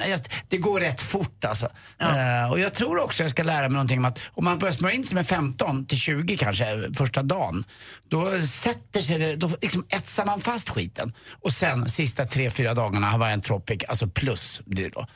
Det 0.49 0.57
går 0.57 0.81
rätt 0.81 1.01
fort 1.01 1.45
alltså. 1.45 1.69
Eh, 1.99 2.51
och 2.51 2.61
jag 2.61 2.75
tror 2.75 3.05
också 3.05 3.23
jag 3.23 3.31
ska 3.31 3.43
lära 3.43 3.63
mig 3.63 3.71
någonting 3.71 3.99
om 3.99 4.05
att 4.05 4.31
om 4.33 4.45
man 4.45 4.59
börjar 4.59 4.73
smörja 4.73 4.95
in 4.95 5.07
sig 5.07 5.15
med 5.15 5.27
15 5.27 5.87
till 5.87 5.99
20 5.99 6.37
kanske 6.37 6.95
första 6.95 7.23
dagen. 7.23 7.65
Då 8.09 8.43
sätter 8.43 9.01
sig 9.01 9.19
det, 9.19 9.37
då 9.37 9.51
liksom 9.61 9.87
etsar 9.89 10.27
man 10.27 10.41
fast 10.41 10.71
skiten. 10.71 11.13
Och 11.43 11.53
sen 11.53 11.89
sista 11.89 12.25
tre, 12.25 12.51
fyra 12.51 12.75
dagarna 12.75 13.11
har 13.11 13.29
en 13.29 13.41
Tropic, 13.41 13.85
alltså 13.89 14.09
plus 14.09 14.63
blir 14.65 14.85
det 14.85 14.91
då. 14.91 15.07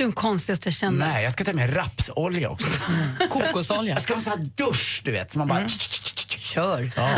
Du 0.00 0.04
är 0.04 0.06
den 0.06 0.12
konstigaste 0.12 0.68
jag 0.68 0.74
känner. 0.74 1.08
Nej, 1.08 1.24
jag 1.24 1.32
ska 1.32 1.44
ta 1.44 1.52
med 1.52 1.76
rapsolja 1.76 2.50
också. 2.50 2.66
Kokosolja. 3.30 3.94
Jag 3.94 4.02
ska 4.02 4.12
ha 4.12 4.18
en 4.18 4.22
sån 4.24 4.38
här 4.38 4.50
dusch, 4.56 5.02
du 5.04 5.10
vet. 5.10 5.32
Så 5.32 5.38
man 5.38 5.48
bara... 5.48 5.68
Kör. 6.38 6.92
Ja. 6.96 7.10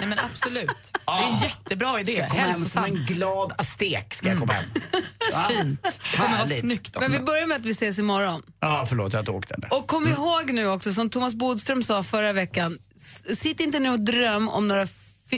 Nej, 0.00 0.08
men 0.08 0.18
absolut. 0.18 0.92
Det 0.92 1.12
är 1.12 1.32
en 1.32 1.38
jättebra 1.38 2.00
idé. 2.00 2.16
Ska 2.16 2.28
komma 2.28 2.42
hem 2.42 2.64
som 2.64 2.84
en 2.84 2.94
glad 2.94 3.52
aztek. 3.58 4.14
Ska 4.14 4.28
jag 4.28 4.38
komma 4.38 4.52
hem. 4.52 4.64
Va? 5.32 5.48
Fint. 5.48 5.98
Kommer 6.16 6.36
vara 6.36 6.46
snyggt 6.46 6.96
Men 7.00 7.10
vi 7.10 7.16
också. 7.16 7.26
börjar 7.26 7.46
med 7.46 7.56
att 7.56 7.64
vi 7.64 7.70
ses 7.70 7.98
imorgon. 7.98 8.42
Ja, 8.60 8.86
förlåt, 8.88 9.12
jag 9.12 9.18
har 9.18 9.22
inte 9.22 9.32
åkt 9.32 9.50
än. 9.50 9.62
Och 9.70 9.86
kom 9.86 10.08
ihåg 10.08 10.52
nu 10.52 10.66
också, 10.66 10.92
som 10.92 11.10
Thomas 11.10 11.34
Bodström 11.34 11.82
sa 11.82 12.02
förra 12.02 12.32
veckan, 12.32 12.78
sitt 13.34 13.60
inte 13.60 13.78
nu 13.78 13.90
och 13.90 14.00
dröm 14.00 14.48
om 14.48 14.68
några 14.68 14.86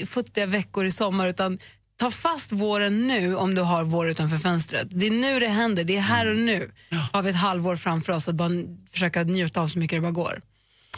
futtiga 0.06 0.46
veckor 0.46 0.84
i 0.84 0.90
sommar, 0.90 1.28
utan 1.28 1.58
ta 1.98 2.10
fast 2.10 2.52
våren 2.52 3.06
nu 3.06 3.36
om 3.36 3.54
du 3.54 3.62
har 3.62 3.84
vår 3.84 4.08
utanför 4.08 4.38
fönstret. 4.38 4.88
Det 4.90 5.06
är 5.06 5.10
nu 5.10 5.40
det 5.40 5.48
händer, 5.48 5.84
det 5.84 5.96
är 5.96 6.00
här 6.00 6.26
och 6.26 6.36
nu. 6.36 6.72
Har 7.12 7.22
vi 7.22 7.30
ett 7.30 7.36
halvår 7.36 7.76
framför 7.76 8.12
oss 8.12 8.28
att 8.28 8.34
bara 8.34 8.50
försöka 8.92 9.22
njuta 9.22 9.60
av 9.60 9.68
så 9.68 9.78
mycket 9.78 9.96
det 9.96 10.00
bara 10.00 10.12
går. 10.12 10.40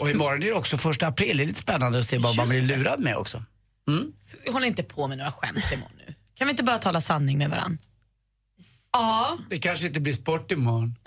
Och 0.01 0.11
imorgon 0.11 0.43
är 0.43 0.47
det 0.47 0.53
också 0.53 0.79
första 0.79 1.07
april. 1.07 1.37
Det 1.37 1.43
är 1.43 1.47
lite 1.47 1.61
spännande 1.61 1.99
att 1.99 2.07
se 2.07 2.19
vad 2.19 2.37
man 2.37 2.49
blir 2.49 2.63
lurad 2.63 3.01
med 3.01 3.17
också. 3.17 3.43
Håll 4.53 4.65
inte 4.65 4.83
på 4.83 5.09
med 5.09 5.19
några 5.19 5.33
skämt 5.33 5.73
imorgon 5.73 5.93
nu. 6.07 6.15
Kan 6.35 6.47
vi 6.47 6.51
inte 6.51 6.63
bara 6.63 6.79
tala 6.79 7.01
sanning 7.01 7.39
med 7.39 7.51
varann? 7.51 7.79
Ja. 8.93 9.39
Det 9.51 9.59
kanske 9.59 9.87
inte 9.87 10.01
blir 10.01 10.13
sport 10.13 10.53
imorgon. 10.53 10.95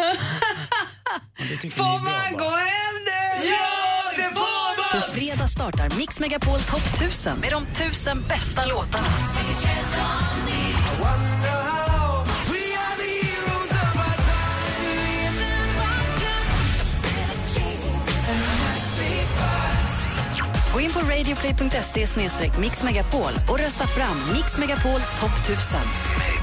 Får 1.62 1.84
bra, 1.84 1.98
man 1.98 2.04
va? 2.04 2.30
gå 2.38 2.50
hem 2.50 2.96
nu? 3.06 3.48
Ja, 3.48 4.12
det 4.18 4.36
får 4.36 4.53
på 4.94 5.00
fredag 5.00 5.48
startar 5.48 5.98
Mix 5.98 6.20
Megapol 6.20 6.60
Top 6.60 7.02
1000 7.02 7.40
med 7.40 7.52
de 7.52 7.66
tusen 7.66 8.24
bästa 8.30 8.66
låtarna. 8.66 9.08
Gå 20.74 20.80
in 20.82 20.92
på 20.92 21.00
radioplay.se 21.00 22.08
mixmegapol 22.60 23.32
och 23.50 23.60
rösta 23.60 23.88
fram 23.88 24.34
Mix 24.34 24.58
Megapol 24.58 25.00
Top 25.20 25.32
1000. 25.50 26.43